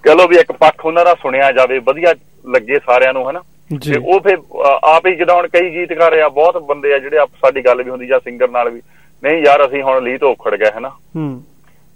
ਕਹ 0.04 0.14
ਲੋ 0.14 0.26
ਵੀ 0.28 0.36
ਇੱਕ 0.36 0.52
ਪੱਖ 0.52 0.86
ਉਹਨਾਂ 0.86 1.04
ਦਾ 1.04 1.14
ਸੁਣਿਆ 1.14 1.52
ਜਾਵੇ 1.52 1.78
ਵਧੀਆ 1.78 2.14
ਲੱਗੇ 2.48 2.78
ਸਾਰਿਆਂ 2.78 3.12
ਨੂੰ 3.12 3.30
ਹਨਾ। 3.30 3.42
ਤੇ 3.86 3.98
ਉਹ 3.98 4.20
ਫਿਰ 4.20 4.38
ਆਪ 4.82 5.06
ਹੀ 5.06 5.14
ਜਦੋਂ 5.14 5.34
ਹੁਣ 5.36 5.48
ਕਈ 5.48 5.70
ਗੀਤਕਾਰ 5.70 6.18
ਆ 6.18 6.28
ਬਹੁਤ 6.28 6.56
ਬੰਦੇ 6.56 6.94
ਆ 6.94 6.98
ਜਿਹੜੇ 6.98 7.18
ਸਾਡੀ 7.18 7.64
ਗੱਲ 7.64 7.82
ਵੀ 7.82 7.90
ਹੁੰਦੀ 7.90 8.06
ਜਾਂ 8.06 8.20
ਸਿੰਗਰ 8.20 8.50
ਨਾਲ 8.50 8.70
ਵੀ 8.70 8.80
ਨਹੀਂ 9.22 9.42
ਯਾਰ 9.42 9.66
ਅਸੀਂ 9.66 9.82
ਹੁਣ 9.82 10.02
ਲੀਹ 10.04 10.18
ਤੋਂ 10.18 10.30
ਉਖੜ 10.32 10.54
ਗਏ 10.56 10.70
ਹਨਾ। 10.78 10.88
ਹੂੰ। 10.88 11.42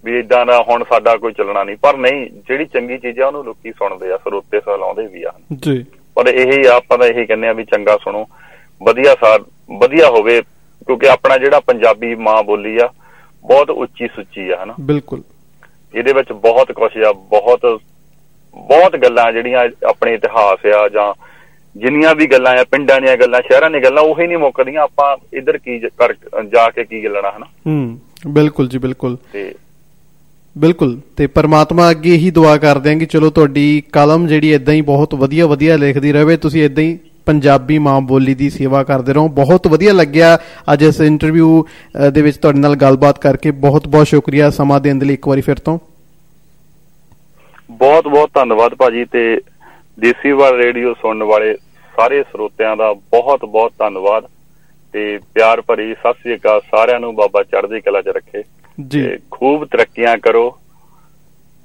ਵੀ 0.04 0.18
ਇਦਾਂ 0.18 0.46
ਦਾ 0.46 0.62
ਹੁਣ 0.62 0.84
ਸਾਡਾ 0.84 1.16
ਕੋਈ 1.16 1.32
ਚੱਲਣਾ 1.32 1.64
ਨਹੀਂ 1.64 1.76
ਪਰ 1.82 1.96
ਨਹੀਂ 1.96 2.26
ਜਿਹੜੀ 2.48 2.64
ਚੰਗੀ 2.64 2.98
ਚੀਜ਼ 2.98 3.20
ਆ 3.20 3.26
ਉਹਨੂੰ 3.26 3.44
ਲੋਕੀ 3.44 3.72
ਸੁਣਦੇ 3.72 4.12
ਆ 4.12 4.16
ਸਰੋਤੇ 4.16 4.60
ਸਲਾਉਂਦੇ 4.60 5.06
ਵੀ 5.06 5.22
ਆ। 5.22 5.32
ਜੀ। 5.62 5.84
ਪਰ 6.14 6.28
ਇਹੀ 6.28 6.66
ਆਪਾਂ 6.66 6.98
ਤਾਂ 6.98 7.06
ਇਹੀ 7.06 7.26
ਕਹਿੰਦੇ 7.26 7.48
ਆ 7.48 7.52
ਵੀ 7.52 7.64
ਚੰਗਾ 7.64 7.96
ਸੁਣੋ 7.96 8.26
ਵਧੀਆ 8.82 9.14
ਸਾਰ 9.20 9.40
ਵਧੀਆ 9.78 10.08
ਹੋਵੇ 10.08 10.42
ਕਿਉਂਕਿ 10.86 11.08
ਆਪਣਾ 11.08 11.36
ਜਿਹੜਾ 11.38 11.60
ਪੰਜਾਬੀ 11.60 12.14
ਮਾਂ 12.14 12.42
ਬੋਲੀ 12.42 12.76
ਆ 12.78 12.88
ਬਹੁਤ 13.44 13.70
ਉੱਚੀ 13.70 14.06
ਸੁੱਚੀ 14.06 14.48
ਆ 14.50 14.62
ਹਨਾ? 14.64 14.74
ਬਿਲਕੁਲ। 14.80 15.22
ਇਹਦੇ 15.94 16.12
ਵਿੱਚ 16.12 16.32
ਬਹੁਤ 16.32 16.72
ਕੁਝ 16.72 16.90
ਆ 17.02 17.12
ਬਹੁਤ 17.12 17.66
ਬਹੁਤ 18.56 18.96
ਗੱਲਾਂ 18.96 19.32
ਜਿਹੜੀਆਂ 19.32 19.68
ਆਪਣੇ 19.88 20.14
ਇਤਿਹਾਸ 20.14 20.66
ਆ 20.74 20.88
ਜਾਂ 20.88 21.12
ਜਿੰਨੀਆਂ 21.76 22.14
ਵੀ 22.14 22.26
ਗੱਲਾਂ 22.26 22.52
ਆ 22.58 22.64
ਪਿੰਡਾਂ 22.64 23.00
ਦੀਆਂ 23.00 23.16
ਗੱਲਾਂ 23.16 23.40
ਸ਼ਹਿਰਾਂ 23.42 23.70
ਦੀਆਂ 23.70 23.82
ਗੱਲਾਂ 23.82 24.02
ਉਹੀ 24.02 24.26
ਨਹੀਂ 24.26 24.38
ਮੁੱਕਦੀਆਂ 24.38 24.82
ਆਪਾਂ 24.82 25.16
ਇੱਧਰ 25.32 25.58
ਕੀ 25.58 25.78
ਕਰ 25.98 26.14
ਜਾ 26.52 26.68
ਕੇ 26.70 26.84
ਕੀ 26.84 27.04
ਗੱਲਣਾ 27.04 27.30
ਹਨਾ? 27.36 27.46
ਹੂੰ 27.66 27.98
ਬਿਲਕੁਲ 28.26 28.68
ਜੀ 28.68 28.78
ਬਿਲਕੁਲ। 28.78 29.16
ਤੇ 29.32 29.54
ਬਿਲਕੁਲ 30.56 30.98
ਤੇ 31.16 31.26
ਪਰਮਾਤਮਾ 31.26 31.90
ਅੱਗੇ 31.90 32.14
ਇਹੀ 32.14 32.30
ਦੁਆ 32.30 32.56
ਕਰਦੇ 32.56 32.90
ਹਾਂ 32.90 32.96
ਕਿ 32.98 33.06
ਚਲੋ 33.06 33.30
ਤੁਹਾਡੀ 33.30 33.82
ਕਲਮ 33.92 34.26
ਜਿਹੜੀ 34.26 34.52
ਇਦਾਂ 34.52 34.74
ਹੀ 34.74 34.80
ਬਹੁਤ 34.80 35.14
ਵਧੀਆ 35.14 35.46
ਵਧੀਆ 35.46 35.76
ਲਿਖਦੀ 35.76 36.12
ਰਹੇ 36.12 36.36
ਤੁਸੀਂ 36.36 36.64
ਇਦਾਂ 36.64 36.84
ਹੀ 36.84 36.98
ਪੰਜਾਬੀ 37.26 37.78
ਮਾਂ 37.78 38.00
ਬੋਲੀ 38.00 38.34
ਦੀ 38.34 38.50
ਸੇਵਾ 38.50 38.82
ਕਰਦੇ 38.82 39.12
ਰਹੋ। 39.12 39.28
ਬਹੁਤ 39.28 39.66
ਵਧੀਆ 39.66 39.92
ਲੱਗਿਆ 39.92 40.38
ਅੱਜ 40.72 40.82
ਇਸ 40.82 41.00
ਇੰਟਰਵਿਊ 41.00 41.62
ਦੇ 42.12 42.22
ਵਿੱਚ 42.22 42.36
ਤੁਹਾਡੇ 42.36 42.58
ਨਾਲ 42.58 42.76
ਗੱਲਬਾਤ 42.76 43.18
ਕਰਕੇ। 43.18 43.50
ਬਹੁਤ 43.50 43.88
ਬਹੁਤ 43.88 44.06
ਸ਼ੁਕਰੀਆ 44.06 44.50
ਸਮਾਂ 44.50 44.80
ਦੇਣ 44.80 44.98
ਦੇ 44.98 45.06
ਲਈ 45.06 45.14
ਇੱਕ 45.14 45.28
ਵਾਰੀ 45.28 45.40
ਫਿਰ 45.40 45.56
ਤੋਂ। 45.58 45.78
ਬਹੁਤ 47.70 48.08
ਬਹੁਤ 48.08 48.30
ਧੰਨਵਾਦ 48.34 48.74
ਭਾਜੀ 48.74 49.04
ਤੇ 49.04 49.40
ਦੇਸੀ 50.00 50.32
ਵਾਲ 50.32 50.56
ਰੇਡੀਓ 50.56 50.94
ਸੁਣਨ 50.94 51.22
ਵਾਲੇ 51.22 51.54
ਸਾਰੇ 51.96 52.22
ਸਰੋਤਿਆਂ 52.22 52.76
ਦਾ 52.76 52.92
ਬਹੁਤ 52.92 53.44
ਬਹੁਤ 53.44 53.72
ਧੰਨਵਾਦ 53.78 54.24
ਤੇ 54.92 55.18
ਪਿਆਰ 55.34 55.60
ਭਰੀ 55.60 55.94
ਸਤਿ 55.94 56.12
ਸ੍ਰੀ 56.12 56.34
ਅਕਾਲ 56.34 56.60
ਸਾਰਿਆਂ 56.60 57.00
ਨੂੰ 57.00 57.14
ਬਾਬਾ 57.14 57.42
ਚੜ੍ਹਦੀ 57.42 57.80
ਕਲਾ 57.80 58.02
'ਚ 58.02 58.08
ਰੱਖੇ। 58.08 58.42
ਜੀ। 58.88 59.08
ਖੂਬ 59.30 59.64
ਤਰੱਕੀਆਂ 59.64 60.16
ਕਰੋ। 60.18 60.58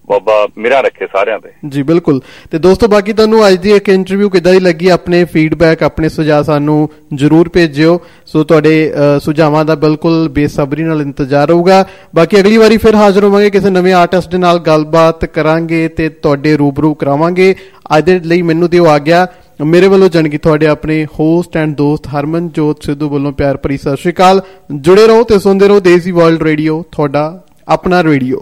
ਬਾਬਾ 0.09 0.47
ਮਿਹਰਾਂ 0.57 0.81
ਰੱਖੇ 0.83 1.05
ਸਾਰਿਆਂ 1.07 1.39
ਤੇ। 1.39 1.49
ਜੀ 1.69 1.83
ਬਿਲਕੁਲ। 1.83 2.21
ਤੇ 2.51 2.57
ਦੋਸਤੋ 2.57 2.87
ਬਾਕੀ 2.87 3.13
ਤੁਹਾਨੂੰ 3.13 3.47
ਅੱਜ 3.47 3.55
ਦੀ 3.55 3.71
ਇੱਕ 3.71 3.89
ਇੰਟਰਵਿਊ 3.89 4.29
ਕਿੱਦਾਂ 4.29 4.53
ਦੀ 4.53 4.59
ਲੱਗੀ? 4.59 4.87
ਆਪਣੇ 4.87 5.23
ਫੀਡਬੈਕ 5.25 5.83
ਆਪਣੇ 5.83 6.09
ਸੁਝਾਅ 6.09 6.43
ਸਾਨੂੰ 6.43 6.89
ਜਰੂਰ 7.13 7.49
ਭੇਜਿਓ। 7.49 7.99
ਸੋ 8.25 8.43
ਤੁਹਾਡੇ 8.43 8.93
ਅ, 8.93 9.19
ਸੁਝਾਵਾਂ 9.19 9.65
ਦਾ 9.65 9.75
ਬਿਲਕੁਲ 9.75 10.29
ਬੇਸਬਰੀ 10.29 10.83
ਨਾਲ 10.83 11.01
ਇੰਤਜ਼ਾਰ 11.01 11.51
ਹੋਊਗਾ 11.51 11.85
ਬਾਕੀ 12.15 12.39
ਅਗਲੀ 12.39 12.57
ਵਾਰੀ 12.57 12.77
ਫਿਰ 12.77 12.95
ਹਾਜ਼ਰ 12.95 13.23
ਹੋਵਾਂਗੇ 13.23 13.49
ਕਿਸੇ 13.49 13.69
ਨਵੇਂ 13.69 13.93
ਆਰਟਿਸਟ 13.93 14.31
ਦੇ 14.31 14.37
ਨਾਲ 14.37 14.59
ਗੱਲਬਾਤ 14.59 15.25
ਕਰਾਂਗੇ 15.25 15.87
ਤੇ 15.87 16.09
ਤੁਹਾਡੇ 16.09 16.55
ਰੂਬਰੂ 16.57 16.93
ਕਰਾਵਾਂਗੇ। 16.93 17.53
ਅੱਜ 17.97 18.05
ਦੇ 18.05 18.19
ਲਈ 18.19 18.41
ਮੈਨੂੰ 18.41 18.69
ਦਿਓ 18.69 18.85
ਆ 18.85 18.97
ਗਿਆ 18.99 19.27
ਮੇਰੇ 19.65 19.87
ਵੱਲੋਂ 19.87 20.09
ਜਾਣਕੀ 20.09 20.37
ਤੁਹਾਡੇ 20.37 20.67
ਆਪਣੇ 20.67 21.05
ਹੋਸਟ 21.19 21.57
ਐਂਡ 21.57 21.75
ਦੋਸਤ 21.75 22.07
ਹਰਮਨਜੋਤ 22.07 22.83
ਸਿੱਧੂ 22.83 23.09
ਵੱਲੋਂ 23.09 23.31
ਪਿਆਰ 23.31 23.57
ਭਰੀ 23.57 23.77
ਸਤਿ 23.77 23.95
ਸ਼੍ਰੀ 23.97 24.13
ਅਕਾਲ। 24.13 24.41
ਜੁੜੇ 24.71 25.07
ਰਹੋ 25.07 25.23
ਤੇ 25.23 25.39
ਸੁਣਦੇ 25.39 25.67
ਰਹੋ 25.67 25.79
ਦੇਸੀ 25.79 26.11
ਵਰਲਡ 26.11 26.43
ਰੇਡੀਓ 26.43 26.83
ਤੁਹਾਡਾ 26.91 27.43
ਆਪਣਾ 27.67 28.03
ਰੇਡੀਓ 28.03 28.41